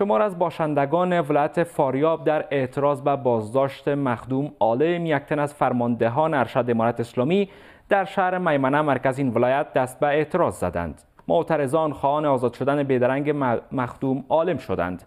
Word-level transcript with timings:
شمار 0.00 0.22
از 0.22 0.38
باشندگان 0.38 1.20
ولایت 1.20 1.64
فاریاب 1.64 2.24
در 2.24 2.46
اعتراض 2.50 3.00
به 3.00 3.16
بازداشت 3.16 3.88
مخدوم 3.88 4.52
عالم 4.60 5.06
یک 5.06 5.22
تن 5.22 5.38
از 5.38 5.54
فرماندهان 5.54 6.34
ارشد 6.34 6.64
امارت 6.68 7.00
اسلامی 7.00 7.50
در 7.88 8.04
شهر 8.04 8.38
میمنه 8.38 8.82
مرکز 8.82 9.18
این 9.18 9.28
ولایت 9.34 9.72
دست 9.72 10.00
به 10.00 10.06
اعتراض 10.06 10.54
زدند. 10.54 11.02
معترضان 11.28 11.92
خواهان 11.92 12.26
آزاد 12.26 12.54
شدن 12.54 12.82
بیدرنگ 12.82 13.34
مخدوم 13.72 14.24
عالم 14.28 14.58
شدند. 14.58 15.02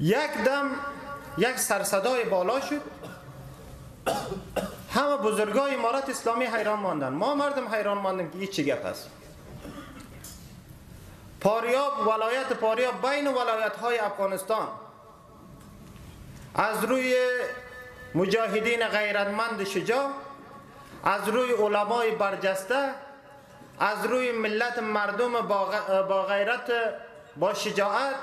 یک 0.00 0.16
دم 0.46 0.66
یک 1.38 1.56
سرصدای 1.56 2.24
بالا 2.24 2.60
شد. 2.60 2.80
همه 4.90 5.16
بزرگای 5.24 5.74
امارت 5.74 6.10
اسلامی 6.10 6.44
حیران 6.44 6.78
ماندن. 6.78 7.08
ما 7.12 7.34
مردم 7.34 7.68
حیران 7.74 7.98
ماندیم 7.98 8.30
که 8.30 8.46
چی 8.46 8.64
گپ 8.64 8.86
است 8.86 9.10
پاریاب 11.40 12.06
ولایت 12.06 12.52
پاریاب 12.52 13.10
بین 13.10 13.26
ولایت 13.26 13.76
های 13.76 13.98
افغانستان 13.98 14.68
از 16.54 16.84
روی 16.84 17.14
مجاهدین 18.14 18.86
غیرتمند 18.86 19.64
شجاع 19.64 20.08
از 21.04 21.28
روی 21.28 21.52
علمای 21.52 22.10
برجسته 22.10 22.90
از 23.80 24.06
روی 24.06 24.32
ملت 24.32 24.78
مردم 24.78 25.32
با 26.08 26.22
غیرت 26.22 26.72
با 27.36 27.54
شجاعت 27.54 28.14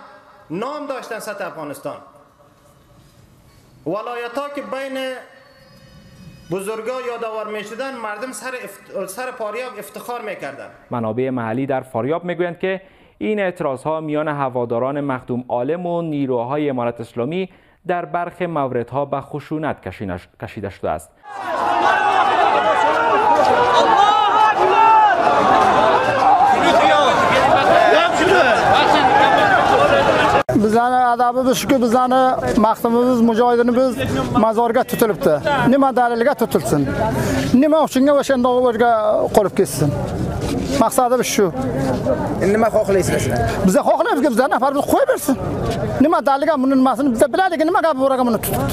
نام 0.49 0.87
داشتن 0.87 1.19
سطح 1.19 1.47
افغانستان 1.47 1.97
ولایت 3.85 4.37
ها 4.37 4.49
که 4.49 4.61
بین 4.61 5.15
بزرگا 6.51 7.01
یادآور 7.01 7.47
می 7.47 7.63
شدن 7.63 7.95
مردم 7.95 8.31
سر, 8.31 8.53
سر 9.07 9.31
فاریاب 9.31 9.79
افتخار 9.79 10.21
می 10.21 10.35
کردن. 10.35 10.69
منابع 10.91 11.29
محلی 11.29 11.65
در 11.65 11.81
فاریاب 11.81 12.23
می 12.23 12.35
گویند 12.35 12.59
که 12.59 12.81
این 13.23 13.39
اعتراض 13.39 13.83
ها 13.83 14.01
میان 14.01 14.27
هواداران 14.27 15.01
مخدوم 15.01 15.45
عالم 15.49 15.85
و 15.85 16.01
نیروهای 16.01 16.69
امارت 16.69 17.01
اسلامی 17.01 17.49
در 17.87 18.05
برخی 18.05 18.45
موردها 18.45 19.05
به 19.05 19.21
خشونت 19.21 19.77
کشیده 20.39 20.69
شده 20.69 20.89
است. 20.89 21.11
bizlarni 30.63 30.99
adabimiz 31.13 31.57
shuki 31.61 31.77
bizlarni 31.83 32.21
maqsadimiz 32.65 33.19
mujohidinimiz 33.29 33.93
mazorga 34.45 34.83
tutilibdi 34.91 35.33
nima 35.73 35.89
dalilga 35.95 36.33
tutilsin 36.41 36.81
nima 37.63 37.79
uchunga 37.87 38.13
o'shanda 38.21 38.49
o'rga 38.69 38.91
qolib 39.35 39.53
ketsin 39.59 39.89
maqsadimiz 40.79 41.27
shu. 41.35 41.45
Nima 42.53 42.67
xohlaysizlar 42.75 43.19
sizlar? 43.19 43.39
Biza 43.67 43.81
xohlaymizki 43.89 44.29
bizlar 44.33 44.49
nafar 44.55 44.71
biz 44.75 44.85
qo'yaversin 44.93 45.35
nima 46.05 46.19
daligan 46.25 46.57
buni 46.63 46.75
nimasini 46.81 47.09
biza 47.15 47.27
biladiki 47.33 47.63
nima 47.69 47.81
gap 47.85 47.95
buraga 48.03 48.23
buni 48.27 48.37
tutibdi? 48.41 48.63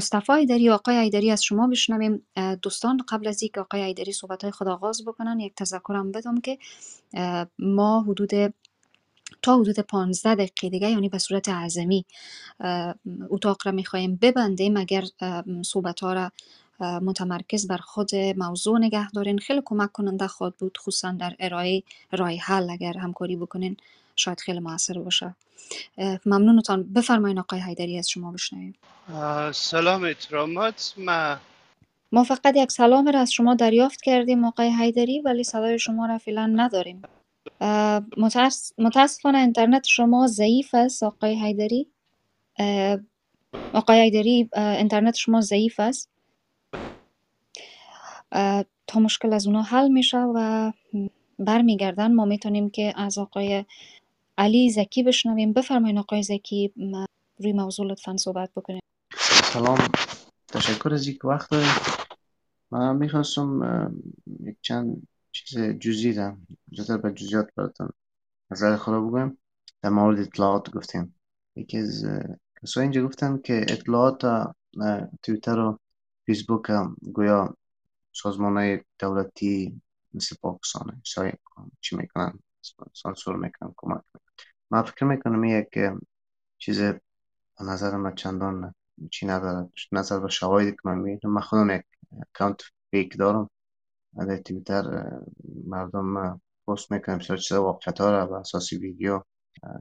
مصطفی 0.00 0.32
ایدری 0.32 0.70
آقای 0.70 0.96
ایدری 0.96 1.30
از 1.30 1.44
شما 1.44 1.66
بشنویم. 1.66 2.26
دوستان 2.62 3.00
قبل 3.08 3.28
از 3.28 3.42
اینکه 3.42 3.60
آقای 3.60 3.82
ایدری 3.82 4.12
صحبت 4.12 4.50
خود 4.50 4.68
آغاز 4.68 5.04
بکنن 5.04 5.40
یک 5.40 5.54
تذکرم 5.54 6.12
بدم 6.12 6.40
که 6.40 6.58
ما 7.58 8.00
حدود 8.02 8.30
تا 9.42 9.58
حدود 9.58 9.78
15 9.78 10.34
دقیقه 10.34 10.68
دیگه 10.68 10.90
یعنی 10.90 11.08
به 11.08 11.18
صورت 11.18 11.48
عظمی 11.48 12.04
اتاق 13.30 13.66
را 13.66 13.72
می‌خواهیم 13.72 14.18
ببندیم. 14.22 14.76
اگر 14.76 15.04
صحبت 15.64 16.00
ها 16.00 16.12
را 16.12 16.32
متمرکز 16.80 17.66
بر 17.66 17.76
خود 17.78 18.14
موضوع 18.14 18.78
نگه 18.78 19.10
دارین 19.10 19.38
خیلی 19.38 19.62
کمک 19.64 19.92
کننده 19.92 20.26
خود 20.26 20.56
بود 20.56 20.78
خصوصا 20.78 21.12
در 21.12 21.36
ارائه 21.38 21.82
رای 22.12 22.36
حل 22.36 22.70
اگر 22.70 22.98
همکاری 22.98 23.36
بکنین. 23.36 23.76
شاید 24.20 24.40
خیلی 24.40 24.58
موثر 24.58 24.98
باشه. 24.98 25.34
ممنونتان. 26.26 26.92
بفرمایین 26.92 27.38
آقای 27.38 27.60
حیدری 27.60 27.98
از 27.98 28.10
شما 28.10 28.32
بشنویم. 28.32 28.74
سلام 29.52 30.04
احترامات. 30.04 30.94
ما 30.96 31.36
ما 32.12 32.24
فقط 32.24 32.56
یک 32.56 32.72
سلام 32.72 33.08
را 33.08 33.20
از 33.20 33.32
شما 33.32 33.54
دریافت 33.54 34.02
کردیم 34.02 34.44
آقای 34.44 34.68
حیدری 34.68 35.20
ولی 35.20 35.44
صدای 35.44 35.78
شما 35.78 36.06
را 36.06 36.18
فعلا 36.18 36.46
نداریم. 36.46 37.02
متاسفانه 38.78 39.38
اینترنت 39.38 39.86
شما 39.86 40.26
ضعیف 40.26 40.74
است 40.74 41.02
آقای 41.02 41.34
حیدری. 41.34 41.86
آقای 43.72 44.00
حیدری 44.00 44.50
اینترنت 44.56 45.14
شما 45.14 45.40
ضعیف 45.40 45.80
است. 45.80 46.10
تا 48.86 49.00
مشکل 49.00 49.32
از 49.32 49.46
اونا 49.46 49.62
حل 49.62 49.88
میشه 49.88 50.18
و 50.18 50.72
برمیگردن 51.38 52.14
ما 52.14 52.24
می‌تونیم 52.24 52.70
که 52.70 52.92
از 52.96 53.18
آقای 53.18 53.64
علی 54.40 54.70
زکی 54.70 55.02
بشنویم 55.02 55.52
بفرمایید 55.52 55.98
آقای 55.98 56.22
زکی 56.22 56.72
روی 57.38 57.52
موضوع 57.52 57.86
لطفا 57.86 58.16
صحبت 58.16 58.50
بکنید 58.56 58.82
سلام. 59.52 59.78
تشکر 60.48 60.94
از 60.94 61.06
اینکه 61.06 61.28
وقت. 61.28 61.48
من 62.70 62.96
می‌خواستم 62.96 63.60
یک 64.40 64.56
چند 64.62 65.06
چیز 65.32 65.58
جزئی 65.58 66.12
دارم 66.12 66.46
جزتر 66.72 66.96
به 66.96 67.12
جزئیات 67.12 67.48
براتون 67.56 67.88
نظر 68.50 68.76
خود 68.76 68.94
بگم 68.94 69.36
در 69.82 69.90
مورد 69.90 70.18
اطلاعات 70.18 70.70
گفتیم. 70.70 71.14
یکی 71.56 71.78
از 71.78 72.04
کسایی 72.62 72.84
اینجا 72.84 73.06
گفتن 73.06 73.38
که 73.38 73.66
اطلاعات 73.68 74.52
تویتر 75.22 75.58
و 75.58 75.78
فیسبوک 76.26 76.66
گویا 77.12 77.56
سازمان 78.12 78.56
های 78.56 78.80
دولتی 78.98 79.80
مثل 80.14 80.36
پاکستان 80.42 81.02
چی 81.80 81.96
می‌کنن؟ 81.96 82.38
سانسور 82.92 83.36
می‌کنن 83.36 83.74
کمک 83.76 84.02
من 84.70 84.82
فکر 84.82 85.04
می‌کنم 85.04 85.44
یک 85.44 85.78
چیز 86.58 86.80
نظر 87.60 87.96
من 87.96 88.14
چندان 88.14 88.74
چی 89.10 89.26
نداره 89.26 89.68
نظر 89.92 90.20
به 90.20 90.28
شواهدی 90.28 90.70
که 90.70 90.78
من 90.84 90.98
می‌بینم. 90.98 91.34
من 91.34 91.40
خودم 91.40 91.70
یک 91.70 91.84
اکانت 92.22 92.62
فیک 92.90 93.18
دارم. 93.18 93.50
در 94.16 94.36
تویتر 94.36 95.10
مردم 95.66 96.40
پست 96.66 96.92
می‌کنم. 96.92 97.18
بسیار 97.18 97.38
چیز 97.38 97.56
واقعیت 97.56 98.00
ها 98.00 98.10
را 98.10 98.26
به 98.26 98.34
اساس 98.34 98.72
ویدیو. 98.72 99.22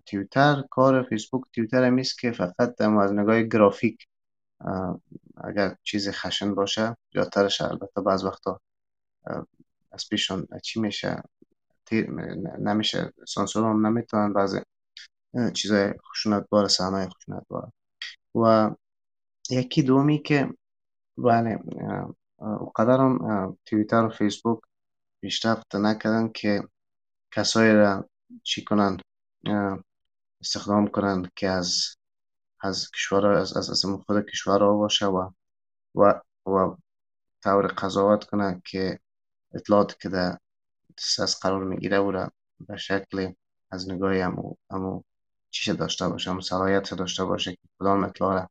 تویتر 0.06 0.64
کار 0.70 1.04
فیسبوک 1.04 1.44
تویتر 1.54 1.84
همیست 1.84 2.20
که 2.20 2.32
فقط 2.32 2.82
از 2.82 3.14
نگاه 3.14 3.44
گرافیک 3.44 4.08
اگر 5.44 5.76
چیز 5.84 6.10
خشن 6.10 6.56
باشه 6.56 6.98
زیادترش 7.14 7.62
البته 7.62 8.02
بعض 8.02 8.24
وقتا 8.24 8.60
از 9.92 10.10
پیشون 10.10 10.48
چی 10.64 10.80
میشه؟ 10.80 11.24
نمیشه. 12.60 13.14
سانسور 13.28 13.70
هم 13.70 13.88
نمی‌تونن 13.88 14.34
بعضی 14.34 14.60
چیزای 15.54 15.94
خشونت 16.10 16.50
بار 16.50 16.68
صحنه 16.68 17.10
خشونت 17.10 17.44
بار. 17.48 17.72
و 18.36 18.76
یکی 19.50 19.84
دومی 19.84 20.20
که 20.20 20.50
بله 21.18 21.60
قدرم 22.76 23.58
تویتر 23.66 24.06
و 24.06 24.10
فیسبوک 24.10 24.60
پیشرفت 25.22 25.76
نکردن 25.76 26.28
که 26.28 26.64
کسایی 27.32 27.74
را 27.74 28.10
چی 28.44 28.64
کنن 28.64 28.98
استخدام 30.42 30.88
کنن 30.88 31.30
که 31.36 31.50
از 31.50 31.96
از 32.62 32.92
کشور 32.92 33.26
از 33.26 33.58
از, 33.58 33.70
از 33.70 33.86
خود 33.86 34.26
کشور 34.26 34.60
باشه 34.60 35.06
و 35.06 35.32
و 35.96 36.22
و 36.46 36.76
طور 37.44 37.68
قضاوت 37.68 38.24
کنه 38.24 38.62
که 38.66 39.00
اطلاعات 39.54 40.00
که 40.00 40.10
در 40.10 40.38
دست 41.20 41.46
قرار 41.46 41.64
می‌گیره 41.64 41.98
او 41.98 42.12
به 42.68 42.78
شکل 42.78 43.34
از 43.72 43.90
نگاه 43.90 44.18
امو, 44.18 44.56
امو 44.70 45.04
چیشه 45.52 45.74
داشته 45.74 46.08
باشه 46.08 46.30
همون 46.30 46.42
صلاحیت 46.42 46.94
داشته 46.94 47.26
باشه 47.26 47.52
که 47.52 47.62
کدام 47.80 48.04
اطلاع 48.04 48.34
را 48.34 48.50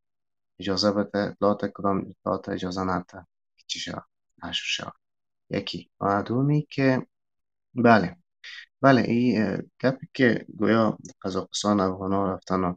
اجازه 0.58 0.92
بده. 0.92 1.18
اطلاعات 1.18 1.66
کدام 1.66 1.98
اطلاعات 2.10 2.48
اجازه 2.48 2.84
نده. 2.84 3.26
چی 3.66 3.78
شد 3.78 4.02
نشر 4.44 4.64
شد 4.64 4.92
یکی. 5.50 5.90
و 6.00 6.22
دومی 6.22 6.66
که 6.70 7.06
بله. 7.74 8.16
بله 8.80 9.00
این 9.02 9.62
گپی 9.80 10.08
که 10.14 10.46
گویا 10.56 10.98
قزاقستان 11.22 11.80
افغان 11.80 12.12
ها 12.12 12.32
رفتن 12.32 12.60
و 12.64 12.74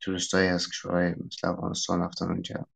توریست 0.00 0.34
از 0.34 0.68
کشورهای 0.68 1.14
مثل 1.14 1.48
افغانستان 1.48 2.00
رفتن 2.00 2.26
اونجا 2.26 2.66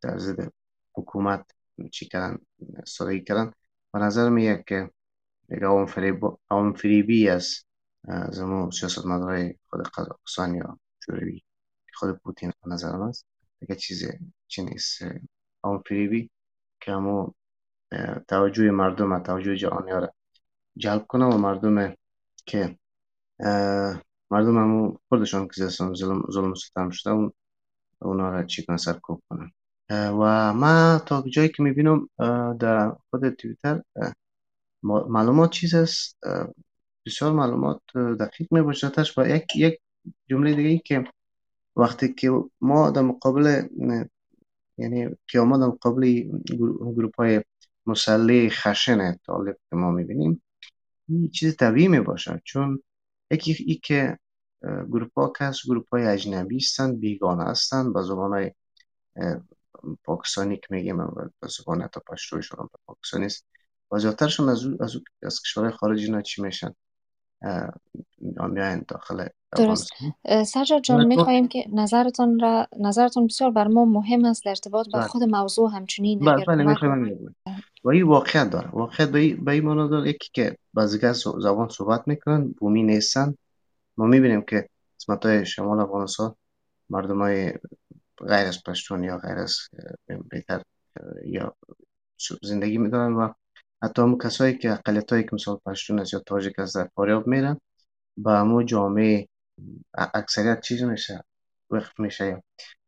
در 0.00 0.18
ضد 0.18 0.52
حکومت 0.94 1.50
چی 1.92 2.06
کردن؟ 2.06 2.38
سادگی 2.86 3.24
کردن. 3.24 3.52
به 3.92 3.98
نظر 3.98 4.28
می 5.48 5.56
یک 5.56 5.62
یک 5.98 6.22
عوام 6.50 6.72
فریبی 6.72 7.28
از 7.28 7.64
امو 8.40 8.70
سیاست 8.70 9.06
مدارای 9.06 9.54
خود 9.70 9.88
قزاقستان 9.88 10.54
یا 10.54 10.78
جوروی 11.06 11.42
خود 11.94 12.18
پوتین 12.18 12.52
نظر 12.66 12.96
من 12.96 13.08
است 13.08 13.26
دیگه 13.60 13.74
چیز 13.74 14.10
چی 14.46 14.64
نیست 14.64 15.02
عوام 15.64 15.82
فریبی 15.88 16.30
که 16.80 16.92
امو 16.92 17.32
توجه 18.28 18.70
مردم 18.70 19.18
توجه 19.18 19.56
جهانی 19.56 19.90
را 19.90 20.14
جلب 20.76 21.06
کنه 21.06 21.24
و 21.24 21.38
مردم 21.38 21.94
که 22.46 22.78
مردم 24.30 24.58
همو 24.58 24.96
خودشان 25.08 25.48
که 25.48 25.66
ظلم, 25.66 25.94
ظلم 26.32 26.54
ستم 26.54 26.90
شده 26.90 27.10
اون 27.10 27.32
اونا 27.98 28.30
را 28.30 28.44
چی 28.44 28.64
کنه 28.64 28.76
سرکوب 28.76 29.22
کنن 29.28 29.52
و 29.90 30.52
ما 30.54 30.98
تا 31.06 31.24
جایی 31.32 31.48
که 31.48 31.62
می‌بینم 31.62 32.08
در 32.58 32.96
خود 33.10 33.30
تویتر 33.30 33.82
معلومات 34.82 35.50
چیز 35.50 35.74
است؟ 35.74 36.18
بسیار 37.06 37.32
معلومات 37.32 37.80
دقیق 37.94 38.48
می 38.50 38.62
باشدش 38.62 39.18
و 39.18 39.26
یک 39.26 39.56
یک 39.56 39.80
جمله 40.30 40.54
دیگه 40.54 40.68
ای 40.68 40.78
که 40.78 41.04
وقتی 41.76 42.14
که 42.14 42.30
ما 42.60 42.90
در 42.90 43.02
مقابل 43.02 43.68
یعنی 44.78 45.08
ما 45.34 45.58
در 45.58 45.66
مقابل 45.66 46.22
گروپ 46.96 47.16
های 47.16 47.42
مسلح 47.86 48.48
خشن 48.48 49.14
طالب 49.26 49.56
که 49.70 49.76
ما 49.76 49.90
می‌بینیم 49.90 50.42
این 51.08 51.30
چیز 51.30 51.56
طبیعی 51.56 51.88
می 51.88 52.00
باشد 52.00 52.40
چون 52.44 52.82
یکی 53.30 53.64
ای 53.66 53.74
که 53.74 54.18
گروپ 54.64 55.18
ها 55.18 55.32
کس 55.38 55.60
گروپ 55.66 55.88
های 55.92 56.06
اجنبی 56.06 56.56
هستند 56.56 57.00
بیگانه 57.00 57.44
هستند 57.44 57.92
با 57.92 58.02
زبان 58.02 58.30
های 58.32 58.52
پاکستانی 60.04 60.56
که 60.56 60.66
میگیم 60.70 60.96
با 60.96 61.48
زبان 61.48 61.82
حتی 61.82 62.00
پشتویشون 62.06 62.68
پاکستانی 62.86 63.26
است. 63.26 63.46
و 63.90 63.98
زیادترشون 63.98 64.48
از, 64.48 64.66
از, 64.80 64.96
از 65.22 65.40
کشورهای 65.42 65.72
خارجی 65.72 66.04
اینا 66.04 66.22
چی 66.22 66.42
میشن؟ 66.42 66.74
میاین 68.20 68.84
داخل 68.88 69.26
درست. 69.56 69.90
سجاد 70.46 70.82
جان 70.82 71.06
می‌خواهیم 71.06 71.48
که 71.48 71.64
نظرتون 71.72 72.40
را 72.40 72.66
نظرتون 72.80 73.26
بسیار 73.26 73.50
بر 73.50 73.68
ما 73.68 73.84
مهم 73.84 74.24
است 74.24 74.44
در 74.44 74.50
ارتباط 74.50 74.86
با 74.92 74.98
بله. 74.98 75.08
خود 75.08 75.22
موضوع 75.22 75.70
همچنین 75.74 76.18
بله 76.18 76.44
بله 76.44 77.18
و 77.84 77.88
این 77.88 78.02
واقعیت 78.02 78.50
داره. 78.50 78.70
واقعیت 78.70 79.08
به 79.10 79.52
این 79.52 79.64
معنی 79.64 79.88
داره 79.88 80.10
یکی 80.10 80.30
که 80.32 80.56
بعضی 80.74 80.98
زبان 81.42 81.68
صحبت 81.68 82.08
می‌کنن 82.08 82.54
بومی 82.58 82.82
نیستن. 82.82 83.34
ما 83.96 84.06
می‌بینیم 84.06 84.42
که 84.42 84.68
قسمت 85.00 85.26
های 85.26 85.46
شمال 85.46 85.80
افغانستان 85.80 86.34
مردم 86.90 87.18
های 87.18 87.52
غیر 88.18 88.46
از 88.46 88.62
پشتون 88.62 89.04
یا 89.04 89.18
غیر 89.18 89.38
از 89.38 89.56
بهتر 90.28 90.62
یا 91.24 91.56
زندگی 92.42 92.78
میدارن 92.78 93.12
و 93.12 93.32
حتی 93.82 94.02
همون 94.02 94.18
کسایی 94.18 94.58
که 94.58 94.72
اقلیت 94.72 95.12
هایی 95.12 95.24
که 95.24 95.30
مثال 95.32 95.60
پشتون 95.66 96.00
است 96.00 96.12
یا 96.12 96.18
تاجیک 96.18 96.58
است 96.58 96.74
در 96.74 96.88
فاریاب 96.94 97.26
میرن 97.26 97.60
با 98.16 98.36
همون 98.36 98.66
جامعه 98.66 99.28
اکثریت 99.94 100.60
چیز 100.60 100.82
میشه 100.82 101.24
وقت 101.70 102.00
میشه. 102.00 102.42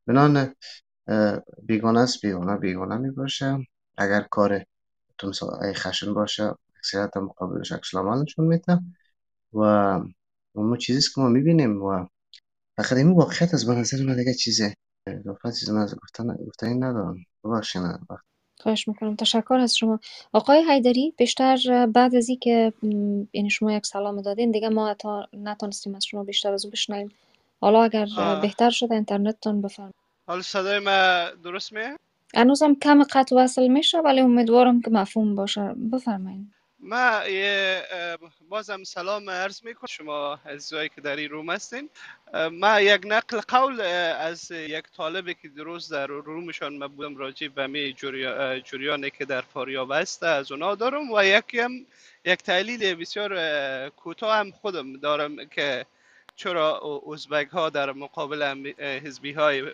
بنان 0.07 0.55
بیگانه 1.63 2.01
است 2.01 2.23
بیگانه 2.23 2.57
بیگانه 2.57 2.97
می‌باشه. 2.97 3.59
اگر 3.99 4.21
کار 4.31 4.65
تو 5.19 5.29
مثال 5.29 5.65
ای 5.65 5.75
خشن 5.75 6.15
باشه 6.15 6.55
اکثریت 6.77 7.17
مقابلش 7.17 7.73
عکس 7.73 7.95
نشون 7.95 8.47
میده 8.47 8.79
و 9.53 9.65
اون 10.53 10.77
چیزی 10.77 11.09
که 11.15 11.21
ما 11.21 11.29
می‌بینیم 11.29 11.83
و 11.83 12.07
فقط 12.77 12.93
این 12.93 13.13
واقعیت 13.13 13.55
از 13.55 13.67
به 13.67 13.75
نظر 13.75 14.05
من 14.05 14.17
دیگه 14.17 14.35
چیزه. 14.35 14.75
اضافه 15.07 15.53
چیز 15.53 15.71
از 15.71 15.95
گفتن 16.03 16.37
گفتنی 16.47 16.75
ندارم. 16.75 17.17
ببخشید 17.45 17.83
خواهش 18.61 18.89
می‌کنم. 18.89 19.17
تشکر 19.17 19.55
از 19.55 19.77
شما. 19.77 20.01
آقای 20.33 20.65
حیدری 20.71 21.15
بیشتر 21.17 21.87
بعد 21.87 22.15
از 22.15 22.31
که 22.41 22.73
یعنی 23.33 23.51
شما 23.51 23.73
یک 23.73 23.87
سلام 23.87 24.21
دادین 24.21 24.51
دیگه 24.51 24.69
ما 24.69 24.95
تا 24.95 25.29
نتونستیم 25.33 25.95
از 25.95 26.05
شما 26.05 26.25
بیشتر 26.25 26.53
از 26.53 26.65
او 26.65 26.71
بشنویم. 26.71 27.13
حالا 27.61 27.83
اگر 27.85 28.07
بهتر 28.43 28.71
شده 28.71 28.95
اینترنتتون 28.95 29.63
بفرمایید. 29.63 29.95
حالا 30.27 30.43
صدای 30.43 30.79
ما 30.79 31.25
درست 31.45 31.73
میه؟ 31.73 31.97
هنوزم 32.35 32.75
کم 32.75 33.03
قطع 33.03 33.37
وصل 33.37 33.69
میشه 33.69 33.99
ولی 33.99 34.21
امیدوارم 34.21 34.81
که 34.81 34.91
مفهوم 34.91 35.35
باشه. 35.35 35.75
بفرمایید. 35.93 36.60
ما 36.83 37.21
بازم 38.49 38.85
سلام 38.85 39.31
عرض 39.31 39.65
می‌کنم 39.65 39.87
شما 39.89 40.39
عزیزایی 40.47 40.89
که 40.89 41.01
در 41.01 41.17
این 41.17 41.31
روم 41.31 41.51
هستین. 41.51 41.91
ما 42.53 42.81
یک 42.81 43.03
نقل 43.05 43.41
قول 43.41 43.81
از 43.81 44.51
یک 44.51 44.85
طالبی 44.97 45.35
که 45.35 45.49
دروز 45.49 45.93
در 45.93 46.07
رومشان 46.07 46.79
ما 46.79 46.89
بودم 46.89 47.17
راجع 47.17 47.49
به 47.49 47.67
می 47.67 47.93
جریانی 48.65 49.11
که 49.11 49.25
در 49.25 49.41
فاریاب 49.41 49.91
است 49.91 50.23
از 50.23 50.53
اونا 50.53 50.75
دارم 50.75 51.11
و 51.13 51.25
یکی 51.25 51.61
هم 51.61 51.87
یک 52.25 52.43
تحلیل 52.43 52.95
بسیار 52.95 53.89
کوتاه 53.89 54.37
هم 54.37 54.51
خودم 54.51 54.97
دارم 54.97 55.49
که 55.49 55.87
چرا 56.37 57.03
ازبک 57.13 57.49
ها 57.49 57.71
در 57.71 57.93
مقابل 57.93 58.73
حزبی 58.79 59.33
های 59.33 59.65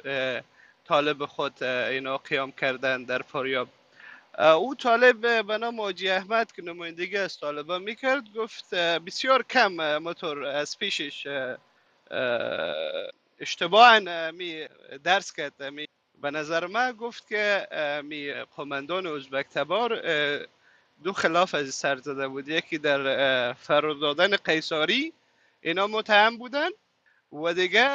طالب 0.84 1.26
خود 1.26 1.62
اینا 1.62 2.18
قیام 2.18 2.52
کردن 2.52 3.02
در 3.02 3.22
فاریاب. 3.22 3.68
او 4.38 4.74
طالب 4.74 5.46
به 5.46 5.58
نام 5.58 5.80
آجی 5.80 6.10
احمد 6.10 6.52
که 6.52 6.62
نمایندگی 6.62 7.16
از 7.16 7.38
طالبان 7.38 7.82
می‌کرد 7.82 8.32
گفت 8.36 8.74
بسیار 8.74 9.42
کم 9.42 9.98
موتور 9.98 10.44
از 10.44 10.78
پیشش 10.78 11.26
اشتباه 13.40 13.98
می 14.30 14.68
درس 15.04 15.32
کرد 15.32 15.62
می 15.62 15.86
به 16.22 16.30
نظر 16.30 16.66
من 16.66 16.92
گفت 16.92 17.28
که 17.28 17.68
می 18.04 18.32
قماندان 18.32 19.06
ازبک 19.06 19.46
تبار 19.48 20.00
دو 21.04 21.12
خلاف 21.12 21.54
از 21.54 21.74
سر 21.74 21.96
زده 21.96 22.28
بود 22.28 22.48
یکی 22.48 22.78
در 22.78 23.52
فرار 23.52 23.94
دادن 23.94 24.36
قیصاری 24.36 25.12
اینا 25.60 25.86
متهم 25.86 26.38
بودن 26.38 26.68
و 27.32 27.52
دیگه 27.54 27.88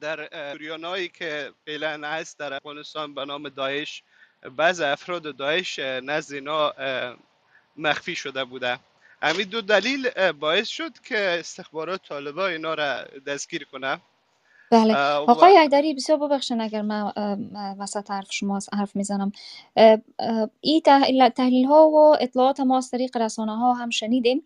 در 0.00 0.28
هایی 0.84 1.08
که 1.08 1.52
فعلا 1.66 2.08
هست 2.08 2.38
در 2.38 2.54
افغانستان 2.54 3.14
به 3.14 3.24
نام 3.24 3.48
داعش 3.48 4.02
بعض 4.56 4.80
افراد 4.80 5.36
داعش 5.36 5.78
نزد 5.78 6.34
اینا 6.34 6.72
مخفی 7.76 8.14
شده 8.14 8.44
بوده. 8.44 8.78
همین 9.22 9.48
دو 9.48 9.60
دلیل 9.60 10.32
باعث 10.32 10.68
شد 10.68 10.92
که 11.04 11.18
استخبارات 11.18 12.00
طالبا 12.08 12.46
اینا 12.46 12.74
را 12.74 13.04
دستگیر 13.26 13.66
کنه. 13.72 13.98
بله. 14.70 14.94
آقای 14.96 15.58
ایدری 15.58 15.94
بسیار 15.94 16.18
ببخشن 16.18 16.60
اگر 16.60 16.82
من 16.82 17.12
وسط 17.78 18.10
حرف 18.10 18.32
شما 18.32 18.58
حرف 18.72 18.96
می‌زنم. 18.96 19.32
این 20.60 20.80
تحلیل 21.36 21.64
ها 21.64 21.88
و 21.88 22.16
اطلاعات 22.20 22.60
ما 22.60 22.76
از 22.76 22.90
طریق 22.90 23.16
رسانه 23.16 23.56
ها 23.56 23.74
هم 23.74 23.90
شنیدیم. 23.90 24.42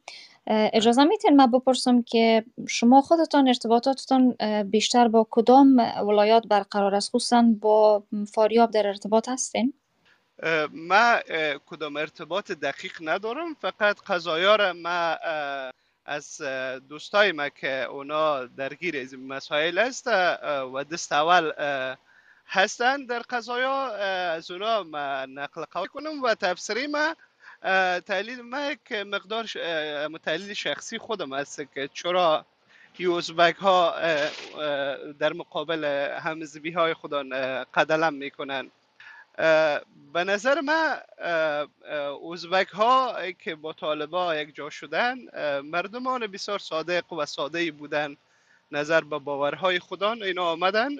اجازه 0.46 1.04
میتین 1.04 1.36
من 1.36 1.50
بپرسم 1.50 2.02
که 2.02 2.44
شما 2.68 3.00
خودتان 3.00 3.48
ارتباطاتتان 3.48 4.36
بیشتر 4.62 5.08
با 5.08 5.26
کدام 5.30 5.78
ولایات 5.78 6.46
برقرار 6.46 6.94
است؟ 6.94 7.10
خصوصا 7.10 7.44
با 7.60 8.02
فاریاب 8.32 8.70
در 8.70 8.86
ارتباط 8.86 9.28
هستین؟ 9.28 9.72
ما 10.72 11.20
کدام 11.66 11.96
ارتباط 11.96 12.52
دقیق 12.52 12.96
ندارم 13.00 13.54
فقط 13.54 14.00
قضایا 14.00 14.56
را 14.56 14.72
ما 14.72 15.16
از 16.04 16.42
دوستای 16.88 17.32
ما 17.32 17.48
که 17.48 17.82
اونا 17.82 18.46
درگیر 18.46 18.96
از 18.96 19.14
مسائل 19.14 19.78
است 19.78 20.06
و 20.74 20.84
دست 20.84 21.12
اول 21.12 21.52
هستند. 22.46 23.08
در 23.08 23.18
قضایا 23.18 23.86
از 24.32 24.50
اونا 24.50 24.82
ما 24.82 25.26
نقل 25.26 25.64
قول 25.64 25.86
کنم 25.86 26.22
و 26.22 26.34
تفسیری 26.34 26.86
ما 26.86 27.14
تحلیل 28.00 28.40
ما 28.40 28.74
که 28.84 29.04
مقدار 29.04 29.44
تحلیل 30.24 30.52
شخصی 30.52 30.98
خودم 30.98 31.32
است 31.32 31.62
که 31.74 31.88
چرا 31.94 32.46
ازبک 33.16 33.56
ها 33.56 33.94
در 35.18 35.32
مقابل 35.32 35.84
همزبی 36.22 36.70
های 36.70 36.94
خودان 36.94 37.30
قدلم 37.64 38.14
می‌کنن. 38.14 38.70
به 40.12 40.24
نظر 40.24 40.60
من 40.60 41.00
ازبک 42.32 42.68
ها 42.68 43.16
که 43.32 43.54
با 43.54 43.72
طالبا 43.72 44.36
یک 44.36 44.54
جا 44.54 44.70
شدن 44.70 45.18
مردمان 45.60 46.26
بسیار 46.26 46.58
صادق 46.58 47.12
و 47.12 47.26
ساده 47.26 47.70
بودن 47.70 48.16
نظر 48.72 49.00
به 49.00 49.18
باورهای 49.18 49.78
خودان. 49.78 50.22
اینا 50.22 50.44
آمدن 50.52 50.90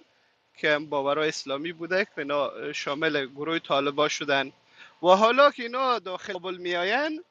که 0.57 0.79
باورهای 0.79 1.29
اسلامی 1.29 1.73
بوده 1.73 2.05
که 2.05 2.19
اینا 2.19 2.73
شامل 2.73 3.27
گروه 3.27 3.59
طالبا 3.59 4.09
شدن. 4.09 4.53
و 5.03 5.07
حالا 5.07 5.51
که 5.51 5.63
اینا 5.63 5.99
داخل 5.99 6.33
کابل 6.33 6.57
میآیند 6.57 7.25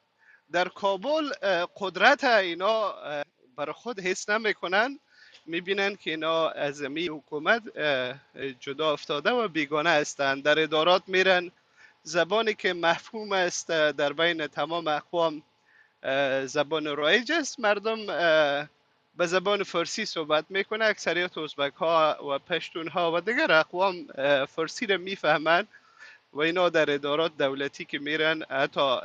در 0.51 0.67
کابل 0.67 1.29
قدرت 1.77 2.23
اینا 2.23 2.95
برای 3.55 3.73
خود 3.73 3.99
حس 3.99 4.29
نمی‌کنن 4.29 4.99
می‌بینن 5.49 5.95
که 5.95 6.09
اینا 6.09 6.49
از 6.49 6.81
می 6.81 7.07
حکومت 7.07 7.63
جدا 8.59 8.93
افتاده 8.93 9.31
و 9.31 9.47
بیگانه 9.47 9.89
هستند 9.89 10.43
در 10.43 10.59
ادارات 10.59 11.03
میرن. 11.07 11.51
زبانی 12.03 12.53
که 12.53 12.73
مفهوم 12.73 13.31
است 13.31 13.67
در 13.67 14.13
بین 14.13 14.47
تمام 14.47 14.87
اقوام 14.87 15.43
زبان 16.45 16.95
رایج 16.95 17.31
است. 17.31 17.59
مردم 17.59 18.05
به 19.17 19.25
زبان 19.25 19.63
فارسی 19.63 20.05
صحبت 20.05 20.45
می‌کنه. 20.49 20.85
اکثریت 20.85 21.37
ازبک 21.37 21.73
ها 21.73 22.17
و 22.29 22.39
پشتون 22.39 22.87
ها 22.87 23.11
و 23.11 23.21
دیگر 23.21 23.51
اقوام 23.51 24.07
فارسی 24.45 24.85
را 24.85 24.97
می‌فهمند 24.97 25.67
و 26.33 26.39
اینا 26.39 26.69
در 26.69 26.91
ادارات 26.91 27.37
دولتی 27.37 27.85
که 27.85 27.99
میرن 27.99 28.43
حتی 28.49 28.97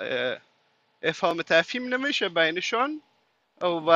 افهام 1.03 1.43
تفهیم 1.43 1.95
نمیشه 1.95 2.29
بینشان. 2.29 3.01
و 3.61 3.91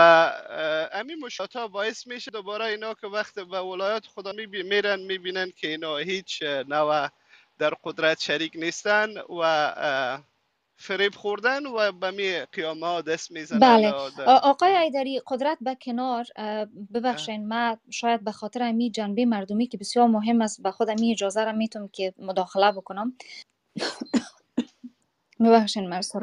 همین 0.92 1.18
مشاتا 1.18 1.68
باعث 1.68 2.06
میشه 2.06 2.30
دوباره 2.30 2.64
اینا 2.64 2.94
که 2.94 3.06
وقت 3.06 3.34
به 3.34 3.60
ولایت 3.60 4.06
خدا 4.06 4.32
میرن 4.48 5.00
می‌بینن 5.00 5.50
که 5.56 5.68
اینا 5.68 5.96
هیچ 5.96 6.42
نوع 6.42 7.08
در 7.58 7.74
قدرت 7.84 8.20
شریک 8.20 8.52
نیستن 8.54 9.14
و 9.18 10.22
فریب 10.80 11.14
خوردن 11.14 11.66
و 11.66 11.92
به 11.92 12.10
می 12.10 12.40
قیامه 12.52 12.86
ها 12.86 13.00
دست 13.00 13.30
می‌زنن 13.30 13.58
بله. 13.58 13.90
آقای 14.26 14.76
ایدری 14.76 15.22
قدرت 15.26 15.58
به 15.60 15.74
کنار 15.74 16.24
ببخشین 16.94 17.48
من 17.48 17.76
شاید 17.90 18.24
به 18.24 18.32
خاطر 18.32 18.62
امی 18.62 18.90
جنبه 18.90 19.24
مردمی 19.24 19.66
که 19.66 19.78
بسیار 19.78 20.06
مهم 20.06 20.42
است 20.42 20.62
به 20.62 20.70
خود 20.70 20.90
امی 20.90 21.12
اجازه 21.12 21.44
را 21.44 21.52
می‌تونم 21.52 21.88
که 21.88 22.14
مداخله 22.18 22.72
بکنم. 22.72 23.12
ببخشین 25.44 25.88
مرسی 25.88 26.18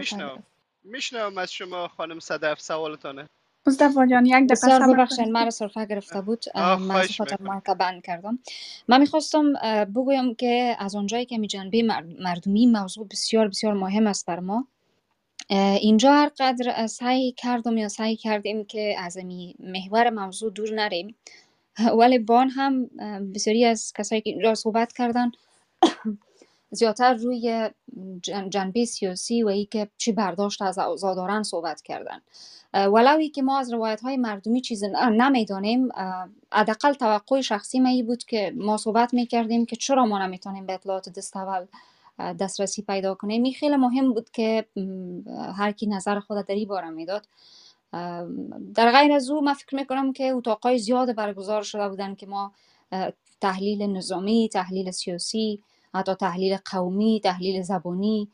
میشنوم 0.85 1.37
از 1.37 1.51
شما 1.51 1.87
خانم 1.87 2.19
صدف 2.19 2.61
سوالتانه 2.61 3.29
مصطفی 3.67 4.07
جان 4.11 4.25
یک 4.25 4.47
دقیقه 4.47 4.93
ببخشید 4.93 5.27
مرا 5.27 5.49
صرفه 5.49 5.85
گرفته 5.85 6.21
بود. 6.21 6.45
من 6.55 7.07
خاطر 7.17 7.37
مایکا 7.39 7.73
بند 7.73 8.03
کردم. 8.03 8.39
من 8.87 8.99
می‌خواستم 9.01 9.53
بگویم 9.85 10.35
که 10.35 10.75
از 10.79 10.95
اونجایی 10.95 11.25
که 11.25 11.37
می 11.37 11.47
جنبه 11.47 11.83
مردمی 12.19 12.67
موضوع 12.67 13.07
بسیار 13.07 13.47
بسیار 13.47 13.73
مهم 13.73 14.07
است 14.07 14.25
بر 14.25 14.39
ما. 14.39 14.67
اینجا 15.49 16.13
هر 16.13 16.31
قدر 16.39 16.87
سعی 16.87 17.31
کردم 17.31 17.77
یا 17.77 17.87
سعی 17.87 18.15
کردیم 18.15 18.65
که 18.65 18.95
از 18.99 19.17
می 19.17 19.55
محور 19.59 20.09
موضوع 20.09 20.51
دور 20.51 20.73
نریم. 20.73 21.15
ولی 21.99 22.19
بان 22.19 22.49
هم 22.49 22.85
بسیاری 23.35 23.65
از 23.65 23.93
کسایی 23.97 24.21
که 24.21 24.29
اینجا 24.29 24.55
صحبت 24.55 24.93
کردن 24.93 25.31
زیادتر 26.71 27.13
روی 27.13 27.69
جنبه 28.49 28.85
سیاسی 28.85 29.43
و 29.43 29.47
ای 29.47 29.65
که 29.65 29.87
چی 29.97 30.11
برداشت 30.11 30.61
از 30.61 30.79
آزاداران 30.79 31.43
صحبت 31.43 31.81
کردن. 31.81 32.21
ولوی 32.73 33.29
که 33.29 33.41
ما 33.41 33.59
از 33.59 33.73
روایت 33.73 34.01
های 34.01 34.17
مردمی 34.17 34.61
چیز 34.61 34.83
نمی‌دانیم 35.11 35.89
حداقل 36.53 36.93
توقع 36.93 37.41
شخصی 37.41 37.79
ما 37.79 38.03
بود 38.03 38.23
که 38.23 38.53
ما 38.55 38.77
صحبت 38.77 39.13
می‌کردیم 39.13 39.65
که 39.65 39.75
چرا 39.75 40.05
ما 40.05 40.25
نمی‌تونیم 40.25 40.65
به 40.65 40.73
اطلاعات 40.73 41.09
دستاول 41.09 41.65
دسترسی 42.19 42.81
پیدا 42.81 43.15
کنیم. 43.15 43.43
این 43.43 43.53
خیلی 43.53 43.75
مهم 43.75 44.13
بود 44.13 44.29
که 44.29 44.65
هر 45.55 45.71
کی 45.71 45.87
نظر 45.87 46.19
خود 46.19 46.45
در 46.45 46.55
این 46.55 46.67
باره 46.67 46.89
می‌داد. 46.89 47.27
در 48.75 48.91
غیر 48.91 49.13
از 49.13 49.29
او 49.29 49.41
من 49.41 49.53
فکر 49.53 49.75
می‌کنم 49.75 50.13
که 50.13 50.23
اتاقای 50.23 50.77
زیاد 50.77 51.15
برگزار 51.15 51.61
شده 51.61 51.89
بودن 51.89 52.15
که 52.15 52.27
ما 52.27 52.51
تحلیل 53.41 53.81
نظامی 53.81 54.49
تحلیل 54.53 54.91
سیاسی 54.91 55.61
حتی 55.95 56.15
تحلیل 56.15 56.57
قومی 56.71 57.21
تحلیل 57.23 57.61
زبانی 57.61 58.31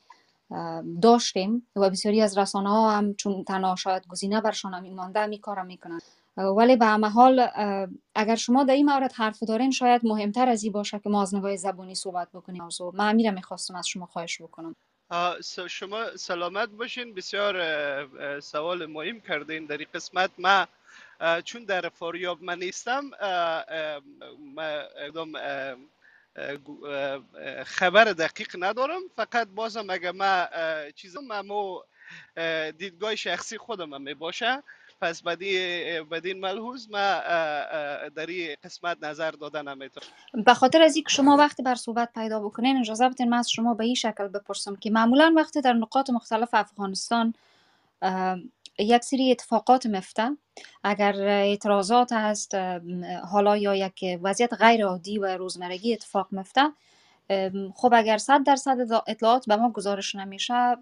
داشتیم 1.02 1.68
و 1.76 1.90
بسیاری 1.90 2.22
از 2.22 2.38
رسانه 2.38 2.70
ها 2.70 2.92
هم 2.92 3.14
چون 3.14 3.44
تنها 3.44 3.76
شاید 3.76 4.08
گزینه 4.08 4.42
برشان 4.42 4.74
هم 4.74 4.94
مانده 4.94 5.26
می 5.26 5.40
کارم 5.40 5.66
می‌کنن. 5.66 6.02
ولی 6.38 6.76
به 6.76 6.86
همه 6.86 7.10
حال 7.10 7.48
اگر 8.16 8.36
شما 8.36 8.64
در 8.64 8.74
این 8.74 8.86
مورد 8.86 9.14
حرف 9.14 9.44
دارین 9.44 9.72
شاید 9.72 10.06
مهمتر 10.06 10.50
از 10.50 10.64
این 10.64 10.74
باشه 10.74 11.00
که 11.00 11.10
ما 11.10 11.22
از 11.22 11.36
نگاه 11.36 11.56
زبانی 11.56 11.96
صحبت 11.96 12.28
بکنیم. 12.34 12.64
موضوع 12.64 12.96
من 12.96 13.10
امیرم 13.10 13.34
می‌خواستم 13.34 13.76
از 13.76 13.88
شما 13.88 14.06
خواهش 14.06 14.42
بکنم. 14.42 14.76
شما 15.70 16.16
سلامت 16.16 16.70
باشین. 16.70 17.14
بسیار 17.14 18.40
سوال 18.40 18.86
مهم 18.86 19.20
کردین 19.20 19.66
در 19.66 19.78
این 19.78 19.88
قسمت. 19.94 20.32
ما 20.38 20.66
چون 21.42 21.64
در 21.64 21.90
فاریاب 21.90 22.44
من 22.44 22.60
نیستم 22.60 23.12
خبر 27.66 28.04
دقیق 28.04 28.56
ندارم. 28.60 29.02
فقط 29.16 29.48
بازم 29.48 29.90
اگه 29.90 30.12
ما 30.12 30.46
چیزم 30.96 31.42
مو 31.42 31.80
دیدگاه 32.78 33.16
شخصی 33.16 33.58
خودم 33.58 34.02
می 34.02 34.14
باشه 34.14 34.64
پس 35.02 35.24
بدین 35.24 36.40
ملحوظ 36.40 36.88
ما 36.90 36.98
در 38.16 38.26
این 38.28 38.56
قسمت 38.64 38.98
نظر 39.04 39.32
دادن 39.32 39.68
نمی‌تونم 39.68 40.08
به 40.46 40.54
خاطر 40.54 40.82
از 40.82 40.96
اینکه 40.96 41.10
شما 41.10 41.38
وقتی 41.38 41.64
بر 41.64 41.76
صحبت 41.76 42.10
پیدا 42.14 42.40
بکنین 42.40 42.78
اجازه 42.78 43.10
بدین 43.10 43.30
من 43.30 43.38
از 43.38 43.52
شما 43.52 43.74
به 43.74 43.84
این 43.84 43.96
شکل 43.96 44.28
بپرسم 44.28 44.76
که 44.76 44.90
معمولا 44.90 45.34
وقتی 45.38 45.62
در 45.62 45.74
نقاط 45.74 46.10
مختلف 46.10 46.50
افغانستان 46.54 47.34
یک 48.80 49.04
سری 49.04 49.32
اتفاقات 49.32 49.86
مفته 49.86 50.30
اگر 50.84 51.22
اعتراضات 51.22 52.12
هست 52.12 52.56
حالا 53.32 53.58
یا 53.58 53.76
یک 53.76 54.06
وضعیت 54.24 54.54
غیر 54.54 54.86
عادی 54.86 55.20
و 55.20 55.38
روزمرگی 55.38 55.94
اتفاق 55.94 56.28
مفته 56.32 56.62
خب 57.76 57.94
اگر 57.94 58.18
صد 58.18 58.44
درصد 58.44 58.78
اطلاعات 59.08 59.46
به 59.46 59.56
ما 59.56 59.72
گزارش 59.72 60.16
نمیشه 60.16 60.76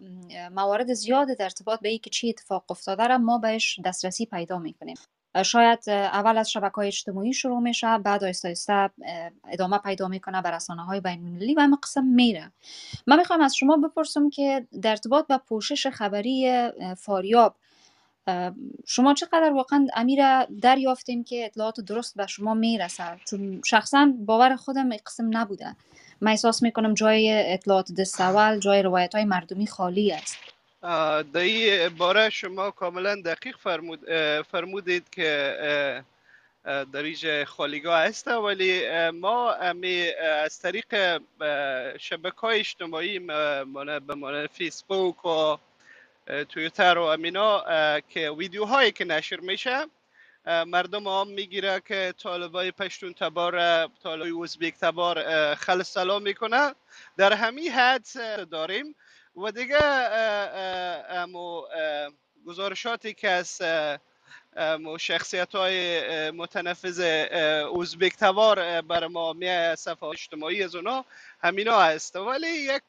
موارد 0.51 0.93
زیاد 0.93 1.27
در 1.27 1.43
ارتباط 1.43 1.79
به 1.79 1.97
که 1.97 2.09
چی 2.09 2.29
اتفاق 2.29 2.65
افتاده 2.69 3.07
را 3.07 3.17
ما 3.17 3.37
بهش 3.37 3.79
دسترسی 3.85 4.25
پیدا 4.25 4.59
می‌کنیم. 4.59 4.95
شاید 5.43 5.89
اول 5.89 6.37
از 6.37 6.51
شبکه 6.51 6.75
های 6.75 6.87
اجتماعی 6.87 7.33
شروع 7.33 7.59
میشه 7.59 7.97
بعد 7.97 8.23
آهسته 8.23 8.53
ادامه 9.51 9.77
پیدا 9.77 10.07
می‌کنه 10.07 10.41
به 10.41 10.51
رسانه 10.51 10.85
های 10.85 11.01
بین 11.01 11.25
المللی 11.25 11.53
و 11.53 11.59
همه 11.59 11.77
قسم 11.83 12.03
میره. 12.03 12.51
من 13.07 13.17
می‌خوام 13.17 13.41
از 13.41 13.55
شما 13.55 13.77
بپرسم 13.77 14.29
که 14.29 14.67
در 14.81 14.89
ارتباط 14.89 15.27
به 15.27 15.37
پوشش 15.37 15.87
خبری 15.87 16.69
فاریاب 16.97 17.55
شما 18.87 19.13
چقدر 19.13 19.51
واقعا 19.53 19.87
امیر 19.93 20.45
دریافتین 20.45 21.23
که 21.23 21.45
اطلاعات 21.45 21.79
درست 21.79 22.17
به 22.17 22.27
شما 22.27 22.53
می‌رسه؟ 22.53 23.03
چون 23.29 23.61
شخصا 23.65 24.13
باور 24.25 24.55
خودم 24.55 24.89
قسم 24.97 25.37
نبوده 25.37 25.75
من 26.21 26.31
احساس 26.31 26.63
می‌کنم 26.63 26.93
جای 26.93 27.53
اطلاعات 27.53 27.91
دستاول 27.91 28.59
جای 28.59 28.81
روایت 28.81 29.15
های 29.15 29.25
مردمی 29.25 29.67
خالی 29.67 30.11
است. 30.11 30.37
در 31.33 31.39
این 31.39 31.89
باره 31.89 32.29
شما 32.29 32.71
کاملا 32.71 33.21
دقیق 33.21 33.57
فرمود 33.57 33.99
فرمودید 34.51 35.09
که 35.11 36.03
در 36.63 37.03
اینجا 37.03 37.45
خالیگاه 37.45 37.99
هست 37.99 38.27
ولی 38.27 38.81
ما 39.09 39.53
امی 39.53 40.07
از 40.43 40.59
طریق 40.59 41.21
شبکه 41.99 42.37
های 42.41 42.59
اجتماعی 42.59 43.19
به 43.19 44.49
فیسبوک 44.51 45.25
و 45.25 45.57
تویتر 46.49 46.97
و 46.97 47.01
امینا 47.01 47.63
که 47.99 48.29
ویدیوهایی 48.31 48.91
که 48.91 49.05
نشر 49.05 49.39
میشه 49.39 49.85
مردم 50.45 51.07
هم 51.07 51.27
می‌گیره 51.27 51.81
که 51.87 52.13
طالبای 52.23 52.71
پشتون 52.71 53.13
تبار 53.13 53.87
طالبای 53.87 54.29
اوزبیک 54.29 54.75
تبار 54.75 55.55
خل 55.55 55.83
سلام 55.83 56.21
می‌کنه. 56.21 56.75
در 57.17 57.33
همین 57.33 57.71
حد 57.71 58.07
داریم. 58.51 58.95
و 59.35 59.51
دیگه 59.51 59.83
امو 61.09 61.63
گزارشاتی 62.45 63.13
که 63.13 63.29
از 63.29 63.61
شخصیت 64.99 65.55
های 65.55 66.31
متنفذ 66.31 66.99
اوزبیک 67.69 68.15
تبار 68.15 68.81
بر 68.81 69.07
ما 69.07 69.33
میه 69.33 69.75
صفحه 69.75 70.09
اجتماعی 70.09 70.63
از 70.63 70.75
اونا 70.75 71.05
همینا 71.43 71.79
هست. 71.79 72.15
ولی 72.15 72.47
یک 72.47 72.83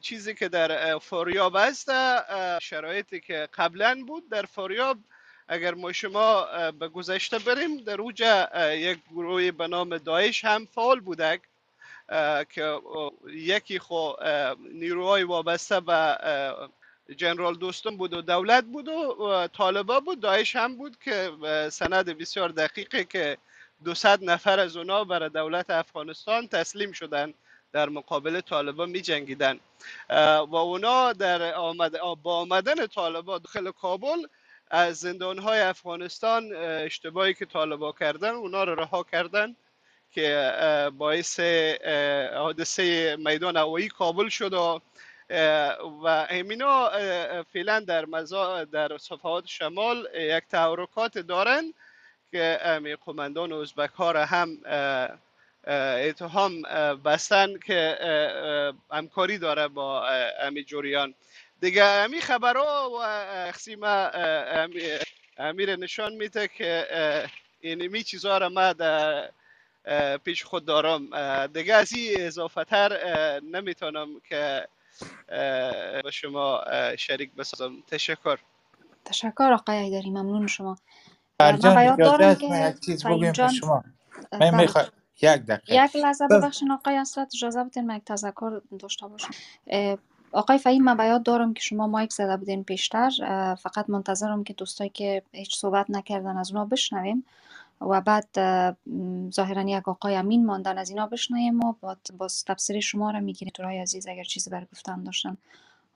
چیزی 0.00 0.34
که 0.34 0.48
در 0.48 0.98
فاریاب 0.98 1.56
هست 1.56 1.90
شرایطی 2.58 3.20
که 3.20 3.48
قبلا 3.54 4.04
بود 4.06 4.28
در 4.30 4.42
فاریاب 4.42 4.98
اگر 5.48 5.74
ما 5.74 5.92
شما 5.92 6.46
به 6.70 6.88
گذشته 6.88 7.38
بریم 7.38 7.76
در 7.76 8.00
اوجا 8.00 8.48
یک 8.74 8.98
گروه 9.10 9.50
به 9.50 9.66
نام 9.66 9.98
داعش 9.98 10.44
هم 10.44 10.66
فعال 10.66 11.00
بودک 11.00 11.40
که 12.50 12.80
یکی 13.26 13.78
خو 13.78 14.12
نیروهای 14.72 15.22
وابسته 15.22 15.80
به 15.80 16.18
جنرال 17.16 17.54
دوستم 17.54 17.96
بود 17.96 18.12
و 18.12 18.22
دولت 18.22 18.64
بود 18.64 18.88
و 18.88 19.48
طالبا 19.52 20.00
بود. 20.00 20.20
داعش 20.20 20.56
هم 20.56 20.76
بود 20.76 20.96
که 21.04 21.32
سند 21.72 22.06
بسیار 22.06 22.48
دقیقه 22.48 23.04
که 23.04 23.38
200 23.84 24.06
نفر 24.22 24.60
از 24.60 24.76
اونا 24.76 25.04
برای 25.04 25.28
دولت 25.28 25.70
افغانستان 25.70 26.48
تسلیم 26.48 26.92
شدن 26.92 27.34
در 27.76 27.88
مقابل 27.88 28.40
طالبان 28.40 28.90
می 28.90 29.00
جنگیدن 29.00 29.60
و 30.50 30.56
اونا 30.56 31.12
در 31.12 31.54
آمد 31.54 31.92
با 32.22 32.36
آمدن 32.36 32.86
طالبان 32.86 33.38
داخل 33.38 33.70
کابل 33.70 34.26
از 34.70 34.96
زندان 34.96 35.38
های 35.38 35.60
افغانستان 35.60 36.56
اشتباهی 36.56 37.34
که 37.34 37.44
طالبا 37.44 37.92
کردن 37.92 38.30
اونا 38.30 38.64
رو 38.64 38.74
رها 38.74 39.02
کردن 39.02 39.56
که 40.10 40.52
باعث 40.98 41.40
حادثه 42.34 43.16
میدان 43.16 43.56
هوایی 43.56 43.88
کابل 43.88 44.28
شد 44.28 44.52
و 44.52 44.80
و 46.04 46.26
همینا 46.30 46.90
فعلا 47.52 47.80
در 47.80 48.04
مزا 48.04 48.64
در 48.64 48.98
صفحات 48.98 49.46
شمال 49.46 50.08
یک 50.14 50.44
تحرکات 50.50 51.18
دارن 51.18 51.74
که 52.30 52.58
امی 52.64 52.96
قماندان 52.96 53.52
ازبک 53.52 53.90
ها 53.90 54.10
را 54.10 54.24
هم 54.24 54.48
اتهام 55.66 56.62
بستن 57.04 57.58
که 57.66 57.98
همکاری 58.90 59.38
داره 59.38 59.68
با 59.68 60.08
امی 60.40 60.64
جوریان. 60.64 61.14
دیگه 61.60 61.84
امی 61.84 62.20
خبرها 62.20 62.90
و 62.90 62.96
اخسیم 63.48 63.80
امیر 65.38 65.76
نشان 65.76 66.14
میده 66.14 66.48
که 66.48 66.86
اینمی 67.60 68.02
چیزها 68.02 68.38
را 68.38 68.48
ما 68.48 68.72
در 68.72 69.30
پیش 70.24 70.44
خود 70.44 70.64
دارم. 70.64 71.46
دیگه 71.46 71.74
از 71.74 71.92
این 71.92 72.20
اضافه 72.20 72.64
تر 72.64 73.00
نمی‌تونم 73.40 74.20
که 74.28 74.68
به 76.02 76.10
شما 76.12 76.64
شریک 76.98 77.34
بسازم. 77.34 77.82
تشکر. 77.90 78.38
تشکر 79.04 79.52
آقای 79.52 79.76
ایدری 79.76 80.10
ممنون 80.10 80.46
شما. 80.46 80.78
من 81.40 81.58
باید 81.60 81.98
دارم 81.98 82.34
که 82.34 82.68
یک 82.68 82.80
چیز 82.80 83.06
بگم 83.06 83.32
به 83.32 83.48
شما. 83.48 83.84
من 84.32 84.50
بله. 84.50 84.60
می‌خوام 84.60 84.86
یک 85.22 85.42
دقیقه. 85.42 85.84
یک 85.84 85.96
لحظه 85.96 86.28
ببخشین 86.28 86.72
آقای 86.72 86.96
اسرت 86.96 87.30
اجازه 87.34 87.64
بدین 87.64 87.86
من 87.86 87.96
یک 87.96 88.04
تذکر 88.04 88.62
داشته 88.80 89.08
باشم. 89.08 89.34
آقای 90.32 90.58
فهیم 90.58 90.84
من 90.84 90.96
بیاد 90.96 91.22
دارم 91.22 91.54
که 91.54 91.62
شما 91.62 91.86
مایک 91.86 92.12
زده 92.12 92.36
بودین 92.36 92.64
پیشتر 92.64 93.10
فقط 93.62 93.90
منتظرم 93.90 94.44
که 94.44 94.54
دوستایی 94.54 94.90
که 94.90 95.22
هیچ 95.32 95.56
صحبت 95.56 95.90
نکردن 95.90 96.36
از 96.38 96.52
اونا 96.52 96.64
بشنویم 96.64 97.26
و 97.80 98.02
بعد 98.02 98.28
ظاهرا 99.30 99.62
یک 99.62 99.88
آقای 99.88 100.16
امین 100.16 100.46
ماندن 100.46 100.78
از 100.78 100.90
اینا 100.90 101.06
بشنویم 101.06 101.60
و 101.64 101.74
باز 102.18 102.44
تفسیر 102.44 102.80
شما 102.80 103.10
را 103.10 103.20
می‌گیریم. 103.20 103.52
رای 103.60 103.78
عزیز 103.78 104.08
اگر 104.08 104.24
چیزی 104.24 104.50
بر 104.50 104.66
گفتن 104.72 105.04
داشتن. 105.04 105.38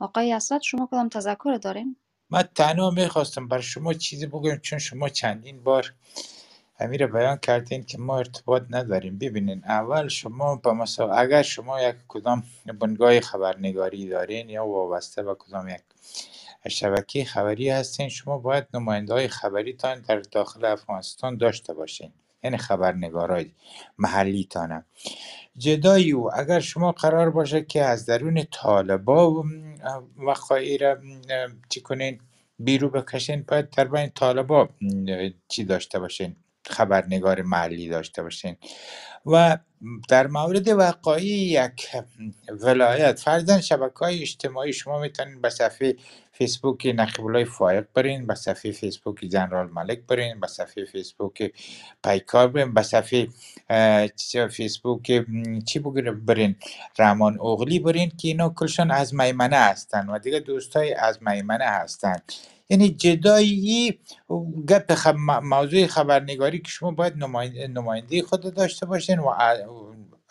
آقای 0.00 0.32
اسد 0.32 0.60
شما 0.62 0.86
کدام 0.92 1.08
تذکر 1.08 1.58
دارین؟ 1.62 1.96
من 2.30 2.42
تنها 2.42 2.90
می‌خواستم 2.90 3.48
بر 3.48 3.60
شما 3.60 3.94
چیزی 3.94 4.26
بگم 4.26 4.56
چون 4.56 4.78
شما 4.78 5.08
چندین 5.08 5.62
بار 5.64 5.94
امیر 6.80 7.06
بیان 7.06 7.36
کردین 7.36 7.84
که 7.84 7.98
ما 7.98 8.18
ارتباط 8.18 8.62
نداریم. 8.70 9.18
ببینین 9.18 9.62
اول 9.64 10.08
شما 10.08 10.60
مثلا 10.64 11.12
اگر 11.14 11.42
شما 11.42 11.82
یک 11.82 11.96
کدام 12.08 12.42
بنگاه 12.80 13.20
خبرنگاری 13.20 14.08
دارین 14.08 14.48
یا 14.48 14.66
وابسته 14.66 15.22
به 15.22 15.34
کدام 15.34 15.68
یک 15.68 15.82
شبکه 16.68 17.24
خبری 17.24 17.70
هستین 17.70 18.08
شما 18.08 18.38
باید 18.38 18.66
نماینده 18.74 19.14
های 19.14 19.28
خبریتان 19.28 20.00
در 20.00 20.20
داخل 20.20 20.64
افغانستان 20.64 21.36
داشته 21.36 21.74
باشین. 21.74 22.12
یعنی 22.42 22.56
خبرنگارای 22.56 23.50
محلی 23.98 24.44
تانه 24.44 24.84
جدایی 25.56 26.12
او 26.12 26.38
اگر 26.38 26.60
شما 26.60 26.92
قرار 26.92 27.30
باشه 27.30 27.62
که 27.64 27.82
از 27.84 28.06
درون 28.06 28.44
طالبا 28.52 29.44
وقایع 30.16 30.80
را 30.80 30.98
چی 31.68 31.80
کنین 31.80 32.20
بیرو 32.58 32.88
بکشین 32.90 33.44
باید 33.48 33.70
در 33.70 33.84
بین 33.84 34.10
طالبا 34.10 34.68
چی 35.48 35.64
داشته 35.64 35.98
باشین. 35.98 36.36
خبرنگار 36.66 37.42
محلی 37.42 37.88
داشته 37.88 38.22
باشین. 38.22 38.56
و 39.26 39.58
در 40.08 40.26
مورد 40.26 40.68
وقایع 40.68 41.66
یک 41.66 41.88
ولایت 42.48 43.18
فرزن 43.18 43.60
شبکه 43.60 43.98
های 43.98 44.22
اجتماعی 44.22 44.72
شما 44.72 45.00
می‌تونین 45.00 45.40
به 45.40 45.50
صفحه 45.50 45.96
فیسبوک 46.40 46.86
نقیب 46.96 47.26
الله 47.26 47.44
فائق 47.46 47.86
برین 47.94 48.28
به 48.28 48.36
صفحه 48.36 48.72
فیسبوک 48.72 49.20
جنرال 49.26 49.70
ملک 49.70 50.00
برین 50.08 50.40
به 50.40 50.48
صفحه 50.48 50.86
فیسبوک 50.86 51.52
پیکار 52.04 52.48
برین 52.48 52.74
به 52.74 52.82
صفحه 52.82 53.28
فیسبوک 54.50 55.26
چی 55.66 55.80
برین 56.26 56.56
رحمان 57.00 57.40
اوغلی 57.40 57.80
برین 57.80 58.12
که 58.18 58.28
اینا 58.28 58.50
کلشان 58.50 58.92
از 58.92 59.14
میمنه 59.14 59.56
هستن 59.56 60.10
و 60.10 60.20
دیگه 60.20 60.40
دوستای 60.40 60.94
از 60.94 61.20
میمنه 61.22 61.66
هستن. 61.66 62.16
یعنی 62.70 62.90
جدایی 62.90 64.00
گپ 64.68 64.94
خب 64.94 65.16
موضوع 65.42 65.86
خبرنگاری 65.86 66.60
که 66.60 66.70
شما 66.70 66.92
باید 66.92 67.14
نماینده 67.68 68.22
خود 68.22 68.54
داشته 68.54 68.86
باشین 68.86 69.20
و 69.20 69.28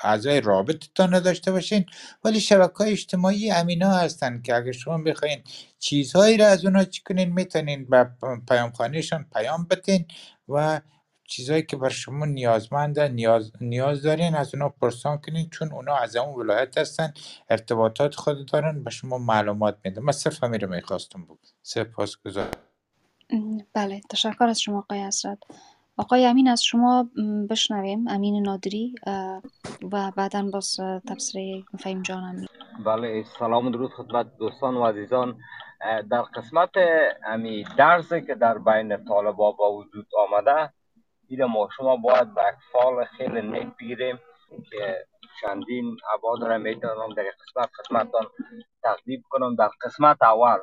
اعضای 0.04 0.42
رابطتان 0.42 1.20
داشته 1.20 1.52
باشین. 1.52 1.86
ولی 2.24 2.40
شبکه 2.40 2.78
های 2.78 2.92
اجتماعی 2.92 3.52
امینا 3.52 3.90
هستن 3.90 4.42
که 4.42 4.56
اگر 4.56 4.72
شما 4.72 4.98
بخواین 4.98 5.44
چیزهایی 5.80 6.38
را 6.38 6.48
از 6.48 6.66
اونا 6.66 6.84
چی 6.84 7.02
کنین 7.04 7.34
می‌تونین 7.34 7.86
به 7.90 8.10
پیامخانهشان 8.48 9.26
پیام 9.34 9.68
بتین 9.70 10.06
و 10.50 10.82
چیزهایی 11.28 11.64
که 11.64 11.78
بر 11.78 11.90
شما 11.90 12.26
نیازمند 12.26 13.00
نیاز, 13.00 13.52
نیاز 13.62 14.02
دارین 14.02 14.36
از 14.36 14.56
اونا 14.56 14.70
پرسان 14.70 15.18
کنین 15.18 15.50
چون 15.50 15.72
اونا 15.72 15.96
از 15.96 16.16
اون 16.16 16.36
ولایت 16.36 16.78
هستن 16.78 17.14
ارتباطات 17.50 18.16
خود 18.16 18.46
دارن 18.52 18.84
به 18.84 18.90
شما 18.92 19.18
معلومات 19.18 19.78
میده. 19.84 20.02
من 20.02 20.12
صرف 20.12 20.44
همین 20.44 20.60
رو 20.60 20.70
می‌خواستم 20.70 21.26
بود 21.26 21.40
سپاس 21.62 22.16
گذار 22.26 22.48
بله 23.74 24.02
تشکر 24.10 24.44
از 24.44 24.62
شما 24.62 24.78
آقای 24.78 25.00
آقای 26.00 26.26
امین 26.26 26.48
از 26.48 26.64
شما 26.64 27.10
بشنویم. 27.50 28.08
امین 28.08 28.44
نادری 28.44 28.96
و 29.92 30.12
بعدا 30.18 30.50
باز 30.54 30.80
تبصره 31.10 31.64
فهیم 31.80 32.02
جانم. 32.02 32.46
بله 32.86 33.24
سلام 33.40 33.72
درود 33.72 33.92
خدمت 33.92 34.38
دوستان 34.38 34.78
و 34.78 34.86
عزیزان. 34.86 35.38
در 36.12 36.22
قسمت 36.22 36.70
امی 37.26 37.66
درسی 37.78 38.22
که 38.22 38.36
در 38.36 38.58
بین 38.58 39.06
طالبا 39.06 39.52
با 39.52 39.72
وجود 39.74 40.08
آمده 40.18 40.74
این 41.28 41.46
ما 41.46 41.70
شما 41.78 41.96
باید 41.96 42.28
به 42.34 43.06
خیلی 43.18 43.42
نیک 43.42 43.68
بگیریم 43.80 44.20
که 44.70 45.06
چندین 45.42 45.98
عباد 46.14 46.44
را 46.44 46.58
می‌تونم 46.58 47.14
در 47.18 47.24
قسمت 47.24 47.70
قسمتان 47.80 48.26
تقدیم 48.84 49.24
کنم. 49.30 49.56
در 49.56 49.70
قسمت 49.82 50.24
اول 50.24 50.58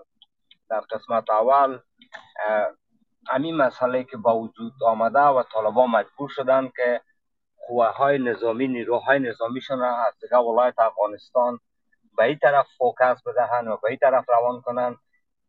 در 0.70 0.80
قسمت 0.80 1.30
اول 1.30 1.78
همین 3.28 3.56
مسئله 3.56 4.04
که 4.04 4.16
با 4.16 4.38
وجود 4.38 4.72
آمده 4.84 5.20
و 5.20 5.42
طالبان 5.42 5.90
مجبور 5.90 6.28
شدن 6.28 6.68
که 6.76 7.00
قوه 7.68 7.86
های 7.86 8.18
نظامی 8.18 8.68
نیروهای 8.68 9.18
نظامیشون 9.18 9.78
را 9.78 9.96
از 9.96 10.14
دیگه 10.20 10.36
ولایت 10.36 10.78
افغانستان 10.78 11.58
به 12.16 12.24
این 12.24 12.38
طرف 12.38 12.66
فوکس 12.78 13.22
بدهند 13.26 13.68
و 13.68 13.78
به 13.82 13.88
این 13.88 13.98
طرف 13.98 14.24
روان 14.28 14.60
کنند 14.60 14.96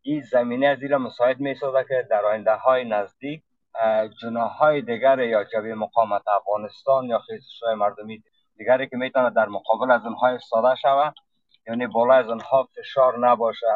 این 0.02 0.22
زمینه 0.22 0.78
این 0.82 0.96
مساعد 0.96 1.40
می 1.40 1.54
که 1.88 2.06
در 2.10 2.24
آینده 2.24 2.54
های 2.54 2.84
نزدیک 2.84 3.42
های 4.58 4.82
دیگر 4.82 5.18
یا 5.18 5.44
جبهه 5.44 5.74
مقاومت 5.74 6.22
افغانستان 6.28 7.04
یا 7.04 7.18
خیزش 7.18 7.62
های 7.62 7.74
مردمی 7.74 8.22
دیگری 8.56 8.88
که 8.88 8.96
می‌تونه 8.96 9.30
در 9.30 9.46
مقابل 9.48 9.90
از 9.90 10.04
اونها 10.04 10.28
استاده 10.28 10.74
شود 10.74 11.14
یعنی 11.66 11.86
بالا 11.86 12.14
از 12.14 12.28
اونها 12.28 12.68
فشار 12.76 13.28
نباشه. 13.28 13.66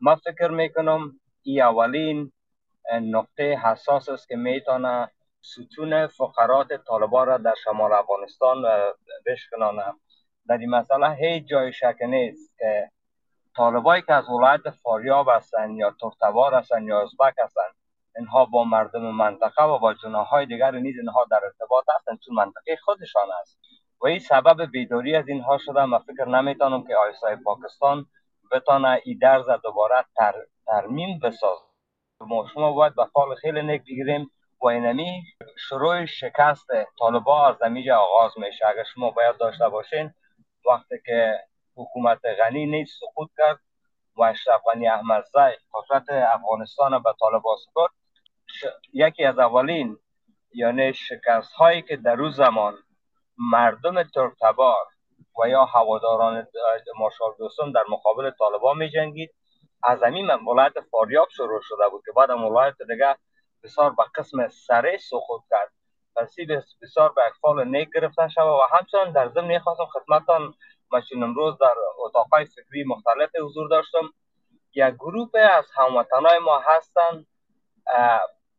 من 0.00 0.14
فکر 0.14 0.48
می‌کنم 0.48 1.20
این 1.42 1.62
اولین 1.62 2.32
نقطه 2.92 3.56
حساس 3.56 4.08
است 4.08 4.28
که 4.28 4.36
می‌تونه 4.36 5.10
ستون 5.42 6.06
فقرات 6.06 6.72
طالبان 6.72 7.26
را 7.26 7.38
در 7.38 7.54
شمال 7.64 7.92
افغانستان 7.92 8.64
بشکنانه. 9.26 9.84
در 10.48 10.58
این 10.58 10.70
مسئله 10.70 11.14
هیچ 11.14 11.46
جای 11.46 11.72
شک 11.72 11.96
نیست 12.00 12.58
که 12.58 12.90
طالبایی 13.56 14.02
که 14.02 14.14
از 14.14 14.28
ولایت 14.28 14.70
فاریاب 14.70 15.28
هستند 15.28 15.76
یا 15.76 15.94
ترتوار 16.00 16.54
هستند 16.54 16.88
یا 16.88 17.02
ازبک 17.02 17.34
هستند 17.38 17.74
اینها 18.16 18.44
با 18.44 18.64
مردم 18.64 19.02
منطقه 19.02 19.64
و 19.64 19.78
با 19.78 19.94
جناهای 19.94 20.46
دیگر 20.46 20.70
نیز 20.70 20.98
اینها 20.98 21.26
در 21.30 21.40
ارتباط 21.44 21.84
هستند 21.96 22.18
چون 22.26 22.34
منطقه 22.34 22.76
خودشان 22.76 23.28
است. 23.40 23.58
و 24.00 24.06
این 24.06 24.18
سبب 24.18 24.70
بیداری 24.70 25.16
از 25.16 25.28
اینها 25.28 25.58
شده 25.58 25.84
من 25.84 25.98
فکر 25.98 26.24
نمی‌تونم 26.24 26.86
که 26.86 26.96
آیسای 26.96 27.36
پاکستان 27.36 28.06
بتانه 28.52 29.00
ای 29.04 29.14
درز 29.14 29.46
دوباره 29.62 30.04
تر، 30.16 30.34
ترمیم 30.66 31.18
بساز 31.18 31.58
ما 32.20 32.48
شما 32.54 32.72
باید 32.72 32.94
به 32.94 33.04
فال 33.04 33.34
خیلی 33.34 33.62
نیک 33.62 33.82
بگیریم. 33.82 34.30
و 34.62 34.66
اینمی 34.66 35.22
شروع 35.56 36.04
شکست 36.04 36.68
طالبا 36.98 37.48
از 37.48 37.62
نمیجا 37.62 37.96
آغاز 37.96 38.38
میشه. 38.38 38.66
اگر 38.66 38.84
شما 38.94 39.10
باید 39.10 39.36
داشته 39.36 39.68
باشین 39.68 40.14
وقتی 40.66 40.94
که 41.06 41.38
حکومت 41.76 42.20
غنی 42.24 42.66
نیست 42.66 43.00
سقوط 43.00 43.30
کرد 43.38 43.60
و 44.16 44.22
اشرف 44.22 44.60
غنی 44.72 44.88
احمدزی 44.88 45.56
قدرت 45.74 46.04
افغانستان 46.10 47.02
به 47.02 47.14
طالبا 47.20 47.56
سپرد 47.56 47.90
یکی 48.92 49.24
از 49.24 49.38
اولین 49.38 49.98
یعنی 50.54 50.94
شکست 50.94 51.52
هایی 51.52 51.82
که 51.82 51.96
در 51.96 52.14
روز 52.14 52.36
زمان 52.36 52.78
مردم 53.38 54.02
ترکتبار 54.02 54.86
و 55.42 55.48
یا 55.48 55.64
هواداران 55.64 56.46
مارشال 56.98 57.30
دوستم 57.38 57.72
در 57.72 57.84
مقابل 57.90 58.30
طالبان 58.30 58.78
می 58.78 58.90
جنگید 58.90 59.30
از 59.82 60.02
همین 60.02 60.30
ولایت 60.30 60.80
فاریاب 60.90 61.28
شروع 61.28 61.60
شده 61.62 61.88
بود 61.90 62.02
که 62.06 62.12
بعد 62.12 62.30
ولایت 62.30 62.74
دیگه 62.88 63.16
بسیار 63.62 63.90
به 63.90 64.02
قسم 64.14 64.48
سره 64.48 64.98
سقوط 64.98 65.42
کرد. 65.50 65.72
پس 66.16 66.34
بسیار 66.82 67.12
به 67.12 67.26
اکفال 67.26 67.68
نیک 67.68 67.88
گرفته 67.94 68.28
شده 68.28 68.44
و 68.44 68.60
همچنان 68.72 69.12
در 69.12 69.28
ضمن 69.28 69.58
خواستم 69.58 69.86
خدمتان 69.86 70.54
مشین 70.92 71.22
امروز 71.22 71.58
در 71.58 71.74
اتاقای 71.98 72.44
فکری 72.44 72.84
مختلف 72.84 73.30
حضور 73.36 73.68
داشتم. 73.68 74.10
یک 74.74 74.94
گروه 74.94 75.40
از 75.40 75.64
هموطنای 75.76 76.38
ما 76.38 76.58
هستند 76.58 77.26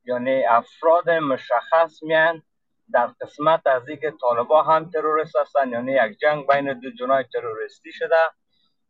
یعنی 0.05 0.45
افراد 0.45 1.09
مشخص 1.09 2.03
میان 2.03 2.43
در 2.93 3.07
قسمت 3.07 3.67
از 3.67 3.89
اینکه 3.89 4.13
طالبا 4.21 4.63
هم 4.63 4.89
تروریست 4.89 5.35
هستند 5.35 5.71
یعنی 5.71 5.91
یک 5.91 6.19
جنگ 6.19 6.47
بین 6.47 6.79
دو 6.79 6.91
جنای 6.91 7.23
تروریستی 7.33 7.91
شده. 7.91 8.15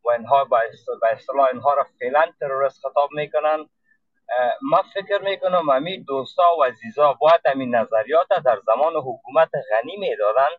و 0.03 0.09
اینها 0.11 0.45
به 0.45 0.57
اصطلاح 1.11 1.47
اینها 1.51 1.73
را 1.73 1.85
فعلا 1.99 2.25
تروریست 2.39 2.79
خطاب 2.87 3.09
می‌کنن. 3.11 3.69
ما 4.61 4.83
فکر 4.93 5.21
می‌کنم 5.23 5.69
همین 5.69 6.03
دوستا 6.07 6.55
و 6.59 6.63
عزیزا 6.63 7.13
باید 7.13 7.41
همین 7.45 7.75
نظریات 7.75 8.27
در 8.45 8.59
زمان 8.65 8.93
حکومت 8.95 9.49
غنی 9.71 9.97
می‌دادن 9.97 10.49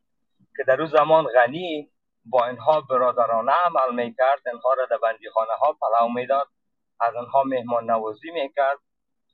که 0.57 0.65
در 0.67 0.81
اون 0.81 0.91
زمان 0.91 1.27
غنی 1.27 1.91
با 2.25 2.47
اینها 2.47 2.81
برادرانه 2.81 3.53
عمل 3.53 3.95
می‌کرد 3.95 4.41
اینها 4.47 4.75
را 4.75 4.87
در 4.87 4.99
بندیخانه 4.99 5.53
ها 5.53 5.73
پلاو 5.73 6.13
می‌داد 6.13 6.49
از 7.01 7.15
اینها 7.15 7.43
مهمان 7.43 7.91
نوازی 7.91 8.31
می‌کرد. 8.31 8.79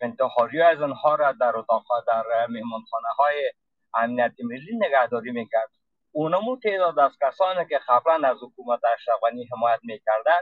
انتحاری 0.00 0.62
از 0.62 0.82
آنها 0.82 1.14
را 1.14 1.32
در 1.32 1.56
اتاق 1.56 1.84
در 2.06 2.46
مهمانخانه 2.46 3.08
های 3.18 3.52
امنیت 3.94 4.32
ملی 4.44 4.76
نگهداری 4.76 5.30
می‌کرد. 5.30 5.70
اونمو 6.18 6.56
تعداد 6.56 6.98
از 6.98 7.12
کسانی 7.20 7.66
که 7.68 7.80
قبلا 7.88 8.28
از 8.28 8.36
حکومت 8.42 8.80
اشرف 8.94 9.20
غنی 9.22 9.48
حمایت 9.52 9.80
می‌کردن 9.82 10.40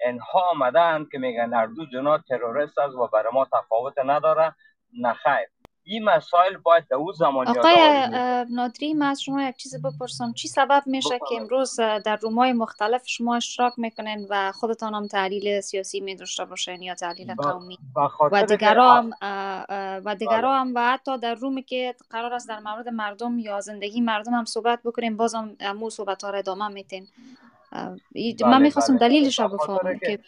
اینها 0.00 0.40
آمدن 0.50 1.06
که 1.12 1.18
میگن 1.18 1.54
اردو 1.54 1.86
جنا 1.86 2.18
تروریست 2.18 2.78
است 2.78 2.94
و 2.94 3.06
برای 3.06 3.32
ما 3.32 3.46
تفاوت 3.52 3.94
نداره. 3.98 4.54
نخیر 5.00 5.48
این 5.88 6.04
مسائل 6.04 6.56
باید 6.56 6.88
در 6.88 6.96
او 6.96 7.12
زمان 7.12 7.48
آقای 7.48 8.08
نادری 8.50 8.94
من 8.94 9.06
از 9.06 9.22
شما 9.22 9.42
یک 9.42 9.56
چیز 9.56 9.82
بپرسم. 9.82 10.32
چی 10.32 10.48
سبب 10.48 10.82
میشه 10.86 11.18
که 11.28 11.36
امروز 11.40 11.76
در 11.80 12.16
رومای 12.16 12.52
مختلف 12.52 13.02
شما 13.06 13.36
اشتراک 13.36 13.72
می‌کنین 13.76 14.26
و 14.30 14.52
خودتان 14.52 14.94
هم 14.94 15.06
تحلیل 15.06 15.60
سیاسی 15.60 16.00
می 16.00 16.16
داشته 16.16 16.44
باشین 16.44 16.82
یا 16.82 16.94
تحلیل 16.94 17.34
قومی؟ 17.34 17.78
و 18.32 18.46
دیگرام 18.46 19.10
و 20.04 20.16
دیگرام 20.18 20.72
و 20.74 20.92
حتی 20.92 21.18
در 21.18 21.34
رومی 21.34 21.62
که 21.62 21.94
قرار 22.10 22.34
است 22.34 22.48
در 22.48 22.60
مورد 22.60 22.88
مردم 22.88 23.38
یا 23.38 23.60
زندگی 23.60 24.00
مردم 24.00 24.34
هم 24.34 24.44
صحبت 24.44 24.80
بکنیم 24.84 25.16
باز 25.16 25.34
هم 25.34 25.56
امو 25.60 25.90
صحبت 25.90 26.24
ها 26.24 26.30
را 26.30 26.38
ادامه 26.38 26.68
میتین 26.68 27.08
من 27.72 27.98
بله، 28.40 28.58
می‌خواستم 28.58 28.96
بله. 28.96 29.08
دلیلش 29.08 29.40
رو 29.40 29.48
بفهمم 29.48 29.98
که 29.98 30.18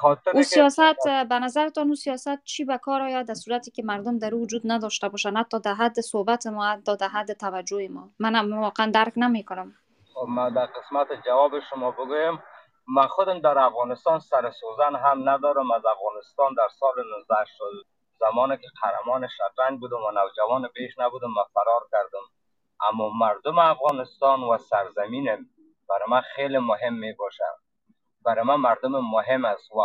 خاطر 0.00 0.30
او 0.34 0.42
سیاست 0.42 1.08
به 1.28 1.38
نظرتان 1.38 1.88
او 1.88 1.94
سیاست 1.94 2.44
چی 2.44 2.64
به 2.64 2.78
کار 2.78 3.02
آید؟ 3.02 3.26
در 3.26 3.34
صورتی 3.34 3.70
که 3.70 3.82
مردم 3.82 4.18
در 4.18 4.34
وجود 4.34 4.62
نداشته 4.64 5.08
باشن 5.08 5.36
حتی 5.36 5.60
در 5.60 5.74
حد 5.74 6.00
صحبت 6.00 6.46
ما 6.46 6.66
حتی 6.66 6.96
در 6.96 7.08
حد 7.08 7.32
توجه 7.32 7.88
ما. 7.88 8.10
منم 8.18 8.60
واقعا 8.60 8.90
درک 8.90 9.12
نمی 9.16 9.44
کنم. 9.44 9.74
خب 10.14 10.28
من 10.28 10.54
در 10.54 10.66
قسمت 10.66 11.08
جواب 11.26 11.60
شما 11.70 11.90
بگویم 11.90 12.42
من 12.88 13.06
خودم 13.06 13.40
در 13.40 13.58
افغانستان 13.58 14.18
سر 14.18 14.50
سوزن 14.50 14.96
هم 14.96 15.28
ندارم. 15.28 15.70
از 15.70 15.82
افغانستان 15.86 16.54
در 16.54 16.68
سال 16.80 16.94
19 17.18 17.34
شد 17.58 17.86
زمانی 18.20 18.56
که 18.56 18.66
قهرمان 18.82 19.28
شطرنج 19.28 19.80
بودم 19.80 19.96
و 19.96 20.10
نوجوان 20.10 20.68
بیش 20.74 20.98
نبودم 20.98 21.30
و 21.30 21.44
فرار 21.54 21.88
کردم. 21.92 22.26
اما 22.80 23.10
مردم 23.10 23.58
افغانستان 23.58 24.42
و 24.42 24.58
سرزمینم 24.58 25.46
برای 25.88 26.10
من 26.10 26.20
خیلی 26.20 26.58
مهم 26.58 26.94
می 26.94 27.12
باشد 27.12 27.53
برای 28.24 28.44
من 28.44 28.56
مردم 28.56 28.90
مهم 29.00 29.44
است 29.44 29.72
و 29.72 29.82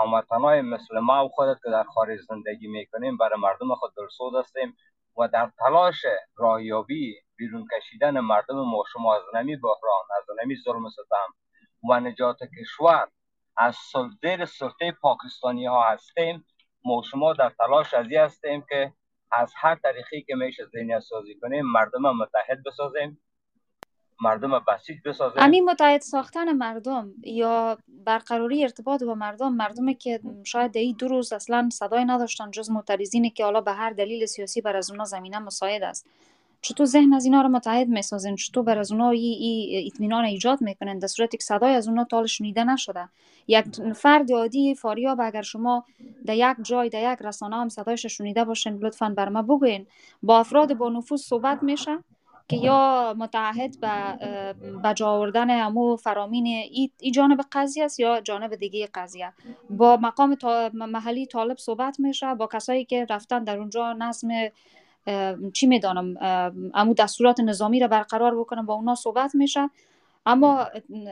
هموطنهای 0.00 0.60
مثل 0.60 0.98
ما 0.98 1.24
و 1.24 1.28
خودت 1.28 1.56
که 1.64 1.70
در 1.70 1.82
خارج 1.82 2.20
زندگی 2.20 2.66
می‌کنیم 2.66 3.16
برای 3.16 3.40
مردم 3.40 3.74
خود 3.74 3.92
دلسود 3.96 4.34
هستیم 4.34 4.76
و 5.18 5.28
در 5.28 5.50
تلاش 5.58 6.04
راهیابی 6.36 7.14
بیرون 7.36 7.66
کشیدن 7.76 8.20
مردم 8.20 8.54
ما 8.54 8.84
شما 8.92 9.16
از 9.16 9.22
نمی 9.34 9.56
بحران 9.56 10.04
از 10.18 10.24
نمی 10.42 10.56
ظلم 10.64 10.88
ستم 10.88 11.34
و 11.90 12.00
نجات 12.00 12.38
کشور 12.60 13.08
از 13.56 13.76
زیر 14.22 14.44
سلطه 14.44 14.92
پاکستانی 14.92 15.66
ها 15.66 15.82
هستیم. 15.82 16.44
ما 16.84 17.02
شما 17.10 17.32
در 17.32 17.50
تلاش 17.50 17.94
ازی 17.94 18.16
هستیم 18.16 18.64
که 18.68 18.92
از 19.32 19.52
هر 19.56 19.74
طریقی 19.74 20.22
که 20.22 20.34
میشه 20.34 20.64
ذهنیت 20.64 21.00
سازی 21.00 21.34
کنیم 21.40 21.66
مردم 21.66 22.16
متحد 22.16 22.62
بسازیم. 22.66 23.20
مردم 24.22 24.64
بسیج 24.68 24.96
بسازه. 25.04 25.40
همین 25.40 25.64
متحد 25.64 26.00
ساختن 26.00 26.52
مردم 26.52 27.14
یا 27.22 27.78
برقراری 28.06 28.62
ارتباط 28.62 29.02
با 29.02 29.14
مردم 29.14 29.52
مردمی 29.52 29.94
که 29.94 30.20
شاید 30.44 30.72
در 30.72 30.80
دو 30.98 31.08
روز 31.08 31.32
اصلا 31.32 31.68
صدای 31.72 32.04
نداشتن 32.04 32.50
جز 32.50 32.70
معترضینی 32.70 33.30
که 33.30 33.44
حالا 33.44 33.60
به 33.60 33.72
هر 33.72 33.90
دلیل 33.90 34.26
سیاسی 34.26 34.60
بر 34.60 34.76
از 34.76 34.90
اونا 34.90 35.04
زمینه 35.04 35.38
مساعد 35.38 35.82
است. 35.82 36.06
چطور 36.60 36.86
ذهن 36.86 37.14
از 37.14 37.24
اینا 37.24 37.42
رو 37.42 37.48
متحد 37.48 37.88
می‌سازن 37.88 38.34
چطور 38.34 38.64
بر 38.64 38.78
از 38.78 38.92
اونا 38.92 39.10
ای, 39.10 39.20
ای 39.20 39.86
اطمینان 39.86 40.24
ایجاد 40.24 40.62
می‌کنن 40.62 40.98
در 40.98 41.06
صورتی 41.06 41.36
که 41.36 41.44
صدای 41.44 41.74
از 41.74 41.88
اونا 41.88 42.04
تال 42.04 42.26
شنیده 42.26 42.64
نشده. 42.64 43.08
یک 43.48 43.64
فرد 43.94 44.32
عادی 44.32 44.74
فاریاب 44.74 45.20
اگر 45.20 45.42
شما 45.42 45.84
در 46.26 46.34
یک 46.34 46.56
جای 46.62 46.88
در 46.88 47.12
یک 47.12 47.18
رسانه 47.22 47.56
هم 47.56 47.68
صدایش 47.68 48.06
شنیده 48.06 48.44
باشین 48.44 48.78
لطفا 48.78 49.14
بر 49.16 49.28
ما 49.28 49.42
بگوین. 49.42 49.86
با 50.22 50.38
افراد 50.38 50.74
با 50.74 50.88
نفوذ 50.88 51.20
صحبت 51.20 51.62
میشه. 51.62 51.98
که 52.48 52.56
یا 52.56 53.14
متعهد 53.18 53.80
به 53.80 53.88
بجا 54.84 55.08
آوردن 55.08 55.60
امو 55.60 55.96
فرامین 55.96 56.46
ای, 56.46 56.90
جانب 57.10 57.40
قضیه 57.52 57.84
است 57.84 58.00
یا 58.00 58.20
جانب 58.20 58.54
دیگه 58.54 58.88
قضیه. 58.94 59.32
با 59.70 59.96
مقام 59.96 60.36
محلی 60.74 61.26
طالب 61.26 61.58
صحبت 61.58 62.00
میشه 62.00 62.34
با 62.34 62.46
کسایی 62.46 62.84
که 62.84 63.06
رفتن 63.10 63.44
در 63.44 63.58
اونجا 63.58 63.92
نظم 63.92 64.28
چی 65.54 65.66
می‌دانم 65.66 66.14
امو 66.74 66.94
دستورات 66.94 67.40
نظامی 67.40 67.80
را 67.80 67.88
برقرار 67.88 68.40
بکنم 68.40 68.66
با 68.66 68.74
اونا 68.74 68.94
صحبت 68.94 69.34
میشه. 69.34 69.70
اما 70.26 70.66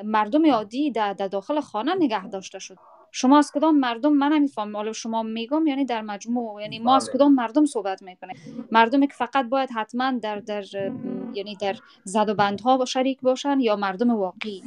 مردم 0.05 0.51
عادی 0.51 0.91
در 0.91 1.13
داخل 1.13 1.61
خانه 1.61 1.95
نگه 1.95 2.29
داشته 2.29 2.59
شد. 2.59 2.77
شما 3.15 3.39
از 3.39 3.53
کدام 3.53 3.79
مردم 3.79 4.13
من 4.13 4.33
نمیفهم 4.33 4.77
حالا 4.77 4.93
شما 4.93 5.23
میگم 5.23 5.67
یعنی 5.67 5.85
در 5.85 6.03
مجموع 6.03 6.63
یعنی 6.63 6.79
ما 6.79 6.97
از 6.97 7.07
بله. 7.07 7.15
کدام 7.15 7.35
مردم 7.35 7.65
صحبت 7.65 8.03
می‌کنه 8.03 8.35
مردمی 8.73 9.07
که 9.07 9.15
فقط 9.15 9.49
باید 9.49 9.71
حتما 9.71 10.13
در 10.23 10.39
در 10.39 10.65
یعنی 11.35 11.57
در 11.57 11.75
زد 12.05 12.29
و 12.29 12.35
بندها 12.35 12.85
شریک 12.85 13.21
باشن 13.21 13.61
یا 13.61 13.77
مردم 13.77 14.11
واقعی؟ 14.11 14.63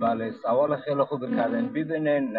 بله 0.00 0.32
سوال 0.42 0.76
خیلی 0.76 1.04
خوب 1.04 1.36
کردن. 1.36 1.68
ببینین 1.68 2.32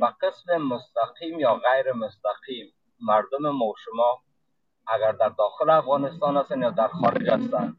با 0.00 0.06
قسم 0.22 0.56
مستقیم 0.56 1.40
یا 1.40 1.54
غیر 1.54 1.92
مستقیم 1.92 2.72
مردم 3.00 3.50
ما 3.50 3.74
شما 3.84 4.22
اگر 4.86 5.12
در 5.12 5.28
داخل 5.28 5.70
افغانستان 5.70 6.36
هستن 6.36 6.62
یا 6.62 6.70
در 6.70 6.88
خارج 6.88 7.30
هستن 7.30 7.76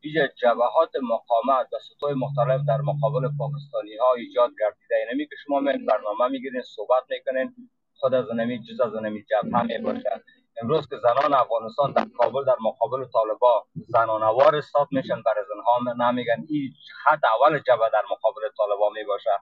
اینجا 0.00 0.26
جبهات 0.26 0.90
مقاومت 1.02 1.66
و 1.72 1.76
سطوح 1.78 2.12
مختلف 2.12 2.60
در 2.68 2.80
مقابل 2.80 3.28
پاکستانی 3.38 3.96
ها 3.96 4.14
ایجاد 4.16 4.50
گردیده. 4.60 4.94
اینمی 5.08 5.26
که 5.28 5.36
شما 5.44 5.60
من 5.60 5.86
برنامه 5.86 6.28
می‌گیرین 6.30 6.62
صحبت 6.62 7.02
می‌کنین 7.10 7.54
خود 7.94 8.14
از 8.14 8.30
نمی 8.36 8.58
جز 8.58 8.80
از 8.80 8.94
نمی 8.94 9.24
جبهه 9.24 9.62
می 9.62 9.78
باشد 9.78 10.22
امروز 10.62 10.88
که 10.88 10.96
زنان 10.96 11.34
افغانستان 11.34 11.92
در 11.92 12.06
کابل 12.18 12.44
در 12.44 12.56
مقابل 12.60 13.04
طالبا 13.04 13.64
زنانوار 13.74 14.56
استاد 14.56 14.88
میشن 14.90 15.22
بر 15.22 15.34
زنها 15.48 16.04
نمیگن. 16.06 16.46
این 16.48 16.72
خط 17.04 17.20
اول 17.24 17.58
جبهه 17.58 17.90
در 17.92 18.02
مقابل 18.10 18.42
طالبا 18.56 18.90
می 18.90 19.04
باشد 19.04 19.40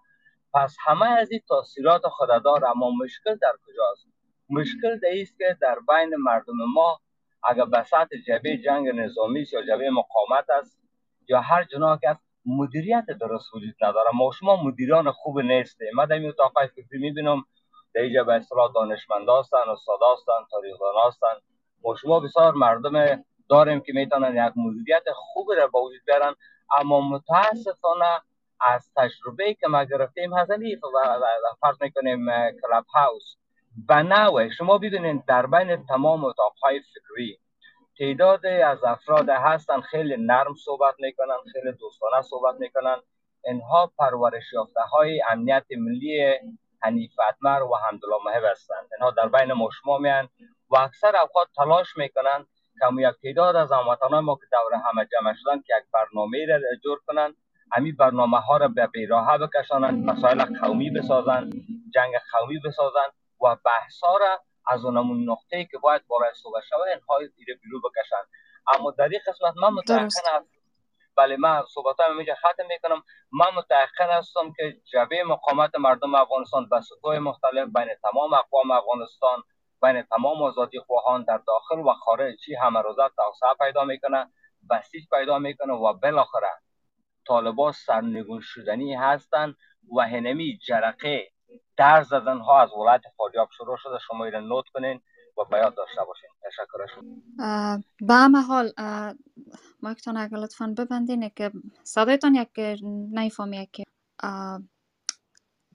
پس 0.55 0.77
همه 0.81 1.07
از 1.07 1.31
این 1.31 1.41
تاثیرات 1.49 2.03
خوددار 2.05 2.65
اما 2.65 2.91
مشکل 2.91 3.37
در 3.37 3.53
کجاست؟ 3.67 4.07
مشکل 4.51 4.99
در 4.99 5.09
است 5.23 5.39
که 5.39 5.57
در 5.61 5.79
بین 5.89 6.17
مردم 6.17 6.57
ما 6.75 7.01
اگر 7.45 7.65
بساط 7.65 8.09
جبه 8.27 8.57
جنگ 8.57 8.89
نظامی 8.89 9.47
یا 9.53 9.63
جبه 9.63 9.91
مقاومت 9.91 10.51
است 10.51 10.81
یا 11.29 11.41
هر 11.41 11.65
جناح 11.65 11.99
که 11.99 12.11
است 12.11 12.21
مدیریت 12.47 13.07
درست 13.07 13.55
وجود 13.55 13.75
نداره. 13.81 14.09
ما 14.15 14.31
شما 14.39 14.63
مدیران 14.65 15.11
خوب 15.13 15.41
نیستیم. 15.41 15.89
من 15.95 16.07
در 16.07 16.15
این 16.15 16.29
اتاق 16.29 16.53
فکری 16.67 16.99
می‌بینم. 16.99 17.45
در 17.95 18.01
اینجا 18.01 18.25
به 18.25 18.35
اصطلاح 18.35 18.73
دانشمند 18.75 19.29
هستن 19.29 19.69
استاد 19.69 19.99
هستن 20.13 20.33
تاریخدان 20.51 20.95
هستن 21.07 21.35
ما 21.83 21.97
شما 21.97 22.21
بسیار 22.21 22.53
مردم 22.53 23.25
داریم 23.49 23.81
که 23.81 23.93
می‌تونن 23.93 24.47
یک 24.47 24.53
مدیریت 24.57 25.03
خوب 25.15 25.53
را 25.53 25.67
با 25.67 25.83
وجود 25.83 26.01
بیارن 26.07 26.35
اما 26.79 27.01
متاسفانه 27.01 28.21
از 28.61 28.93
تجربه 28.97 29.55
که 29.55 29.69
ما 29.69 29.85
گرفتیم 29.85 30.39
هزلی 30.39 30.77
و 30.77 31.55
فرض 31.61 31.83
می‌کنیم 31.83 32.27
کلاب 32.63 32.85
هاوس 32.95 33.37
و 33.89 34.03
نوع 34.03 34.49
شما 34.49 34.79
ببینید 34.79 35.25
در 35.25 35.47
بین 35.47 35.87
تمام 35.87 36.25
اتاقهای 36.25 36.81
فکری 36.81 37.39
تعداد 37.99 38.47
از 38.47 38.85
افراد 38.85 39.29
هستن 39.29 39.81
خیلی 39.81 40.17
نرم 40.17 40.55
صحبت 40.55 40.95
می‌کنن 40.99 41.37
خیلی 41.53 41.73
دوستانه 41.73 42.23
صحبت 42.23 42.55
می‌کنن. 42.59 42.97
اینها 43.45 43.93
پرورش 43.99 44.53
یافته 44.53 44.81
های 44.81 45.23
امنیت 45.31 45.65
ملی 45.79 46.39
حنیف 46.83 47.13
اتمر 47.29 47.63
و 47.63 47.77
حمدالله 47.77 48.25
محب 48.25 48.45
هستند. 48.45 48.89
اینها 48.97 49.11
در 49.11 49.29
بین 49.29 49.53
ما 49.53 49.69
شما 49.83 49.99
میان 49.99 50.29
و 50.71 50.77
اکثر 50.77 51.17
اوقات 51.17 51.49
تلاش 51.57 51.97
می‌کنن 51.97 52.47
که 52.81 53.09
یک 53.09 53.15
تعداد 53.23 53.57
از 53.57 53.73
هموطنان 53.73 54.25
ما 54.25 54.35
که 54.35 54.47
دور 54.53 54.81
همه 54.85 55.09
جمع 55.13 55.35
شدن 55.35 55.63
که 55.67 55.75
یک 55.79 55.85
برنامه 55.93 56.47
را 56.47 56.59
جور 56.85 56.99
کنن 57.07 57.35
همین 57.73 57.97
برنامه 57.97 58.41
ها 58.41 58.57
را 58.57 58.69
به 58.69 58.87
بیراهه 58.87 59.39
بکشانند 59.39 60.05
مسائل 60.11 60.59
قومی 60.59 60.91
بسازند 60.91 61.53
جنگ 61.95 62.15
قومی 62.33 62.59
بسازند 62.65 63.13
و 63.43 63.57
بحثا 63.65 64.17
را 64.17 64.41
از 64.67 64.85
اون 64.85 65.31
نقطه 65.31 65.65
که 65.65 65.79
باید 65.79 66.03
برای 66.11 66.35
صحبت 66.35 66.63
شود 66.69 66.81
اینها 66.81 67.19
بیرو 67.63 67.81
بکشند. 67.81 68.27
اما 68.75 68.91
در 68.91 69.09
این 69.09 69.21
قسمت 69.27 69.55
من 69.63 69.69
متأکد 69.69 70.05
هستم 70.05 70.45
بله 71.21 71.37
من 71.37 71.63
صحبت 71.69 72.01
هم 72.01 72.17
اینجا 72.17 72.35
ختم 72.35 72.67
می‌کنم. 72.69 73.03
من 73.33 73.47
متأکد 73.57 74.11
هستم 74.11 74.53
که 74.57 74.77
جبه 74.93 75.25
مقامت 75.25 75.71
مردم 75.79 76.15
افغانستان 76.15 76.69
به 76.69 76.81
سطوح 76.81 77.19
مختلف 77.19 77.69
بین 77.77 77.89
تمام 78.03 78.35
اقوام 78.35 78.71
افغانستان 78.71 79.43
بین 79.83 80.03
تمام 80.03 80.43
آزادی 80.43 80.81
خواهان 80.81 81.25
در 81.25 81.41
داخل 81.47 81.79
و 81.79 81.93
خارج 81.93 82.35
چی 82.45 82.55
همه 82.55 82.81
روزه 82.83 83.03
توسعه 83.17 83.55
پیدا 83.61 83.85
می‌کنه 83.85 84.33
بسیج 84.71 85.05
پیدا 85.11 85.39
می‌کنه 85.39 85.73
و 85.73 85.93
بالاخره 85.93 86.51
طالبان 87.27 87.73
سرنگون 87.73 88.41
شدنی 88.43 88.95
هستند 88.95 89.57
و 89.97 90.01
هنمی 90.03 90.59
جرقه 90.67 91.29
در 91.77 92.03
زدن 92.03 92.39
ها 92.39 92.61
از 92.63 92.73
ولایت 92.73 93.03
فاریاب 93.17 93.49
شروع 93.57 93.77
شده. 93.77 93.99
شما 93.99 94.25
ایره 94.25 94.41
نوت 94.41 94.69
کنین. 94.75 95.03
و 95.39 95.45
بیاد 95.45 95.75
داشته 95.75 96.01
باشین. 96.07 96.31
تشکر 96.43 97.03
به 98.01 98.15
همه 98.15 98.41
حال 98.41 98.73
مایکتان 99.83 100.17
اگر 100.17 100.37
لطفا 100.37 100.75
ببندین. 100.79 101.29
که 101.29 101.53
صدایتان 101.85 102.35
یک 102.35 102.83
نیفهم 103.13 103.53
یک 103.53 103.85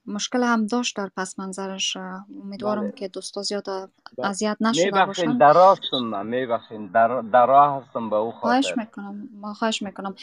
مشکل 0.06 0.42
هم 0.42 0.66
داشت 0.66 0.96
در 0.96 1.10
پس 1.16 1.38
منظرش. 1.38 1.96
امیدوارم 2.42 2.82
بله. 2.82 2.92
که 2.92 3.08
دوستا 3.08 3.42
زیاد 3.42 3.64
بله. 3.64 3.90
اذیت 4.28 4.56
نشده 4.60 5.04
باشن. 5.04 5.38
در 5.38 5.52
راه 5.52 5.78
هستم 5.78 6.26
میبخشین. 6.26 6.86
در, 6.86 7.20
در 7.20 7.46
راه 7.46 7.82
هستم 7.82 8.10
به 8.10 8.16
او 8.16 8.32
خواهش 8.32 8.68
خاطر 8.68 8.80
می‌کنم 8.80 9.28
ما 9.32 9.54
خواهش 9.54 9.82
می‌کنم. 9.82 10.14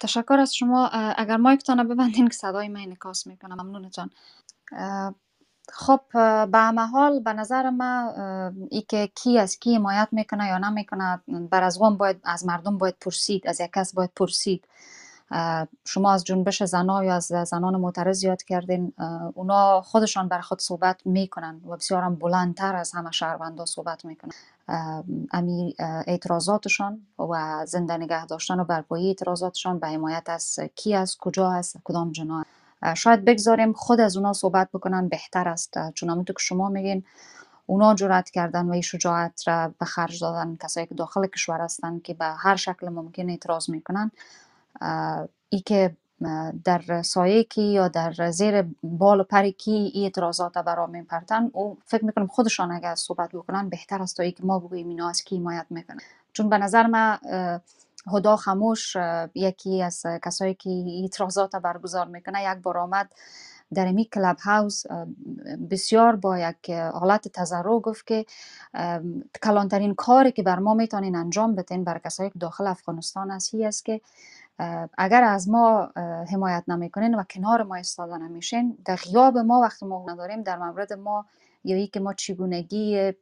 تشکر 0.00 0.36
از 0.40 0.54
شما. 0.54 0.86
اگر 1.16 1.36
مایکتان 1.36 1.88
ببندین 1.88 2.28
که 2.28 2.34
صدای 2.34 2.68
من 2.68 2.80
انعکاس 2.80 3.26
می‌کنم 3.26 3.60
ممنونتان 3.60 4.10
خب 5.68 6.00
به 6.50 6.58
همه 6.58 6.86
حال 6.86 7.20
به 7.20 7.32
نظر 7.32 7.70
من 7.70 8.12
اه، 8.16 8.52
ای 8.70 8.82
که 8.82 9.10
کی 9.14 9.38
از 9.38 9.58
کی 9.58 9.76
حمایت 9.76 10.08
می‌کنه 10.12 10.46
یا 10.46 10.58
نمی‌کنه 10.58 11.20
بر 11.50 11.62
از 11.62 11.78
قوم 11.78 11.96
باید 11.96 12.20
از 12.24 12.46
مردم 12.46 12.78
باید 12.78 12.96
پرسید 13.00 13.46
از 13.46 13.60
یک 13.60 13.70
کس 13.74 13.94
باید 13.94 14.10
پرسید. 14.16 14.64
شما 15.84 16.12
از 16.12 16.24
جنبش 16.24 16.62
زنا 16.62 17.04
یا 17.04 17.14
از 17.14 17.24
زنان 17.24 17.76
معترض 17.76 18.24
یاد 18.24 18.42
کردین 18.42 18.92
اونا 19.34 19.80
خودشان 19.80 20.28
بر 20.28 20.40
خود 20.40 20.60
صحبت 20.60 21.00
می‌کنن 21.04 21.60
و 21.66 21.76
بسیار 21.76 22.10
بلندتر 22.10 22.76
از 22.76 22.92
همه 22.92 23.10
شهروندا 23.10 23.66
صحبت 23.66 24.04
می‌کنن. 24.04 24.32
امی 25.32 25.74
اعتراضاتشان 25.78 27.06
و 27.18 27.64
زنده 27.66 27.96
نگه 27.96 28.26
داشتن 28.26 28.60
و 28.60 28.64
برپایی 28.64 29.08
اعتراضاتشان 29.08 29.78
به 29.78 29.86
حمایت 29.88 30.24
از 30.26 30.58
کی 30.74 30.94
است 30.94 31.18
کجا 31.18 31.52
است 31.52 31.76
کدام 31.84 32.12
جناح 32.12 32.38
اه، 32.38 32.44
شاید 32.96 33.24
بگذاریم 33.24 33.72
خود 33.72 34.00
از 34.00 34.16
اونا 34.16 34.32
صحبت 34.32 34.68
بکنن 34.74 35.08
بهتر 35.08 35.48
است. 35.48 35.92
چون 35.92 36.10
همونطور 36.10 36.34
که 36.34 36.42
شما 36.42 36.68
میگین 36.68 37.04
اونا 37.66 37.94
جرأت 37.94 38.30
کردن 38.30 38.78
و 38.78 38.82
شجاعت 38.82 39.48
را 39.48 39.74
به 39.78 39.86
خرج 39.86 40.20
دادن 40.20 40.56
کسایی 40.56 40.86
که 40.86 40.94
داخل 40.94 41.26
کشور 41.26 41.60
هستند 41.60 42.02
که 42.02 42.14
به 42.14 42.24
هر 42.24 42.56
شکل 42.56 42.88
ممکن 42.88 43.30
اعتراض 43.30 43.70
می‌کنن. 43.70 44.10
ای 45.48 45.60
که 45.60 45.96
در 46.64 47.02
سایه 47.02 47.44
کی 47.44 47.62
یا 47.62 47.88
در 47.88 48.30
زیر 48.30 48.64
بال 48.82 49.20
و 49.20 49.24
پر 49.24 49.50
کی 49.50 49.70
این 49.70 50.04
اعتراضات 50.04 50.56
را 50.56 50.62
برا 50.62 50.86
میپرتن 50.86 51.50
او 51.52 51.78
فکر 51.86 52.04
می‌کنم 52.04 52.26
خودشان 52.26 52.72
اگر 52.72 52.94
صحبت 52.94 53.30
بکنن 53.32 53.68
بهتر 53.68 54.02
است 54.02 54.16
تا 54.16 54.22
ای 54.22 54.32
که 54.32 54.44
ما 54.44 54.58
بگوییم 54.58 54.88
اینا 54.88 55.08
از 55.08 55.22
کی 55.22 55.36
حمایت 55.36 55.66
می‌کنن. 55.70 55.98
چون 56.32 56.48
به 56.48 56.58
نظر 56.58 56.86
من 56.86 57.18
هدا 58.06 58.36
خموش 58.36 58.96
اه، 58.96 59.28
یکی 59.34 59.82
از 59.82 60.02
کسایی 60.24 60.54
که 60.54 60.70
اعتراضات 61.02 61.54
را 61.54 61.60
برگزار 61.60 62.06
می‌کنه 62.08 62.42
یک 62.44 62.62
بار 62.62 62.78
آمد 62.78 63.12
در 63.74 63.88
امی 63.88 64.04
کلاب 64.04 64.36
هاوس 64.38 64.84
بسیار 65.70 66.16
با 66.16 66.38
یک 66.38 66.70
حالت 66.70 67.28
تضرع 67.28 67.78
گفت 67.80 68.06
که 68.06 68.26
کلانترین 69.44 69.94
کاری 69.94 70.32
که 70.32 70.42
بر 70.42 70.58
ما 70.58 70.74
می‌تونین 70.74 71.16
انجام 71.16 71.54
بدین 71.54 71.84
بر 71.84 71.98
کسایی 71.98 72.30
که 72.30 72.38
داخل 72.38 72.66
افغانستان 72.66 73.30
است 73.30 73.54
هی 73.54 73.66
است 73.66 73.84
که 73.84 74.00
اگر 74.98 75.24
از 75.24 75.48
ما 75.48 75.90
حمایت 76.32 76.64
نمی‌کنین 76.68 77.14
و 77.14 77.22
کنار 77.30 77.62
ما 77.62 77.74
ایستاده 77.74 78.18
نمیشین 78.18 78.78
در 78.84 78.96
غیاب 78.96 79.38
ما 79.38 79.60
وقتی 79.60 79.86
ما 79.86 80.06
نداریم 80.08 80.42
در 80.42 80.58
مورد 80.58 80.92
ما 80.92 81.26
یا 81.64 81.76
ای 81.76 81.86
که 81.86 82.00
ما 82.00 82.14
چگونگی 82.14 83.12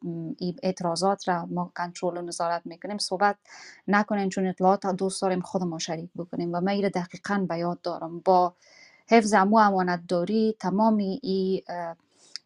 اعتراضات 0.63 1.29
را 1.29 1.47
ما 1.47 1.73
کنترل 1.77 2.17
و 2.17 2.23
نظارت 2.23 2.63
می‌کنیم 2.65 2.99
صحبت 2.99 3.37
نکنین 3.89 4.29
چون 4.29 4.47
اطلاعات 4.47 4.87
دوست 4.87 5.23
داریم 5.23 5.41
خود 5.41 5.63
ما 5.63 5.79
شریک 5.79 6.11
بکنیم. 6.17 6.53
و 6.53 6.61
من 6.61 6.69
این 6.69 6.83
را 6.83 6.89
دقیقا 6.89 7.47
به 7.49 7.59
یاد 7.59 7.81
دارم. 7.81 8.21
با 8.21 8.55
حفظ 9.09 9.35
امو 9.35 9.59
امانت 9.59 10.01
داری 10.09 10.57
تمام 10.61 10.97
این 10.97 11.63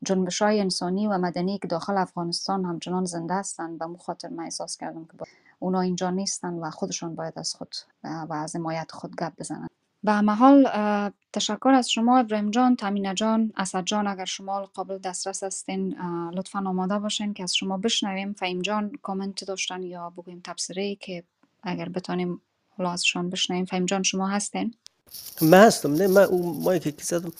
جنبش 0.02 0.42
های 0.42 0.60
انسانی 0.60 1.06
و 1.06 1.18
مدنی 1.18 1.58
که 1.58 1.68
داخل 1.68 1.96
افغانستان 1.96 2.64
همچنان 2.64 3.04
زنده 3.04 3.34
هستند 3.34 3.78
به 3.78 3.86
مو 3.86 3.96
خاطر 3.96 4.28
من 4.28 4.44
احساس 4.44 4.76
کردم 4.76 5.04
که 5.04 5.12
با 5.18 5.26
اونا 5.58 5.80
اینجا 5.80 6.10
نیستن 6.10 6.54
و 6.54 6.70
خودشون 6.70 7.14
باید 7.14 7.38
از 7.38 7.54
خود 7.54 7.74
و 8.04 8.32
از 8.32 8.56
حمایت 8.56 8.92
خود 8.92 9.16
گپ 9.16 9.32
بزنن. 9.38 9.68
به 10.04 10.12
همه 10.12 10.32
حال 10.32 10.68
تشکر 11.32 11.68
از 11.68 11.90
شما 11.90 12.18
ابراهیم 12.18 12.50
جان 12.50 12.76
تامینه 12.76 13.14
جان 13.14 13.52
اسد 13.56 13.84
جان 13.84 14.06
اگر 14.06 14.24
شما 14.24 14.70
قابل 14.74 14.98
دسترس 14.98 15.42
هستین 15.42 15.96
لطفا 16.34 16.58
آماده 16.58 16.98
باشین 16.98 17.34
که 17.34 17.42
از 17.42 17.54
شما 17.54 17.78
بشنویم. 17.78 18.32
فهیم 18.32 18.62
جان 18.62 18.92
کامنت 19.02 19.44
داشتن 19.44 19.82
یا 19.82 20.10
بگویم 20.10 20.40
تبصره 20.44 20.94
که 20.94 21.24
اگر 21.62 21.88
بتانیم 21.88 22.40
حالا 22.78 22.90
ازشان 22.90 23.30
بشنویم. 23.30 23.64
فهیم 23.64 23.86
جان 23.86 24.02
شما 24.02 24.28
هستین؟ 24.28 24.74
من 25.42 25.66
هستم. 25.66 25.94
نه 25.94 26.06
من 26.06 26.22
اون 26.22 26.62
مایی 26.64 26.80
که 26.80 26.94
زدم 27.02 27.32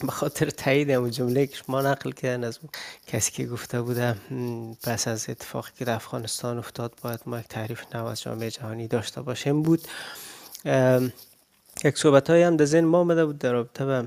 به 0.00 0.12
خاطر 0.12 0.50
تایید 0.50 0.90
اون 0.90 1.10
جمله 1.10 1.46
که 1.46 1.56
شما 1.56 1.82
نقل 1.82 2.12
کردن 2.12 2.44
از 2.44 2.58
کسی 3.06 3.32
که 3.32 3.46
گفته 3.46 3.82
بوده 3.82 4.16
پس 4.82 5.08
از 5.08 5.30
اتفاقی 5.30 5.70
که 5.78 5.84
در 5.84 5.94
افغانستان 5.94 6.58
افتاد 6.58 6.98
باید 7.02 7.20
ما 7.26 7.40
یک 7.40 7.48
تعریف 7.48 7.94
نو 7.94 8.04
از 8.06 8.22
جامعه 8.22 8.50
جهانی 8.50 8.88
داشته 8.88 9.22
باشیم 9.22 9.62
بود. 9.62 9.88
یک 11.84 11.98
صحبت 11.98 12.30
هم 12.30 12.56
در 12.56 12.64
ذهن 12.64 12.84
ما 12.84 12.98
آمده 12.98 13.26
بود 13.26 13.38
در 13.38 13.52
رابطه 13.52 13.84
به 13.84 14.04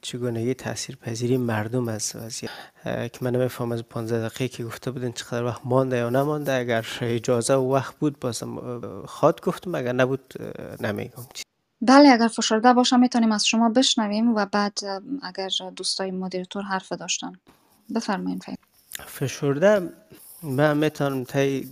چگونگی 0.00 0.54
تاثیر 0.54 0.96
پذیری 0.96 1.36
مردم 1.36 1.88
از 1.88 2.12
وضعیت 2.14 2.50
که 2.84 3.18
من 3.20 3.36
نمیفهم 3.36 3.72
از 3.72 3.82
15 3.82 4.28
دقیقه 4.28 4.48
که 4.48 4.64
گفته 4.64 4.90
بودین 4.90 5.12
چقدر 5.12 5.44
وقت 5.44 5.60
مانده 5.64 5.96
یا 5.96 6.10
نمانده. 6.10 6.52
اگر 6.52 6.86
اجازه 7.00 7.54
و 7.54 7.74
وقت 7.74 7.94
بود 7.94 8.20
بازم 8.20 8.80
خواد 9.06 9.40
گفتم 9.40 9.74
اگر 9.74 9.92
نبود 9.92 10.34
نمیگم 10.80 11.22
بله 11.82 12.08
اگر 12.08 12.28
فشرده 12.28 12.72
باشه 12.72 12.96
می‌تونیم 12.96 13.32
از 13.32 13.46
شما 13.46 13.68
بشنویم 13.68 14.34
و 14.34 14.46
بعد 14.46 14.78
اگر 15.22 15.48
دوستای 15.76 16.10
مدیرتور 16.10 16.62
حرف 16.62 16.92
داشتن 16.92 17.32
بفرمایین 17.94 18.38
فهم 18.38 18.56
فشرده 19.06 19.88
من 20.42 20.76
می‌تونم 20.76 21.24
تای 21.24 21.68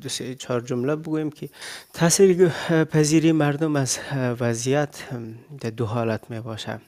دو 0.00 0.08
سه 0.08 0.34
چهار 0.34 0.60
جمله 0.60 0.96
بگویم 0.96 1.30
که 1.30 1.48
تاثیر 1.92 2.48
پذیری 2.84 3.32
مردم 3.32 3.76
از 3.76 3.98
وضعیت 4.40 5.04
در 5.60 5.70
دو 5.70 5.86
حالت 5.86 6.30
می 6.30 6.40
باشه. 6.40 6.80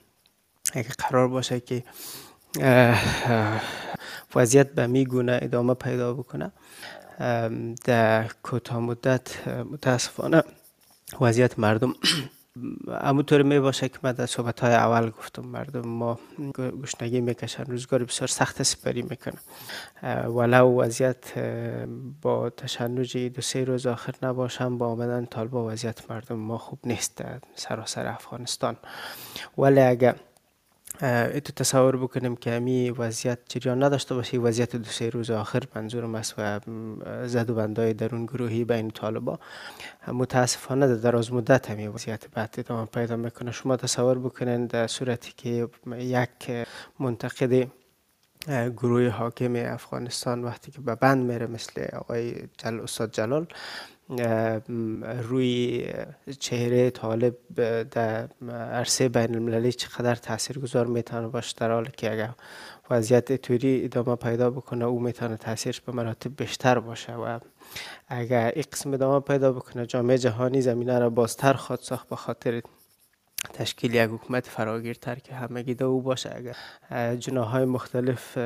اگه 0.73 0.89
قرار 0.89 1.29
باشه 1.29 1.61
که 1.61 1.85
وضعیت 4.35 4.73
به 4.73 4.87
می 4.87 5.05
گونه 5.07 5.39
ادامه 5.43 5.75
پیدا 5.75 6.15
بکنه 6.15 6.53
در 7.85 8.29
کوتاه 8.43 8.81
مدت 8.81 9.49
متاسفانه 9.49 10.43
وضعیت 11.21 11.59
مردم 11.59 11.95
همونطور 13.03 13.43
می 13.43 13.61
باشه 13.61 13.89
که 13.89 13.99
من 14.03 14.13
در 14.13 14.27
صحبت 14.27 14.61
های 14.61 14.75
اول 14.75 15.11
گفتم 15.11 15.43
مردم 15.43 15.89
ما 15.89 16.19
گشنگی 16.83 17.21
می‌کشن 17.21 17.65
روزگار 17.65 18.05
بسیار 18.05 18.29
سخت 18.29 18.63
سپری 18.63 19.03
می‌کنن. 19.03 19.39
ولو 20.29 20.81
وضعیت 20.81 21.39
با 22.23 22.51
تشنج 22.51 23.17
دو 23.17 23.43
سه 23.43 23.65
روز 23.65 23.87
آخر 23.87 24.15
نباشم 24.23 24.79
با 24.79 24.87
آمدن 24.87 25.27
طالبا 25.27 25.67
وضعیت 25.67 26.11
مردم 26.11 26.37
ما 26.37 26.59
خوب 26.59 26.79
نیست 26.85 27.23
سراسر 27.55 28.07
افغانستان. 28.07 28.77
ولی 29.59 29.81
اگر 29.81 30.15
تو 30.99 31.53
تصور 31.57 31.97
بکنیم 31.97 32.37
که 32.37 32.51
همی 32.51 32.91
وضعیت 32.91 33.39
جریان 33.49 33.83
نداشته 33.83 34.15
باشه 34.15 34.39
وضعیت 34.39 34.77
دو 34.77 34.85
سه 34.85 35.11
روز 35.11 35.31
آخر 35.31 35.63
منظورم 35.75 36.15
است 36.15 36.35
و 36.39 36.61
زد 37.27 37.51
و 37.51 37.55
بندای 37.55 37.93
درون 37.93 38.27
گروهی 38.27 38.65
بین 38.65 38.91
طالبا. 38.91 39.39
متاسفانه 40.09 40.87
در 40.87 40.95
دراز 40.95 41.33
مدت 41.33 41.71
همی 41.71 41.87
وضعیت 41.87 42.25
بعد 42.31 42.55
ادامه 42.59 42.87
پیدا 42.87 43.17
می‌کنه. 43.17 43.53
شما 43.53 43.77
تصور 43.77 44.19
بکنین 44.19 44.67
در 44.67 44.87
صورتی 44.87 45.33
که 45.37 45.69
یک 45.99 46.67
منتقد 46.99 47.69
گروه 48.47 49.09
حاکم 49.09 49.57
افغانستان 49.57 50.45
وقتی 50.45 50.71
که 50.71 50.81
به 50.81 50.95
بند 50.95 51.31
میره 51.31 51.47
مثل 51.47 51.87
آقای 51.97 52.35
جل 52.59 52.81
استاد 52.81 53.13
جلال 53.13 53.47
روی 55.23 55.85
چهره 56.41 56.91
طالب 56.91 57.37
در 57.91 58.29
عرصه 58.51 59.09
بین 59.09 59.35
المللی 59.35 59.73
چقدر 59.73 60.15
تاثیرگذار 60.15 60.87
می‌تونه 60.87 61.29
باشه 61.29 61.55
در 61.57 61.71
حالی 61.71 61.91
که 61.97 62.13
اگر 62.13 62.31
وضعیت 62.91 63.37
طوری 63.37 63.85
ادامه 63.85 64.17
پیدا 64.17 64.51
بکنه 64.51 64.85
او 64.85 65.01
می‌تونه 65.01 65.37
تاثیرش 65.37 65.81
به 65.81 65.93
مراتب 65.93 66.37
بیشتر 66.37 66.79
باشه 66.79 67.15
و 67.15 67.39
اگر 68.09 68.53
این 68.55 68.65
قسم 68.73 68.93
ادامه 68.93 69.21
پیدا 69.21 69.53
بکنه 69.53 69.87
جامعه 69.87 70.19
جهانی 70.19 70.61
زمینه 70.61 70.99
را 70.99 71.11
بازتر 71.11 71.53
خواهد 71.53 71.81
ساخت 71.81 72.09
به 72.09 72.17
خاطر 72.17 72.63
تشکیل 73.55 73.95
یک 73.95 74.11
حکومت 74.11 74.47
فراگیرتر 74.47 75.15
که 75.15 75.35
همگی 75.35 75.75
ده 75.75 75.85
او 75.85 76.03
باشه. 76.03 76.37
اگر 76.37 76.57
اه، 76.91 77.17
جناهای 77.17 77.65
مختلف 77.65 78.39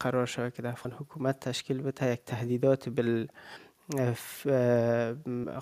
قرار 0.00 0.26
شود 0.26 0.54
که 0.54 0.62
در 0.62 0.70
افغان 0.70 0.92
حکومت 0.92 1.40
تشکیل 1.40 1.82
بده 1.82 2.12
یک 2.12 2.20
تهدیدات 2.26 2.88
اه، 4.46 5.14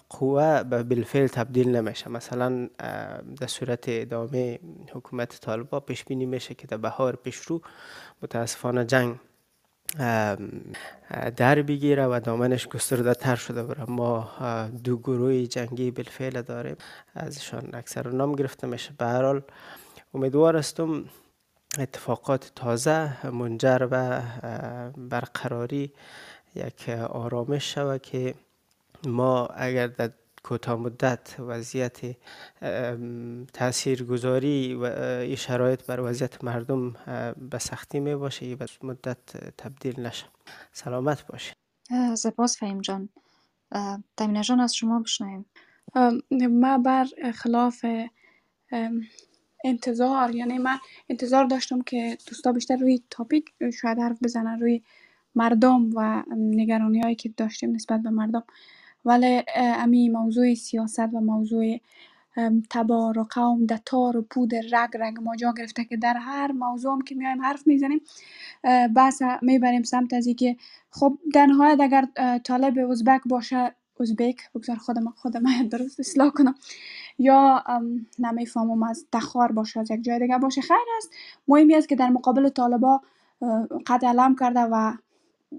قوه 0.08 0.62
به 0.62 0.82
بالفعل 0.82 1.26
تبدیل 1.26 1.76
نمیشه. 1.76 2.10
مثلا 2.10 2.68
در 3.40 3.46
صورت 3.46 3.84
ادامه 3.88 4.58
حکومت 4.92 5.40
طالبا 5.40 5.80
پیش 5.80 6.04
بینی 6.04 6.26
میشه 6.26 6.54
که 6.54 6.66
در 6.66 6.76
بهار 6.76 7.16
پیشرو 7.16 7.60
متاسفانه 8.22 8.84
جنگ 8.84 9.16
در 11.36 11.62
بگیره 11.62 12.06
و 12.06 12.20
دامنش 12.24 12.68
گسترده 12.68 13.14
تر 13.14 13.36
شده 13.36 13.62
بره. 13.62 13.84
ما 13.90 14.30
دو 14.84 14.96
گروه 14.96 15.46
جنگی 15.46 15.90
بالفعل 15.90 16.42
داریم. 16.42 16.76
ازشان 17.14 17.70
اکثر 17.72 18.08
نام 18.08 18.34
گرفته 18.34 18.66
میشه 18.66 18.92
به 18.98 19.06
هر 19.06 19.22
حال 19.22 19.42
امیدوار 20.14 20.56
هستم 20.56 21.04
اتفاقات 21.78 22.52
تازه 22.54 23.26
منجر 23.26 23.78
به 23.78 24.22
برقراری 24.96 25.92
یک 26.54 26.88
آرامش 27.08 27.74
شود 27.74 28.02
که 28.02 28.34
ما 29.06 29.46
اگر 29.46 29.86
در 29.86 30.10
کوتاه 30.42 30.80
مدت 30.80 31.40
وضعیت 31.40 32.00
تاثیرگذاری 33.52 34.74
و 34.74 34.84
این 35.20 35.36
شرایط 35.36 35.86
بر 35.86 36.00
وضعیت 36.00 36.44
مردم 36.44 36.92
به 37.50 37.58
سختی 37.58 38.00
می 38.00 38.14
باشه 38.14 38.56
و 38.60 38.66
مدت 38.82 39.36
تبدیل 39.56 40.00
نشه. 40.00 40.26
سلامت 40.72 41.26
باشه 41.26 41.52
سپاس 42.14 42.58
فهیم 42.58 42.80
جان. 42.80 43.08
تامینه 44.16 44.42
جان 44.42 44.60
از 44.60 44.74
شما 44.74 45.00
بشنویم. 45.00 45.46
ما 46.30 46.78
بر 46.78 47.06
خلاف 47.34 47.84
انتظار 49.64 50.34
یعنی 50.34 50.58
من 50.58 50.78
انتظار 51.08 51.44
داشتم 51.44 51.82
که 51.82 52.18
دوستا 52.28 52.52
بیشتر 52.52 52.76
روی 52.76 53.02
تاپیک 53.10 53.52
شاید 53.80 53.98
حرف 53.98 54.18
بزنن 54.22 54.60
روی 54.60 54.82
مردم 55.34 55.90
و 55.94 56.22
نگرانی 56.36 57.00
هایی 57.00 57.14
که 57.14 57.28
داشتیم 57.28 57.70
نسبت 57.70 58.02
به 58.02 58.10
مردم. 58.10 58.44
ولی 59.04 59.42
امی 59.56 60.08
موضوع 60.08 60.54
سیاست 60.54 60.98
و 60.98 61.20
موضوع 61.20 61.80
تبار 62.70 63.18
و 63.18 63.26
قوم 63.30 63.66
در 63.66 63.78
تار 63.84 64.16
و 64.16 64.22
پود 64.22 64.54
رگ 64.54 64.90
رگ 64.94 65.20
ما 65.22 65.36
جا 65.36 65.54
گرفته 65.58 65.84
که 65.84 65.96
در 65.96 66.16
هر 66.16 66.52
موضوع 66.52 66.92
هم 66.92 67.00
که 67.00 67.14
میایم 67.14 67.42
حرف 67.42 67.66
می‌زنیم 67.66 68.00
بحث 68.96 69.22
می‌بریم 69.42 69.82
سمت 69.82 70.14
از 70.14 70.28
که 70.38 70.56
خب 70.90 71.18
در 71.34 71.46
نهایت 71.46 71.80
اگر 71.80 72.08
طالب 72.44 72.90
ازبک 72.90 73.20
باشه 73.26 73.74
ازبک 74.00 74.36
بگذار 74.54 74.76
خودم 74.76 75.10
خودم 75.16 75.42
درست 75.72 76.00
اصلاح 76.00 76.30
کنم 76.30 76.54
یا 77.18 77.64
نمی‌فهمم 78.18 78.82
از 78.82 79.06
تخار 79.12 79.52
باشه 79.52 79.80
از 79.80 79.90
یک 79.90 80.02
جای 80.02 80.18
دیگه 80.18 80.38
باشه 80.38 80.60
خیر 80.60 80.76
است. 80.96 81.10
مهمی 81.48 81.74
است 81.74 81.88
که 81.88 81.96
در 81.96 82.08
مقابل 82.08 82.48
طالبا 82.48 83.00
قد 83.86 84.04
علم 84.04 84.36
کرده 84.36 84.60
و 84.60 84.92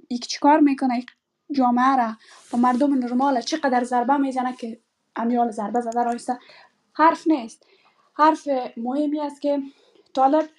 یک 0.10 0.27
چیکار 0.27 0.60
می‌کنه؟ 0.60 1.04
جامعه 1.51 1.95
را 1.95 2.13
و 2.53 2.57
مردم 2.57 2.93
نرمال 2.93 3.41
چقدر 3.41 3.83
ضربه 3.83 4.17
می‌زنه 4.17 4.55
که 4.55 4.79
امیال 5.15 5.51
ضربه 5.51 5.81
زده 5.81 6.03
رایسته. 6.03 6.39
حرف 6.93 7.27
نیست. 7.27 7.67
حرف 8.13 8.47
مهمی 8.77 9.19
است 9.21 9.41
که 9.41 9.59
طالب 10.13 10.49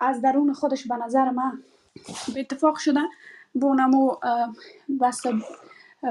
از 0.00 0.22
درون 0.22 0.52
خودش 0.52 0.86
به 0.86 0.94
نظر 0.96 1.30
من 1.30 1.62
به 2.34 2.40
اتفاق 2.40 2.76
شده 2.76 3.00
بونمو 3.54 4.16
بس 5.00 5.22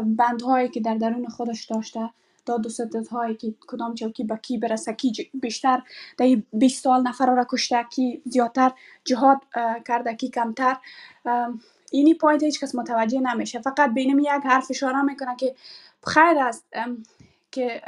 بندهایی 0.03 0.69
که 0.69 0.79
در 0.79 0.95
درون 0.95 1.27
خودش 1.27 1.65
داشته 1.65 2.10
داد 2.45 2.65
و 2.65 2.69
هایی 3.12 3.36
که 3.36 3.53
کدام 3.67 3.95
چوکی 3.95 4.23
به 4.23 4.38
کی 4.38 4.58
برسه 4.58 4.93
کی 4.93 5.32
بیشتر 5.34 5.82
در 6.17 6.25
20 6.53 6.84
سال 6.84 7.01
نفر 7.01 7.25
را 7.25 7.45
کشته 7.49 7.86
کی 7.91 8.21
زیادتر 8.25 8.71
جهاد 9.03 9.41
کرده 9.88 10.15
کی 10.15 10.29
کمتر. 10.29 10.77
اینی 11.93 12.13
پوینت 12.13 12.43
هیچ 12.43 12.60
کس 12.60 12.75
متوجه 12.75 13.19
نمیشه. 13.19 13.62
فقط 13.62 13.93
بینم 13.93 14.19
یک 14.19 14.27
حرف 14.43 14.67
اشاره 14.69 15.01
می‌کنه 15.01 15.36
که 15.36 15.56
خیر 16.08 16.39
است 16.39 16.65
که 17.51 17.82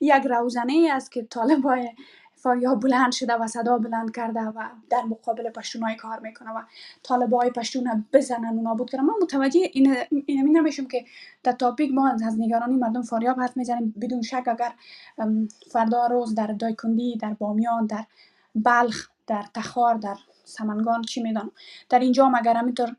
یک 0.00 0.22
روزنه 0.24 0.88
است 0.92 1.12
که 1.12 1.22
طالبای 1.22 1.90
فریاد 2.34 2.82
بلند 2.82 3.12
شده 3.12 3.34
و 3.34 3.46
صدا 3.46 3.78
بلند 3.78 4.16
کرده 4.16 4.40
و 4.40 4.68
در 4.90 5.02
مقابل 5.02 5.50
پشتونای 5.50 5.96
کار 5.96 6.20
می‌کنه 6.20 6.50
و 6.50 6.62
طالبای 7.02 7.50
پشتون 7.50 8.04
بزنن 8.12 8.58
و 8.58 8.62
نابود 8.62 8.90
کنن 8.90 9.00
ما 9.00 9.14
متوجه 9.22 9.60
این 9.72 9.96
این 10.26 10.56
نمیشیم 10.56 10.88
که 10.88 11.04
در 11.42 11.52
تاپیک 11.52 11.92
ما 11.92 12.08
از 12.08 12.40
نگرانی 12.40 12.76
مردم 12.76 13.02
فاریاب 13.02 13.40
حرف 13.40 13.56
می‌زنیم. 13.56 13.94
بدون 14.00 14.22
شک 14.22 14.44
اگر 14.46 14.72
فردا 15.72 16.06
روز 16.06 16.34
در 16.34 16.46
دایکندی 16.46 17.16
در 17.16 17.34
بامیان 17.34 17.86
در 17.86 18.04
بلخ 18.54 19.08
در 19.26 19.44
تخار 19.54 19.94
در 19.94 20.16
سمنگان 20.48 21.02
چی 21.02 21.22
می‌دانم. 21.22 21.52
در 21.88 21.98
اینجا 21.98 22.28
مگر 22.28 22.56
همینطور 22.56 22.96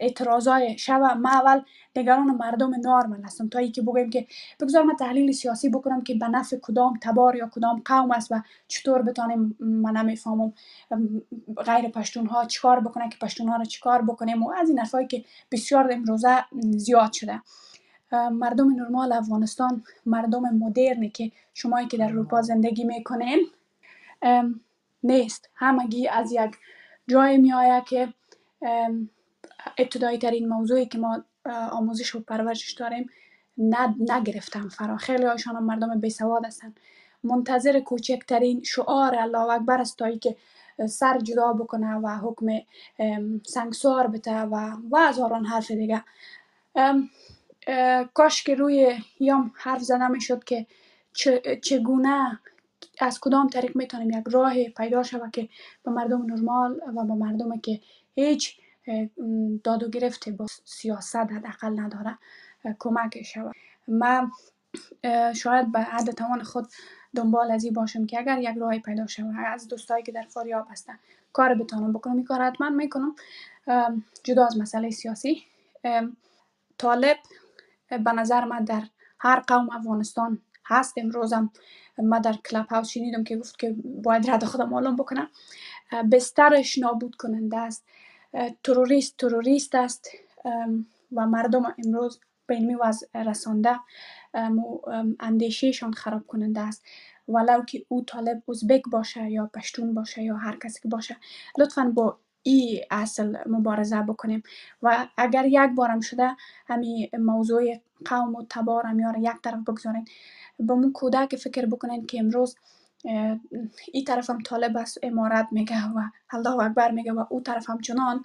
اعتراضای 0.00 0.78
شب 0.78 1.00
ما 1.02 1.30
اول 1.30 1.60
نگران 1.96 2.26
مردم 2.26 2.74
نارمل 2.80 3.22
هستم. 3.22 3.48
تا 3.48 3.66
که 3.66 3.82
بگویم 3.82 4.10
که 4.10 4.26
بگذار 4.60 4.82
من 4.82 4.96
تحلیل 4.96 5.32
سیاسی 5.32 5.68
بکنم 5.68 6.00
که 6.00 6.14
به 6.14 6.28
نفع 6.28 6.56
کدام 6.62 6.98
تبار 7.02 7.36
یا 7.36 7.50
کدام 7.54 7.82
قوم 7.84 8.10
است 8.10 8.32
و 8.32 8.42
چطور 8.68 9.02
بتانیم 9.02 9.56
من 9.60 9.96
نمی‌فهمم 9.96 10.52
غیر 11.56 11.88
پشتون 11.88 12.26
ها 12.26 12.44
چیکار 12.44 12.80
بکنه 12.80 13.08
که 13.08 13.16
پشتون 13.20 13.48
ها 13.48 13.56
رو 13.56 13.64
چیکار 13.64 14.02
بکنیم 14.02 14.42
و 14.42 14.52
از 14.52 14.68
این 14.68 14.78
حرفایی 14.78 15.06
که 15.06 15.24
بسیار 15.52 15.92
امروزه 15.92 16.44
زیاد 16.60 17.12
شده. 17.12 17.42
مردم 18.12 18.74
نرمال 18.74 19.12
افغانستان 19.12 19.82
مردم 20.06 20.42
مدرنی 20.42 21.10
که 21.10 21.32
شمایی 21.54 21.86
که 21.86 21.96
در 21.96 22.04
اروپا 22.04 22.42
زندگی 22.42 22.84
می‌کنین 22.84 23.46
نیست. 25.02 25.50
همگی 25.54 26.08
از 26.08 26.32
یک 26.32 26.56
جای 27.08 27.38
می 27.38 27.52
آید 27.52 27.84
که 27.84 28.14
ابتدایی 29.78 30.18
ترین 30.18 30.48
موضوعی 30.48 30.86
که 30.86 30.98
ما 30.98 31.24
آموزش 31.70 32.14
و 32.14 32.20
پرورشش 32.20 32.72
داریم 32.72 33.10
نگرفتن 33.98 34.68
فرا 34.68 34.96
خیلی 34.96 35.24
هاشان 35.24 35.56
هم 35.56 35.64
مردم 35.64 36.00
بی 36.00 36.10
سواد 36.10 36.44
هستن. 36.44 36.74
منتظر 37.24 37.80
کوچکترین 37.80 38.62
شعار 38.62 39.16
الله 39.18 39.50
اکبر 39.50 39.80
است 39.80 39.98
تایی 39.98 40.18
که 40.18 40.36
سر 40.86 41.18
جدا 41.18 41.52
بکنه 41.52 41.94
و 41.94 42.08
حکم 42.08 42.46
سنگسار 43.46 44.06
بته 44.06 44.40
و 44.40 44.76
و 44.90 44.98
هزاران 45.08 45.44
حرف 45.44 45.70
دیگه 45.70 46.04
کاش 48.14 48.42
که 48.42 48.54
روی 48.54 48.98
یام 49.20 49.52
حرف 49.54 49.82
زده 49.82 50.08
می 50.08 50.20
شد 50.20 50.44
که 50.44 50.66
چگونه 51.62 52.38
از 53.00 53.20
کدام 53.20 53.48
طریق 53.48 53.76
می‌تونیم 53.76 54.10
یک 54.10 54.24
راه 54.30 54.64
پیدا 54.64 55.02
شود 55.02 55.30
که 55.30 55.48
به 55.84 55.90
مردم 55.90 56.22
نرمال 56.22 56.80
و 56.96 57.04
به 57.04 57.14
مردم 57.14 57.60
که 57.60 57.80
هیچ 58.14 58.60
داد 59.64 59.82
و 59.82 59.88
گرفته 59.88 60.32
با 60.32 60.46
سیاست 60.64 61.16
حداقل 61.16 61.80
نداره 61.80 62.18
کمک 62.78 63.22
شود 63.22 63.54
من 63.88 64.30
شاید 65.34 65.72
به 65.72 65.80
حد 65.80 66.10
توان 66.10 66.42
خود 66.42 66.66
دنبال 67.16 67.50
از 67.50 67.64
این 67.64 67.74
باشم 67.74 68.06
که 68.06 68.18
اگر 68.18 68.38
یک 68.38 68.56
راهی 68.58 68.78
پیدا 68.78 69.06
شود 69.06 69.34
از 69.46 69.68
دوستایی 69.68 70.02
که 70.02 70.12
در 70.12 70.22
فاریاب 70.22 70.66
هستن 70.70 70.98
کار 71.32 71.54
بتانم 71.54 71.92
بکنم 71.92 72.16
این 72.16 72.24
کار 72.24 72.42
حتما 72.42 72.70
می‌کنم. 72.70 73.14
جدا 74.22 74.46
از 74.46 74.58
مسئله 74.58 74.90
سیاسی. 74.90 75.42
طالب 76.78 77.16
به 77.88 78.12
نظر 78.12 78.44
من 78.44 78.64
در 78.64 78.82
هر 79.18 79.40
قوم 79.40 79.70
افغانستان 79.70 80.38
هست 80.68 80.94
امروزم. 80.96 81.52
ما 81.98 82.18
در 82.18 82.32
کلاب 82.50 82.66
هاوس 82.66 82.88
شنیدم 82.88 83.24
که 83.24 83.36
گفت 83.36 83.58
که 83.58 83.76
باید 83.84 84.30
رد 84.30 84.44
خودم 84.44 84.68
معلوم 84.68 84.96
بکنم. 84.96 85.28
بسترش 86.12 86.78
نابود 86.78 87.14
کننده 87.14 87.58
است. 87.58 87.84
تروریست 88.64 89.16
تروریست 89.16 89.74
است. 89.74 90.08
و 91.12 91.26
مردم 91.26 91.74
امروز 91.84 92.20
به 92.46 92.54
این 92.54 92.78
وضع 92.82 93.22
رسانده 93.22 93.80
اندیشهشان 95.20 95.92
خراب 95.92 96.26
کننده 96.26 96.60
است. 96.60 96.84
ولو 97.28 97.64
که 97.64 97.84
او 97.88 98.04
طالب 98.04 98.50
ازبک 98.50 98.82
باشه 98.90 99.30
یا 99.30 99.50
پشتون 99.54 99.94
باشه 99.94 100.22
یا 100.22 100.36
هر 100.36 100.56
کسی 100.56 100.80
که 100.82 100.88
باشه 100.88 101.16
لطفا 101.58 101.92
با 101.94 102.18
ای 102.42 102.84
اصل 102.90 103.36
مبارزه 103.46 104.02
بکنیم. 104.02 104.42
و 104.82 105.06
اگر 105.16 105.44
یک 105.46 105.70
بارم 105.76 106.00
شده 106.00 106.36
همین 106.66 107.08
موضوع 107.18 107.62
قوم 108.04 108.34
و 108.34 108.46
تبار 108.50 108.86
هم 108.86 109.00
یک 109.00 109.42
طرف 109.42 109.60
بگذارین 109.66 110.04
با 110.60 110.74
مون 110.74 110.92
کودک 110.92 111.36
فکر 111.36 111.66
بکنین 111.66 112.06
که 112.06 112.18
امروز 112.18 112.56
این 113.92 114.04
طرف 114.06 114.30
هم 114.30 114.40
طالب 114.42 114.76
است 114.76 114.98
امارت 115.02 115.48
میگه 115.50 115.86
و 115.86 116.02
الله 116.30 116.62
اکبر 116.62 116.90
میگه 116.90 117.12
و 117.12 117.24
او 117.30 117.40
طرف 117.40 117.70
هم 117.70 117.80
چنان 117.80 118.22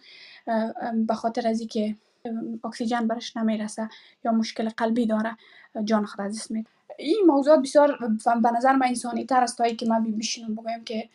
به 1.08 1.14
خاطر 1.14 1.48
از 1.48 1.62
که 1.62 1.96
اکسیژن 2.64 3.08
برش 3.08 3.38
نمی‌رسه 3.38 3.90
یا 4.26 4.32
مشکل 4.32 4.70
قلبی 4.70 5.06
داره 5.06 5.38
جان 5.86 6.06
خود 6.06 6.22
از 6.22 6.52
این 7.00 7.24
موضوعات 7.28 7.60
بسیار 7.60 7.98
به 8.44 8.52
نظر 8.52 8.76
من 8.76 8.88
انسانی 8.88 9.26
تر 9.26 9.44
است 9.44 9.58
تایی 9.58 9.76
که 9.76 9.86
من 9.86 10.04
بشینم 10.04 10.56
بگویم 10.56 10.84
که 10.84 11.10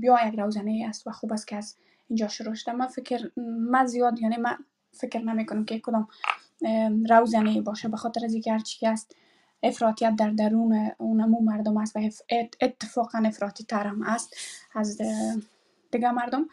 بیا 0.00 0.28
یک 0.28 0.38
روزنه 0.38 0.86
است 0.88 1.06
و 1.06 1.10
خوب 1.10 1.32
است 1.32 1.48
که 1.48 1.56
از 1.56 1.76
اینجا 2.08 2.28
شروع 2.28 2.54
شده. 2.54 2.72
من 2.72 2.86
فکر 2.86 3.30
من 3.70 3.86
زیاد 3.86 4.20
یعنی 4.20 4.36
من 4.36 4.56
فکر 4.92 5.20
نمی 5.20 5.46
کنم 5.46 5.64
که 5.64 5.78
کدام 5.78 6.08
روزنه 7.10 7.60
باشه 7.60 7.88
به 7.88 7.96
خاطر 7.96 8.24
از 8.24 8.32
اینکه 8.32 8.52
هرچی 8.52 8.86
است 8.86 9.16
افراطیت 9.62 10.16
در 10.16 10.30
درون 10.30 10.90
اونمو 10.98 11.40
مردم 11.40 11.76
است 11.76 11.96
و 11.96 12.10
اتفاقا 12.60 13.18
افراطی 13.18 13.64
تر 13.64 13.86
هم 13.86 14.02
است 14.02 14.36
از 14.74 15.00
دیگه 15.92 16.10
مردم 16.10 16.46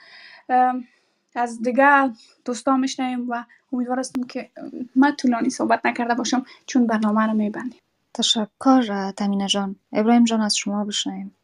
از 1.36 1.62
دیگه 1.62 2.12
دوستان 2.46 2.80
میشنیم 2.80 3.30
و 3.30 3.44
امیدوار 3.74 4.00
هستم 4.00 4.24
که 4.24 4.50
من 4.96 5.16
طولانی 5.16 5.50
صحبت 5.50 5.86
نکرده 5.86 6.14
باشم 6.14 6.46
چون 6.66 6.88
برنامه 6.88 7.28
رو 7.28 7.34
میبندیم. 7.34 7.80
تشکر 8.14 9.12
تمینه 9.12 9.48
جان. 9.48 9.76
ابراهیم 9.94 10.24
جان 10.24 10.42
از 10.42 10.58
شما 10.58 10.86
بشنیم 10.86 11.36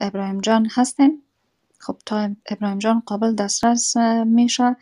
ابراهیم 0.00 0.40
جان 0.40 0.68
هستین؟ 0.74 1.22
خب 1.78 1.96
تا 2.06 2.30
ابراهیم 2.46 2.78
جان 2.78 3.02
قابل 3.06 3.34
دسترس 3.34 3.96
میشه. 4.24 4.76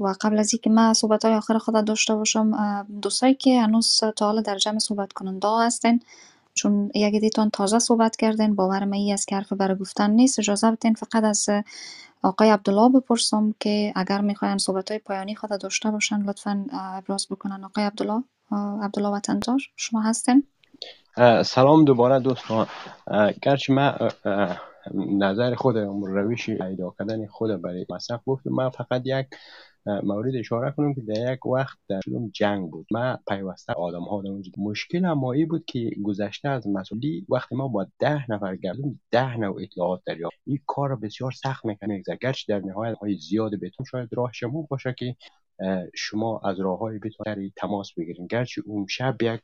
و 0.00 0.14
قبل 0.20 0.38
از 0.38 0.54
اینکه 0.54 0.70
من 0.70 0.92
صحبت 0.92 1.24
های 1.24 1.34
آخر 1.34 1.58
خود 1.58 1.84
داشته 1.84 2.14
باشم 2.14 2.50
دوستایی 3.02 3.34
که 3.34 3.60
هنوز 3.60 4.00
تا 4.16 4.26
حالا 4.26 4.40
در 4.40 4.58
جمع 4.58 4.78
صحبت 4.78 5.12
کننده 5.12 5.48
هستین 5.60 6.00
چون 6.54 6.90
یک 6.94 7.20
دیتان 7.20 7.50
تازه 7.50 7.78
صحبت 7.78 8.16
کردین 8.16 8.54
باور 8.54 8.88
ای 8.92 9.12
است 9.12 9.28
که 9.28 9.36
حرف 9.36 9.52
برای 9.52 9.76
گفتن 9.76 10.10
نیست. 10.10 10.38
اجازه 10.38 10.70
بدین 10.70 10.94
فقط 10.94 11.24
از 11.24 11.48
آقای 12.22 12.50
عبدالله 12.50 13.00
بپرسم 13.00 13.54
که 13.60 13.92
اگر 13.96 14.20
می‌خواین 14.20 14.58
صحبت 14.58 14.90
های 14.90 14.98
پایانی 14.98 15.34
خود 15.34 15.60
داشته 15.60 15.90
باشن 15.90 16.22
لطفا 16.22 16.66
ابراز 16.72 17.26
بکنن. 17.30 17.64
آقای 17.64 17.84
عبدالله 17.84 18.24
عبدالله 18.82 19.16
وطنزار 19.16 19.58
شما 19.76 20.00
هستین؟ 20.00 20.44
سلام 21.44 21.84
دوباره 21.84 22.20
دوستان. 22.20 22.66
گرچه 23.42 23.72
من 23.72 24.10
نظر 24.94 25.54
خود 25.54 25.76
روش 25.76 26.50
پیدا 26.50 26.94
کردن 26.98 27.26
خود 27.26 27.62
برای 27.62 27.86
مصرف 27.90 28.20
گفتم 28.26 28.50
من 28.50 28.70
فقط 28.70 29.02
یک 29.04 29.26
مورد 29.86 30.36
اشاره 30.36 30.70
کنم 30.70 30.94
که 30.94 31.00
در 31.00 31.32
یک 31.32 31.46
وقت 31.46 31.78
در 31.88 32.00
جنگ 32.32 32.70
بود. 32.70 32.86
من 32.90 33.18
پیوسته 33.28 33.72
آدم 33.72 34.02
ها 34.02 34.22
در 34.22 34.30
مشکل 34.58 35.04
اما 35.04 35.32
ای 35.32 35.44
بود 35.44 35.64
که 35.64 35.90
گذشته 36.04 36.48
از 36.48 36.66
مسئولی 36.68 37.26
وقتی 37.28 37.54
ما 37.54 37.68
با 37.68 37.86
ده 37.98 38.30
نفر 38.30 38.56
گردیم 38.56 39.00
ده 39.10 39.36
نوع 39.36 39.62
اطلاعات 39.62 40.02
داریم 40.06 40.28
این 40.46 40.58
کار 40.66 40.96
بسیار 40.96 41.32
سخت 41.32 41.64
می‌کنه 41.64 42.02
گرچه 42.20 42.44
در 42.48 42.66
نهایت 42.66 42.98
های 42.98 43.16
زیاد 43.18 43.60
بهتون 43.60 43.86
شاید 43.90 44.08
راه 44.12 44.30
شما 44.32 44.62
باشه 44.62 44.94
که 44.98 45.16
شما 45.94 46.40
از 46.44 46.60
راه 46.60 46.78
های 46.78 46.98
بتونید 46.98 47.52
تماس 47.56 47.92
بگیرین. 47.92 48.26
گرچه 48.26 48.62
اون 48.66 48.86
شب 48.86 49.16
یک 49.22 49.40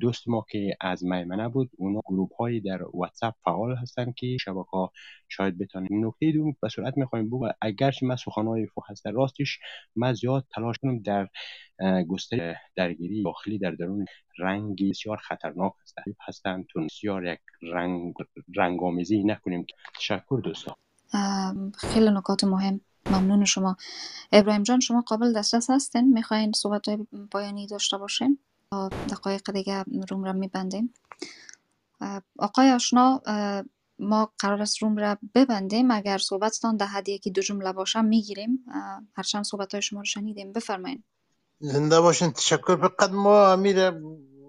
دوست 0.00 0.28
ما 0.28 0.46
که 0.50 0.76
از 0.80 1.04
میمنه 1.04 1.48
بود 1.48 1.70
اونا 1.78 2.00
گروپ 2.04 2.34
هایی 2.34 2.60
در 2.60 2.80
واتساپ 2.94 3.34
فعال 3.44 3.76
هستن 3.76 4.12
که 4.12 4.36
شبکه 4.40 4.70
ها 4.72 4.92
شاید 5.28 5.58
بتونن. 5.58 5.88
نکته 5.90 6.32
دوم 6.32 6.56
به 6.62 6.68
صورت 6.68 6.98
می‌خوایم 6.98 7.26
بگو 7.26 7.48
اگرچه 7.60 8.06
من 8.06 8.16
سخنهای 8.16 8.66
فو 8.66 8.80
هست 8.88 9.06
راستش 9.06 9.58
من 9.96 10.12
زیاد 10.12 10.44
تلاش 10.54 10.76
کنم 10.82 10.98
در 10.98 11.28
گستر 12.08 12.56
درگیری 12.76 13.22
داخلی 13.22 13.58
در 13.58 13.70
درون 13.70 14.04
رنگی 14.38 14.90
بسیار 14.90 15.16
خطرناک 15.16 15.72
هستن. 15.82 16.02
هستن 16.28 16.64
تون 16.68 16.86
بسیار 16.86 17.24
یک 17.24 17.40
رنگ 17.62 18.14
رنگامیزی 18.56 19.24
نکنیم. 19.24 19.66
تشکر 19.96 20.40
دوستان. 20.44 20.74
خیلی 21.78 22.10
نکات 22.10 22.44
مهم. 22.44 22.80
ممنون 23.08 23.44
شما. 23.44 23.76
ابراهیم 24.32 24.62
جان 24.62 24.80
شما 24.80 25.00
قابل 25.00 25.32
دسترس 25.32 25.70
هستین؟ 25.70 26.12
می‌خواین 26.12 26.52
صحبت 26.52 26.88
های 26.88 26.98
پایانی 27.30 27.66
داشته 27.66 27.98
باشین؟ 27.98 28.38
دقایق 29.10 29.50
دیگه 29.50 29.84
روم 30.10 30.24
را 30.24 30.32
میبندیم. 30.32 30.94
آقای 32.38 32.70
آشنا 32.70 33.22
ما 33.98 34.32
قرار 34.38 34.62
است 34.62 34.82
روم 34.82 34.96
را 34.96 35.18
ببندیم. 35.34 35.90
اگر 35.90 36.18
صحبتتان 36.18 36.76
ده 36.76 36.86
حد 36.86 37.08
یکی 37.08 37.30
دو 37.30 37.42
جمله 37.42 37.72
باشه 37.72 38.00
می‌گیریم. 38.00 38.64
هرچند 39.16 39.44
صحبت 39.44 39.72
های 39.74 39.82
شما 39.82 40.00
رو 40.00 40.04
شنیدیم. 40.04 40.52
بفرمایید 40.52 41.04
زنده 41.60 42.00
باشین. 42.00 42.32
تشکر. 42.32 42.76
فقط 42.76 43.10
ما 43.10 43.52
امیر 43.52 43.78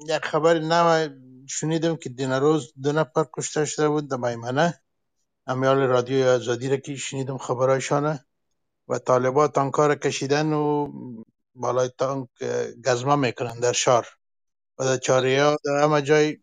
یک 0.10 0.26
خبر 0.26 0.60
نو 0.60 1.10
شنیدم 1.48 1.96
که 1.96 2.10
دین 2.10 2.32
روز 2.32 2.74
دو 2.84 2.92
نفر 2.92 3.26
کشته 3.34 3.66
شده 3.66 3.90
بود. 3.90 4.10
در 4.10 4.18
میمنه 4.18 4.82
امیال 5.48 5.78
رادیو 5.78 6.28
آزادی 6.28 6.70
را 6.70 6.78
که 6.78 6.96
شنیدم 6.96 7.38
خبرایشانه. 7.38 8.26
و 8.88 9.00
طالبا 9.00 9.48
تانکار 9.48 9.96
کشیدن 9.96 10.54
و 10.54 10.92
بالای 11.56 11.90
تانک 11.98 12.30
گزمه 12.86 13.16
می‌کنن 13.16 13.60
در 13.60 13.72
شار 13.72 14.08
و 14.80 14.84
در 14.84 14.98
چاره 14.98 15.44
ها 15.44 15.58
در 15.66 15.84
همه 15.84 16.02
جای 16.02 16.38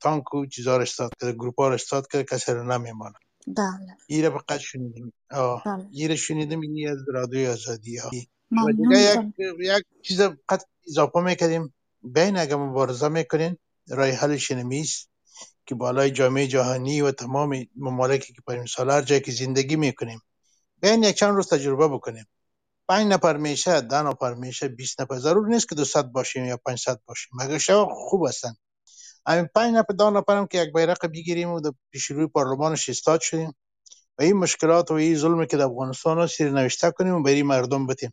تانک 0.00 0.34
و 0.34 0.46
چیزا 0.46 0.76
رو 0.76 0.82
استاد 0.82 1.10
کرده 1.20 1.32
گروپ 1.32 1.60
ها 1.60 1.68
رو 1.68 1.74
استاد 1.74 2.06
کرده 2.12 2.24
کسی 2.24 2.52
رو 2.52 2.62
نمیمانه 2.62 3.14
بله. 3.46 3.96
ایره 4.06 4.30
فقط 4.30 4.60
شنیدیم. 4.60 5.12
بله. 5.30 5.86
ایره 5.92 6.16
شنیدم 6.16 6.60
اینی 6.60 6.88
از 6.88 6.98
رادیو 7.08 7.50
آزادی. 7.50 7.96
ها 7.96 8.10
و 8.52 8.72
دیگه. 8.72 9.32
یک, 9.38 9.58
یک 9.60 9.84
چیز 10.02 10.20
قد 10.20 10.62
اضافه 10.88 11.20
می‌کردیم. 11.20 11.74
بین 12.02 12.36
اگه 12.36 12.56
مبارزه 12.56 13.08
می‌کنین 13.08 13.56
رای 13.88 14.10
حلش 14.10 14.50
نمیست 14.50 15.10
که 15.66 15.74
بالای 15.74 16.10
جامعه 16.10 16.46
جهانی 16.46 17.00
و 17.00 17.10
تمام 17.10 17.66
ممالکی 17.76 18.32
که 18.32 18.42
پر 18.46 18.58
مثال 18.58 18.90
هر 18.90 19.02
جایی 19.02 19.20
که 19.20 19.32
زندگی 19.32 19.76
می‌کنیم. 19.76 20.20
بیاین 20.80 21.02
یک 21.02 21.16
چند 21.16 21.34
روز 21.34 21.48
تجربه 21.48 21.88
بکنیم. 21.88 22.26
پنج 22.88 23.06
نفر 23.12 23.36
میشه 23.36 23.80
ده 23.80 24.02
نفر 24.02 24.34
میشه 24.34 24.68
20 24.68 25.00
نفر. 25.00 25.18
ضرور 25.18 25.48
نیست 25.48 25.68
که 25.68 25.74
200 25.74 25.98
باشیم 26.02 26.44
یا 26.44 26.56
500 26.56 27.00
باشیم. 27.06 27.30
مگر 27.40 27.58
شما 27.58 27.88
خوب 27.94 28.26
هستن. 28.26 28.54
همین 29.26 29.48
پنج 29.54 29.74
نفر 29.74 29.92
ده 29.92 30.10
نفر 30.10 30.36
هم 30.36 30.46
که 30.46 30.58
یک 30.58 30.72
بیرق 30.72 31.06
بگیریم 31.06 31.50
و 31.50 31.60
پیش 31.90 32.04
روی 32.04 32.26
پارلمانش 32.26 32.88
ایستاد 32.88 33.20
شدیم. 33.20 33.54
و 34.18 34.22
این 34.22 34.36
مشکلات 34.36 34.90
و 34.90 34.94
این 34.94 35.16
ظلمی 35.16 35.46
که 35.46 35.56
در 35.56 35.64
افغانستان 35.64 36.18
هست 36.18 36.40
رو 36.40 36.52
نوشته 36.52 36.90
کنیم 36.90 37.14
و 37.14 37.22
برای 37.22 37.42
مردم 37.42 37.86
بتیم. 37.86 38.12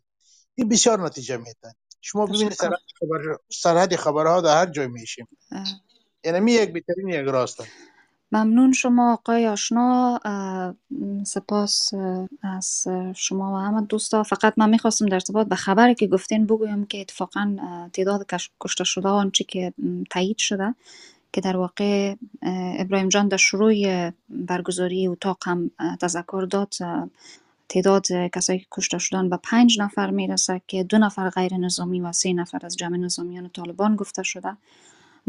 این 0.54 0.68
بسیار 0.68 1.00
نتیجه 1.00 1.36
میده 1.36 1.74
شما 2.00 2.26
ببینید 2.26 2.52
سرحد 2.52 2.78
خبر 3.00 3.38
سرحد 3.52 3.96
خبرها 3.96 4.40
در 4.40 4.56
هر 4.56 4.66
جای 4.66 4.86
میشیم. 4.86 5.28
یعنی 6.24 6.40
می 6.40 6.52
یک 6.52 6.72
بهترین 6.72 7.08
یک 7.08 7.26
راست 7.26 7.60
ممنون 8.32 8.72
شما 8.72 9.12
آقای 9.12 9.46
آشنا. 9.48 10.20
سپاس 11.24 11.90
از 12.42 12.86
شما 13.14 13.52
و 13.52 13.56
همه 13.56 13.80
دوستا. 13.82 14.22
فقط 14.22 14.54
من 14.56 14.70
می‌خواستم 14.70 15.06
در 15.06 15.14
ارتباط 15.14 15.46
به 15.48 15.56
خبری 15.56 15.94
که 15.94 16.06
گفتین 16.06 16.46
بگویم 16.46 16.86
که 16.86 17.00
اتفاقا 17.00 17.56
تعداد 17.92 18.26
کش- 18.26 18.50
کشته 18.60 18.84
شده 18.84 19.08
آنچه 19.08 19.44
که 19.44 19.74
تایید 20.10 20.38
شده 20.38 20.74
که 21.32 21.40
در 21.40 21.56
واقع 21.56 22.14
اه، 22.42 22.74
ابراهیم 22.80 23.08
جان 23.08 23.28
در 23.28 23.36
شروع 23.36 24.10
برگزاری 24.28 25.06
اتاق 25.08 25.38
هم 25.46 25.70
تذکر 26.00 26.46
داد. 26.50 26.74
تعداد 27.68 28.06
کسایی 28.34 28.58
که 28.58 28.66
کشته 28.72 28.98
شدن 28.98 29.28
به 29.30 29.38
پنج 29.42 29.80
نفر 29.80 30.10
می‌رسه 30.10 30.62
که 30.68 30.84
دو 30.84 30.98
نفر 30.98 31.30
غیر 31.30 31.54
نظامی 31.56 32.00
و 32.00 32.12
سه 32.12 32.32
نفر 32.32 32.60
از 32.66 32.76
جمع 32.76 32.96
نظامیان 32.96 33.50
طالبان 33.50 33.96
گفته 33.96 34.22
شده. 34.22 34.56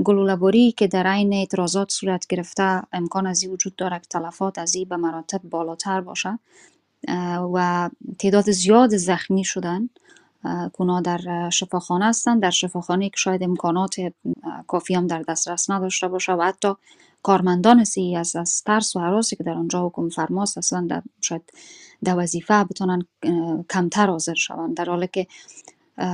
گلوله‌باری 0.04 0.72
که 0.72 0.88
در 0.88 1.08
عین 1.08 1.34
اعتراضات 1.34 1.92
صورت 1.92 2.28
گرفته 2.28 2.82
امکان 2.94 3.28
از 3.28 3.44
این 3.44 3.52
وجود 3.52 3.76
دارد 3.76 4.02
که 4.02 4.08
تلفات 4.10 4.60
از 4.60 4.76
این 4.76 4.90
به 4.90 4.98
مراتب 4.98 5.42
بالاتر 5.44 6.02
باشه 6.02 6.40
و 7.54 7.90
تعداد 8.20 8.52
زیاد 8.52 8.98
زخمی 8.98 9.44
شدن 9.44 9.90
اونا 10.80 11.02
در 11.02 11.50
شفاخانه 11.50 12.06
هستند. 12.06 12.42
در 12.42 12.50
شفاخانه 12.50 13.10
که 13.10 13.18
شاید 13.18 13.44
امکانات 13.44 13.96
کافی 14.68 14.94
هم 14.96 15.08
در 15.08 15.22
دسترس 15.22 15.70
نداشته 15.70 16.08
باشه 16.08 16.34
و 16.34 16.42
حتی 16.42 16.74
کارمندان 17.24 17.84
سی 17.84 18.16
از 18.16 18.36
از 18.36 18.64
ترس 18.64 18.96
و 18.96 19.00
حراسی 19.00 19.36
که 19.36 19.44
در 19.44 19.54
آنجا 19.54 19.88
حکم 19.88 20.10
فرماست 20.10 20.58
اصلا 20.58 20.88
در 20.90 21.02
شاید 21.22 21.54
در 22.04 22.20
وظیفه 22.20 22.64
بتونن 22.64 23.06
کمتر 23.70 24.08
حاضر 24.08 24.34
شوند. 24.34 24.78
در 24.78 24.86
حالی 24.86 25.10
که 25.14 25.28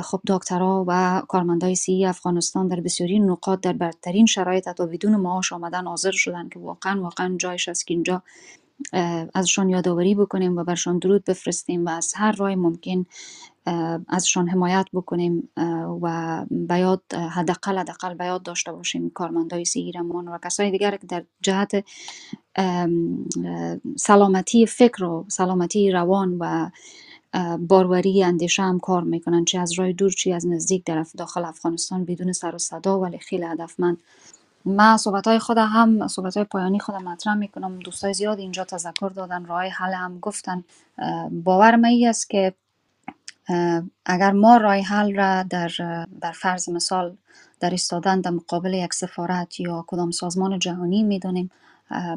خب 0.04 0.22
دکترها 0.28 0.86
و 0.88 1.22
کارمندای 1.28 1.76
سی 1.76 2.06
افغانستان 2.06 2.68
در 2.68 2.80
بسیاری 2.80 3.20
نقاط 3.20 3.60
در 3.60 3.74
بدترین 3.74 4.26
شرایط 4.26 4.68
حتی 4.68 4.86
بدون 4.86 5.16
معاش 5.16 5.54
آمدن 5.54 5.88
حاضر 5.88 6.12
شدن 6.12 6.50
که 6.50 6.60
واقعا 6.60 7.02
واقعا 7.02 7.36
جایش 7.38 7.70
است 7.70 7.88
که 7.88 7.94
اینجا 7.94 8.24
ازشان 9.34 9.70
یادآوری 9.70 10.16
بکنیم 10.16 10.58
و 10.58 10.64
برشان 10.64 11.00
درود 11.00 11.24
بفرستیم 11.24 11.86
و 11.86 11.90
از 11.90 12.14
هر 12.16 12.32
راه 12.32 12.56
ممکن 12.56 13.06
ازشان 14.08 14.48
حمایت 14.48 14.86
بکنیم 14.94 15.50
و 16.02 16.46
به 16.52 16.80
یاد 16.80 17.02
اه، 17.12 17.30
حداقل 17.30 17.78
حداقل 17.78 18.14
به 18.14 18.26
یاد 18.26 18.44
داشته 18.44 18.72
باشیم 18.72 19.10
کارمندای 19.10 19.66
سیرمان 19.66 20.28
و 20.28 20.38
کسای 20.38 20.72
دیگر 20.72 20.98
که 20.98 21.08
در 21.08 21.24
جهت 21.42 21.86
سلامتی 23.98 24.66
فکر 24.66 25.04
و 25.04 25.26
سلامتی 25.28 25.92
روان 25.92 26.38
و 26.40 26.70
باروری 27.60 28.24
اندیشه 28.24 28.64
هم 28.64 28.80
کار 28.80 29.04
می‌کنن 29.04 29.46
چه 29.46 29.60
از 29.60 29.80
راه 29.80 29.92
دور 29.92 30.12
چه 30.12 30.34
از 30.34 30.48
نزدیک 30.48 30.84
در 30.86 31.06
داخل 31.18 31.46
افغانستان 31.46 32.06
بدون 32.06 32.32
سر 32.32 32.56
و 32.56 32.58
صدا 32.58 33.00
ولی 33.00 33.18
خیلی 33.18 33.44
هدفمند. 33.44 33.98
من 34.66 34.98
صحبت 34.98 35.28
های 35.28 35.40
خودم 35.40 35.68
هم 35.68 36.08
صحبت 36.08 36.38
های 36.38 36.44
پایانی 36.44 36.80
خودم 36.80 37.04
مطرح 37.04 37.34
می‌کنم. 37.34 37.80
دوستای 37.80 38.14
زیاد 38.14 38.40
اینجا 38.40 38.64
تذکر 38.64 39.10
دادن 39.10 39.46
راه 39.46 39.64
حل 39.64 39.94
هم 39.94 40.20
گفتن. 40.20 40.64
باور 41.32 41.80
این 41.86 42.08
است 42.08 42.30
که 42.30 42.54
اگر 44.06 44.32
ما 44.32 44.58
راه 44.58 44.76
حل 44.76 45.16
را 45.16 45.44
در 45.44 45.72
در 46.22 46.32
فرض 46.32 46.70
مثال 46.70 47.16
در 47.60 47.70
ایستادن 47.70 48.22
در 48.22 48.32
مقابل 48.32 48.74
یک 48.74 48.94
سفارت 48.94 49.60
یا 49.60 49.86
کدام 49.88 50.12
سازمان 50.12 50.60
جهانی 50.60 51.04
می‌دانیم 51.04 51.52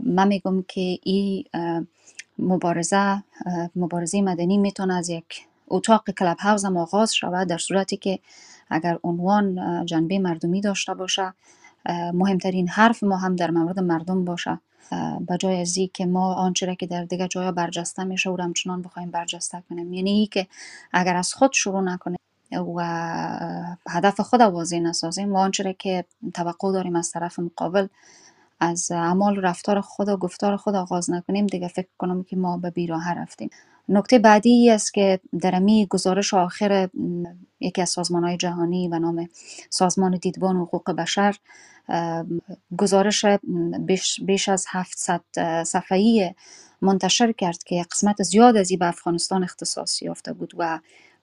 من 0.02 0.28
میگم 0.28 0.62
که 0.62 0.98
این 1.02 1.44
مبارزه 2.38 3.22
مبارزه 3.76 4.22
مدنی 4.22 4.58
می‌تونه 4.58 4.94
از 4.94 5.08
یک 5.08 5.46
اتاق 5.68 6.10
کلاب 6.10 6.38
هاوس 6.38 6.64
هم 6.64 6.76
آغاز 6.76 7.14
شود 7.14 7.48
در 7.48 7.58
صورتی 7.58 7.96
که 7.96 8.18
اگر 8.70 8.98
عنوان 9.04 9.86
جنبه 9.86 10.18
مردمی 10.18 10.60
داشته 10.60 10.94
باشه 10.94 11.34
مهمترین 12.12 12.68
حرف 12.68 13.02
ما 13.02 13.16
هم 13.16 13.36
در 13.36 13.50
مورد 13.50 13.80
مردم 13.80 14.24
باشه. 14.24 14.58
به 15.20 15.36
جای 15.38 15.60
از 15.60 15.78
که 15.94 16.06
ما 16.06 16.34
آنچه 16.34 16.66
را 16.66 16.74
که 16.74 16.86
در 16.86 17.04
دیگه 17.04 17.28
جایا 17.28 17.52
برجسته 17.52 18.04
میشه 18.04 18.30
او 18.30 18.36
را 18.36 18.44
همچنان 18.44 18.82
بخوایم 18.82 19.10
برجسته 19.10 19.62
کنیم. 19.68 19.92
یعنی 19.92 20.10
ای 20.10 20.26
که 20.26 20.46
اگر 20.92 21.16
از 21.16 21.34
خود 21.34 21.52
شروع 21.52 21.80
نکنیم 21.80 22.18
و 22.52 22.82
هدف 23.88 24.20
خود 24.20 24.40
واضح 24.40 24.78
نسازیم 24.78 25.32
و 25.32 25.36
آنچه 25.36 25.76
که 25.78 26.04
توقع 26.34 26.72
داریم 26.72 26.96
از 26.96 27.10
طرف 27.10 27.38
مقابل 27.38 27.86
از 28.60 28.90
اعمال 28.90 29.38
و 29.38 29.40
رفتار 29.40 29.80
خود 29.80 30.08
و 30.08 30.16
گفتار 30.16 30.56
خود 30.56 30.74
آغاز 30.74 31.10
نکنیم 31.10 31.46
دیگه 31.46 31.68
فکر 31.68 31.88
کنم 31.98 32.22
که 32.22 32.36
ما 32.36 32.58
به 32.58 32.70
بیراه 32.70 33.14
رفتیم. 33.14 33.50
نکته 33.88 34.18
بعدی 34.18 34.50
ای 34.50 34.70
است 34.70 34.94
که 34.94 35.20
در 35.40 35.54
امی 35.54 35.86
گزارش 35.90 36.34
آخر 36.34 36.88
یکی 37.60 37.82
از 37.82 37.90
سازمان 37.90 38.24
های 38.24 38.36
جهانی 38.36 38.88
به 38.88 38.98
نام 38.98 39.28
سازمان 39.70 40.18
دیدبان 40.22 40.56
حقوق 40.56 40.90
بشر 40.90 41.36
گزارش 42.78 43.24
بیش, 43.80 44.20
بیش 44.20 44.48
از 44.48 44.66
700 44.68 45.20
صفحه‌ای 45.64 46.34
منتشر 46.82 47.32
کرد 47.32 47.64
که 47.64 47.84
قسمت 47.92 48.22
زیاد 48.22 48.56
از 48.56 48.70
این 48.70 48.78
به 48.78 48.86
افغانستان 48.86 49.42
اختصاص 49.42 50.02
یافته 50.02 50.32
بود 50.32 50.52
و 50.58 50.78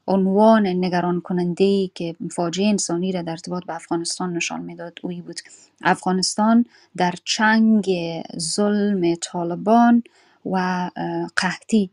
عنوان 0.08 0.68
نگران 0.68 1.22
کننده 1.22 1.64
ای 1.64 1.91
که 1.95 2.16
فاجعه 2.32 2.68
انسانی 2.68 3.12
را 3.12 3.22
در 3.22 3.32
ارتباط 3.32 3.66
به 3.66 3.76
افغانستان 3.76 4.34
نشان 4.34 4.62
می‌داد 4.62 4.99
اوی 5.04 5.22
بود. 5.22 5.39
افغانستان 5.84 6.66
در 6.97 7.14
چنگ 7.26 7.91
ظلم 8.39 9.16
طالبان 9.16 10.04
و 10.45 10.89
قحطی 11.36 11.89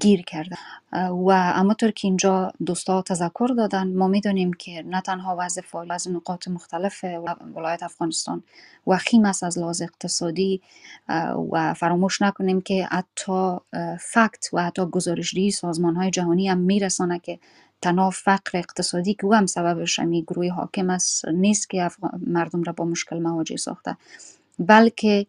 گیر 0.00 0.22
کرده 0.22 0.56
و 1.26 1.32
همانطور 1.32 1.90
که 1.90 2.08
اینجا 2.08 2.52
دوستا 2.66 3.02
تذکر 3.02 3.48
دادن 3.56 3.96
ما 3.96 4.08
می‌دونیم 4.08 4.52
که 4.52 4.82
نه 4.86 5.00
تنها 5.00 5.36
وضع 5.38 5.60
فعال 5.62 5.90
از 5.90 6.08
نقاط 6.08 6.48
مختلف 6.48 7.04
ولایت 7.54 7.82
افغانستان 7.82 8.42
وخیم 8.86 9.24
است 9.24 9.42
از 9.42 9.58
لحاظ 9.58 9.82
اقتصادی 9.82 10.60
و 11.52 11.74
فراموش 11.74 12.22
نکنیم 12.22 12.60
که 12.60 12.84
حتی 12.84 13.56
فکت 14.00 14.48
و 14.52 14.62
حتی 14.62 14.86
گزارشدهی 14.86 15.50
سازمان 15.50 15.96
های 15.96 16.10
جهانی 16.10 16.48
هم 16.48 16.58
میرسانه 16.58 17.18
که 17.18 17.38
تنها 17.82 18.10
فقر 18.10 18.58
اقتصادی 18.58 19.14
که 19.14 19.24
او 19.24 19.34
هم 19.34 19.46
سببش 19.46 19.98
همی 19.98 20.22
گروه 20.22 20.48
حاکم 20.48 20.90
است 20.90 21.28
نیست 21.28 21.70
که 21.70 21.90
مردم 22.26 22.62
را 22.62 22.72
با 22.72 22.84
مشکل 22.84 23.18
مواجه 23.18 23.56
ساخته 23.56 23.96
بلکه 24.58 25.26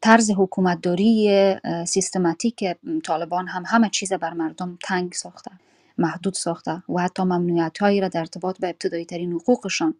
طرز 0.00 0.30
حکومتداری 0.30 1.54
سیستماتیک 1.86 2.64
طالبان 3.04 3.48
هم 3.48 3.62
همه 3.66 3.88
چیز 3.88 4.12
بر 4.12 4.32
مردم 4.32 4.78
تنگ 4.84 5.12
ساخته 5.12 5.50
محدود 5.98 6.34
ساخته 6.34 6.82
و 6.88 7.00
حتی 7.00 7.22
ممنوعیت 7.22 7.78
هایی 7.78 8.00
را 8.00 8.08
در 8.08 8.20
ارتباط 8.20 8.58
به 8.58 8.68
ابتدایی 8.68 9.04
ترین 9.04 9.32
حقوقشان 9.32 9.94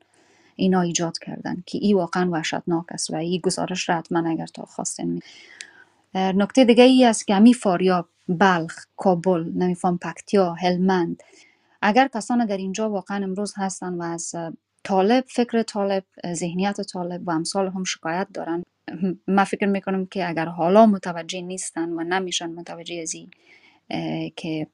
اینا 0.57 0.81
ایجاد 0.81 1.19
کردن 1.19 1.63
که 1.67 1.79
ای 1.83 1.95
واقعا 1.95 2.31
وحشتناک 2.31 2.85
است 2.91 3.11
و 3.11 3.17
این 3.17 3.41
گزارش 3.41 3.89
را 3.89 3.97
حتما 3.97 4.31
اگر 4.31 4.47
تا 4.47 4.65
خواستین 4.65 5.23
نکته 6.15 6.65
دیگه 6.65 6.85
ای 6.85 7.05
است 7.05 7.27
که 7.27 7.35
همی 7.35 7.55
فاریاب 7.55 8.09
بلخ 8.29 8.87
کابل 8.97 9.53
نمیفهم 9.55 9.99
پکتیا 9.99 10.53
هلمند 10.53 11.23
اگر 11.83 12.09
کسان 12.15 12.47
در 12.47 12.57
اینجا 12.57 12.91
واقعا 12.91 13.25
امروز 13.25 13.55
هستن 13.57 13.95
و 13.95 14.03
از 14.03 14.35
طالب 14.85 15.25
فکر 15.29 15.63
طالب 15.63 16.05
ذهنیت 16.33 16.81
طالب 16.81 17.29
و 17.29 17.31
امثال 17.31 17.69
هم 17.69 17.85
شکایت 17.85 18.29
دارن 18.35 18.63
من 19.27 19.45
فکر 19.45 19.67
می‌کنم 19.67 20.07
که 20.07 20.29
اگر 20.29 20.47
حالا 20.47 20.87
متوجه 20.87 21.41
نیستن 21.41 21.89
و 21.89 22.05
نمیشن 22.05 22.51
متوجه 22.51 23.03
از 23.03 23.15
که 24.37 24.67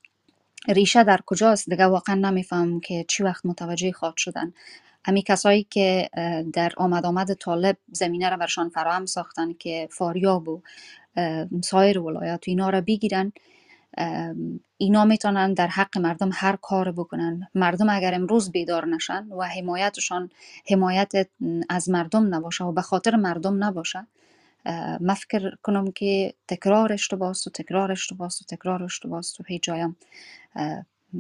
ریشه 0.69 1.05
در 1.05 1.21
کجاست 1.27 1.71
دیگه 1.71 1.87
واقعا 1.87 2.15
نمیفهم 2.15 2.81
که 2.81 3.05
چی 3.09 3.23
وقت 3.23 3.47
متوجه 3.47 3.93
خواهد 3.93 4.17
شدن. 4.17 4.53
همی 5.05 5.23
کسایی 5.23 5.67
که 5.71 6.09
در 6.53 6.73
آمد 6.77 7.07
آمد 7.07 7.35
طالب 7.35 7.77
زمینه 7.93 8.29
را 8.31 8.37
برشان 8.37 8.69
فراهم 8.69 9.07
ساختن 9.07 9.53
که 9.53 9.89
فاریاب 9.91 10.49
و 10.49 10.63
سایر 11.65 11.99
ولایات 11.99 12.49
و 12.49 12.51
اینا 12.51 12.71
را 12.71 12.81
بگیرن 12.81 13.33
اینا 14.77 15.05
می‌تونن 15.05 15.55
در 15.55 15.67
حق 15.67 15.99
مردم 15.99 16.31
هر 16.33 16.57
کار 16.57 16.93
بکنن. 16.93 17.49
مردم 17.55 17.89
اگر 17.91 18.15
امروز 18.15 18.53
بیدار 18.53 18.87
نشن 18.87 19.27
و 19.33 19.43
حمایتشان 19.43 20.31
حمایت 20.71 21.13
از 21.69 21.89
مردم 21.91 22.35
نباشه 22.35 22.65
و 22.65 22.73
به 22.73 22.83
خاطر 22.83 23.17
مردم 23.17 23.65
نباشه 23.65 24.07
ما 25.01 25.15
فکر 25.15 25.57
کنم 25.63 25.93
که 25.93 26.35
تکرار 26.49 26.93
اشتباه 26.93 27.31
و 27.31 27.51
تکرار 27.55 27.93
اشتباه 27.93 28.29
و 28.29 28.45
تکرار 28.57 28.83
اشتباه 28.83 29.21
و 29.41 29.45
هیچ 29.47 29.63
جایم 29.63 29.97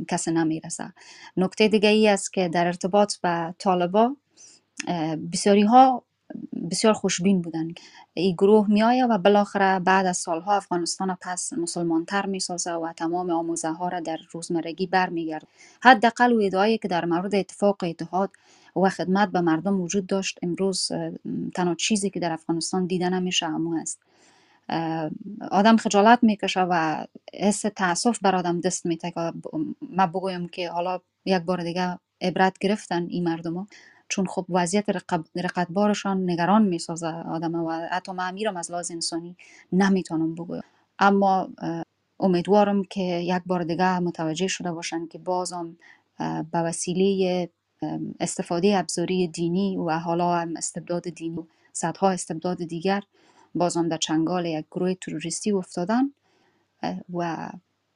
کسی 0.09 0.31
نمی‌رسه. 0.31 0.93
نکته 1.37 1.69
دیگه 1.69 1.89
ای 1.89 2.09
است 2.09 2.33
که 2.33 2.49
در 2.49 2.67
ارتباط 2.67 3.17
به 3.17 3.55
طالبا 3.59 4.17
بسیاری 5.33 5.63
ها 5.63 6.05
بسیار 6.71 6.95
خوشبین 6.95 7.43
بودن. 7.43 7.69
این 8.15 8.35
گروه 8.35 8.71
می 8.71 8.83
و 9.03 9.19
بالاخره 9.19 9.79
بعد 9.79 10.07
از 10.07 10.17
سالها 10.17 10.57
افغانستان 10.57 11.17
پس 11.21 11.53
مسلمانتر 11.53 12.27
می 12.27 12.41
سازه 12.41 12.73
و 12.73 12.93
تمام 12.93 13.31
آموزه 13.31 13.71
ها 13.71 13.89
را 13.89 14.01
در 14.01 14.19
روزمرگی 14.33 14.87
برمیگرد 14.87 15.47
حداقل 15.83 16.33
و 16.33 16.41
ادعایی 16.43 16.79
که 16.79 16.89
در 16.89 17.05
مورد 17.05 17.35
اتفاق 17.35 17.77
اتحاد 17.83 18.31
و 18.77 18.89
خدمت 18.89 19.29
به 19.29 19.41
مردم 19.41 19.81
وجود 19.81 20.07
داشت 20.07 20.39
امروز 20.43 20.93
تنها 21.55 21.75
چیزی 21.75 22.11
که 22.11 22.21
در 22.21 22.33
افغانستان 22.33 22.87
دیده 22.87 23.09
نمیشه 23.09 23.47
همو 23.47 23.81
است. 23.81 24.01
آدم 25.51 25.77
خجالت 25.77 26.19
می‌کشه 26.23 26.61
و 26.61 27.05
حس 27.35 27.61
تاسف 27.61 28.19
بر 28.23 28.37
آدم 28.37 28.61
دست 28.61 28.87
میته 28.87 29.11
که 29.11 29.33
ما 29.91 30.07
بگویم 30.07 30.49
که 30.49 30.71
حالا 30.71 31.01
یک 31.25 31.43
بار 31.43 31.63
دیگه 31.63 31.99
عبرت 32.21 32.59
گرفتن 32.59 33.07
این 33.09 33.25
مردم 33.25 33.55
ها. 33.55 33.67
چون 34.09 34.27
خب 34.27 34.47
وضعیت 34.49 34.87
رقتبارشان 35.37 36.31
نگران 36.31 36.63
می‌سازه 36.63 37.07
آدم 37.09 37.55
و 37.55 37.71
حتی 37.71 38.13
من 38.13 38.35
میرم 38.35 38.57
از 38.57 38.71
لحاظ 38.71 38.91
انسانی 38.91 39.37
نمی‌تونم 39.73 40.35
بگویم. 40.35 40.63
اما 40.99 41.49
امیدوارم 42.21 42.85
که 42.85 43.03
یک 43.03 43.43
بار 43.47 43.65
دیگه 43.65 43.99
متوجه 43.99 44.47
شده 44.47 44.73
باشن 44.73 45.07
که 45.07 45.19
بازم 45.19 45.77
به 46.53 46.59
وسیله 46.59 47.51
استفاده 48.21 48.79
ابزاری 48.79 49.29
دینی 49.29 49.77
و 49.77 49.91
حالا 49.91 50.35
هم 50.37 50.57
استبداد 50.57 51.09
دینی 51.09 51.39
و 51.39 51.45
صدها 51.73 52.11
استبداد 52.11 52.65
دیگر 52.65 53.03
بازم 53.55 53.89
در 53.89 53.97
چنگال 53.97 54.47
یک 54.47 54.67
گروه 54.71 54.95
تروریستی 54.95 55.53
افتادن 55.53 56.13
و 57.15 57.49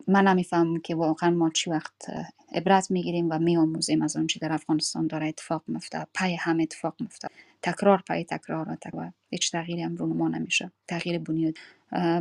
من 0.09 0.29
نمی‌فهمم 0.29 0.81
که 0.81 0.95
واقعا 0.95 1.31
ما 1.31 1.51
چی 1.51 1.71
وقت 1.71 2.07
عبرت 2.55 2.91
می‌گیریم 2.91 3.29
و 3.31 3.39
میآموزیم 3.39 4.03
از 4.03 4.17
آنچه 4.17 4.41
در 4.41 4.53
افغانستان 4.53 5.07
داره 5.07 5.27
اتفاق 5.29 5.63
میفته 5.69 6.07
پی 6.15 6.35
هم 6.35 6.61
اتفاق 6.61 6.95
میفته 7.01 7.29
تکرار 7.63 8.03
پی 8.09 8.25
تکرار 8.25 8.79
و 8.95 9.11
هیچ 9.31 9.53
تغییری 9.53 9.83
هم 9.83 9.95
ما 9.95 10.29
نمیشه. 10.29 10.73
تغییر 10.89 11.19
بنیاد. 11.19 11.55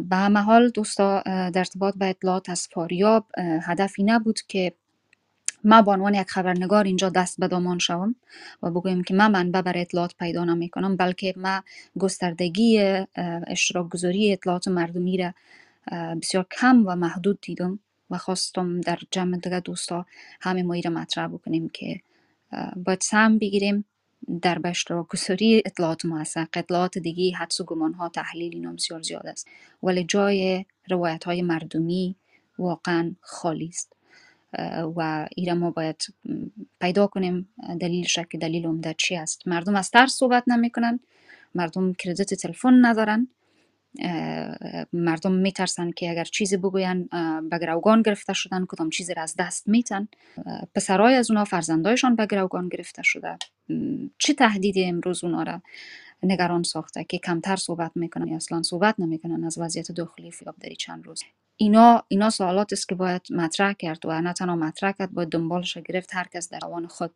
به 0.09 0.15
همه 0.15 0.39
حال 0.39 0.69
دوستا 0.69 1.21
در 1.25 1.51
ارتباط 1.55 1.95
به 1.97 2.09
اطلاعات 2.09 2.49
از 2.49 2.67
فاریاب 2.71 3.25
هدفی 3.37 4.03
نبود 4.03 4.39
که 4.47 4.73
ما 5.63 5.81
به 5.81 5.91
عنوان 5.91 6.13
یک 6.13 6.27
خبرنگار 6.27 6.83
اینجا 6.83 7.09
دست 7.09 7.39
به 7.39 7.47
دامان 7.47 7.79
شوم 7.79 8.15
و 8.63 8.71
بگویم 8.71 9.03
که 9.03 9.13
من 9.13 9.31
منبع 9.31 9.61
بر 9.61 9.77
اطلاعات 9.77 10.15
پیدا 10.19 10.45
نمی 10.45 10.69
کنم 10.69 10.97
بلکه 10.97 11.33
ما 11.37 11.63
گستردگی 11.99 12.79
اشتراک 13.47 13.89
گذاری 13.89 14.33
اطلاعات 14.33 14.67
مردمی 14.67 15.17
را 15.17 15.33
بسیار 16.21 16.45
کم 16.59 16.83
و 16.87 16.95
محدود 16.95 17.41
دیدم 17.41 17.79
و 18.09 18.17
خواستم 18.17 18.81
در 18.81 18.99
جمع 19.11 19.37
دیگه 19.37 19.59
دوستا 19.59 20.05
همه 20.41 20.63
مایی 20.63 20.81
را 20.81 20.91
مطرح 20.91 21.27
بکنیم 21.27 21.69
که 21.69 22.01
باید 22.75 23.01
سهم 23.01 23.37
بگیریم 23.37 23.85
در 24.41 24.59
به 24.59 24.69
اشتراک 24.69 25.07
گذاری 25.07 25.63
اطلاعات 25.65 26.05
موثق. 26.05 26.47
اطلاعات 26.53 26.97
دیگه 26.97 27.37
حدس 27.37 27.61
و 27.61 27.63
گمان 27.63 27.93
ها 27.93 28.09
تحلیل 28.09 28.53
اینا 28.55 28.73
بسیار 28.73 29.01
زیاد 29.01 29.27
است. 29.27 29.47
ولی 29.83 30.03
جای 30.03 30.65
روایت 30.89 31.23
های 31.23 31.41
مردمی 31.41 32.15
واقعا 32.59 33.15
خالی 33.21 33.67
است. 33.67 33.93
و 34.95 35.27
ایره 35.35 35.53
ما 35.53 35.71
باید 35.71 36.03
پیدا 36.81 37.07
کنیم. 37.07 37.49
دلیلش 37.79 38.19
که 38.31 38.37
دلیل 38.37 38.65
عمده 38.65 38.95
چی 38.97 39.15
است؟ 39.15 39.47
مردم 39.47 39.75
از 39.75 39.91
ترس 39.91 40.13
صحبت 40.13 40.43
نمی‌کنن. 40.47 40.99
مردم 41.55 41.93
کردیت 41.93 42.33
تلفن 42.33 42.85
ندارن. 42.85 43.27
مردم 44.93 45.31
میترسن 45.31 45.91
که 45.91 46.09
اگر 46.09 46.23
چیزی 46.23 46.57
بگوین 46.57 47.09
به 47.49 47.59
گروگان 47.59 48.01
گرفته 48.01 48.33
شدن 48.33 48.65
کدام 48.65 48.89
چیزی 48.89 49.13
را 49.13 49.21
از 49.23 49.35
دست 49.39 49.67
میتن 49.67 50.07
پسرای 50.75 51.15
از 51.15 51.31
اونا 51.31 51.43
فرزندایشان 51.45 52.15
به 52.15 52.25
گروگان 52.25 52.69
گرفته 52.69 53.01
شده. 53.03 53.37
چه 54.17 54.33
تهدیدی 54.33 54.85
امروز 54.85 55.23
اونا 55.23 55.43
را 55.43 55.61
نگران 56.23 56.63
ساخته 56.63 57.03
که 57.03 57.17
کمتر 57.17 57.55
صحبت 57.55 57.91
می‌کنن؟ 57.95 58.27
یا 58.27 58.35
اصلا 58.35 58.61
صحبت 58.63 58.95
نمی‌کنن 58.99 59.43
از 59.43 59.57
وضعیت 59.57 59.91
داخلی 59.91 60.31
فیاب 60.31 60.55
داری 60.61 60.75
چند 60.75 61.05
روز؟ 61.05 61.23
اینا 61.57 62.03
اینا 62.07 62.29
سوالات 62.29 62.73
است 62.73 62.89
که 62.89 62.95
باید 62.95 63.21
مطرح 63.29 63.73
کرد 63.73 64.05
و 64.05 64.21
نه 64.21 64.33
تنها 64.33 64.55
مطرح 64.55 64.91
کرد 64.91 65.11
باید 65.11 65.29
دنبالش 65.29 65.77
گرفت 65.77 66.09
هر 66.13 66.27
کس 66.33 66.49
در 66.49 66.59
روان 66.61 66.87
خود. 66.87 67.11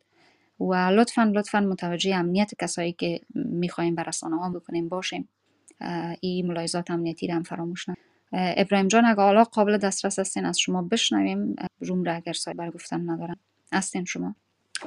و 0.60 0.74
لطفا 0.74 1.24
لطفا 1.24 1.60
متوجه 1.60 2.16
امنیت 2.16 2.50
کسایی 2.60 2.92
که 2.92 3.20
می‌خوایم 3.34 3.94
بر 3.94 4.04
رسانه 4.04 4.36
ها 4.36 4.50
بکنیم 4.50 4.88
باشیم. 4.88 5.28
این 6.20 6.46
ملاحظات 6.46 6.90
امنیتی 6.90 7.26
هم 7.26 7.42
فراموش 7.42 7.88
نه 7.88 7.96
ابراهیم 8.32 8.88
جان 8.88 9.04
اگه 9.04 9.20
حالا 9.20 9.44
قابل 9.44 9.78
دسترس 9.78 10.18
هستین 10.18 10.44
از 10.44 10.58
شما 10.58 10.82
بشنویم. 10.82 11.56
روم 11.80 12.04
را 12.04 12.14
اگر 12.14 12.32
سای 12.32 12.54
برگفتن 12.54 13.10
ندارن 13.10 13.36
هستین 13.72 14.04
شما؟ 14.04 14.34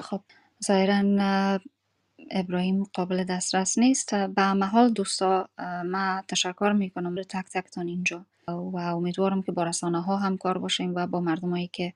خب. 0.01 0.21
ظاهرا 0.65 1.59
ابراهیم 2.31 2.83
قابل 2.83 3.23
دسترس 3.23 3.77
نیست. 3.77 4.15
به 4.15 4.53
محال 4.53 4.93
دوستا 4.93 5.49
ما 5.85 6.23
تشکر 6.27 6.71
می‌کنم. 6.71 7.15
رو 7.15 7.23
تک 7.23 7.45
تکتان 7.53 7.87
اینجا. 7.87 8.25
و 8.47 8.77
امیدوارم 8.77 9.41
که 9.41 9.51
با 9.51 9.63
رسانه 9.63 10.01
ها 10.01 10.17
هم 10.17 10.37
کار 10.37 10.57
باشیم 10.57 10.95
و 10.95 11.07
با 11.07 11.19
مردمایی 11.21 11.69
که 11.73 11.93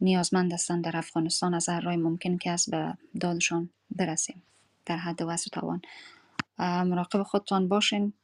نیازمند 0.00 0.52
هستند 0.52 0.84
در 0.84 0.96
افغانستان 0.96 1.54
از 1.54 1.68
هر 1.68 1.80
رای 1.80 1.96
ممکن 1.96 2.36
که 2.36 2.50
از 2.50 2.68
به 2.70 2.94
دادشان 3.20 3.70
برسیم. 3.90 4.42
در 4.86 4.96
حد 4.96 5.22
وسط 5.22 5.50
توان. 5.50 5.82
مراقب 6.60 7.22
خودتان 7.22 7.68
باشین. 7.68 8.14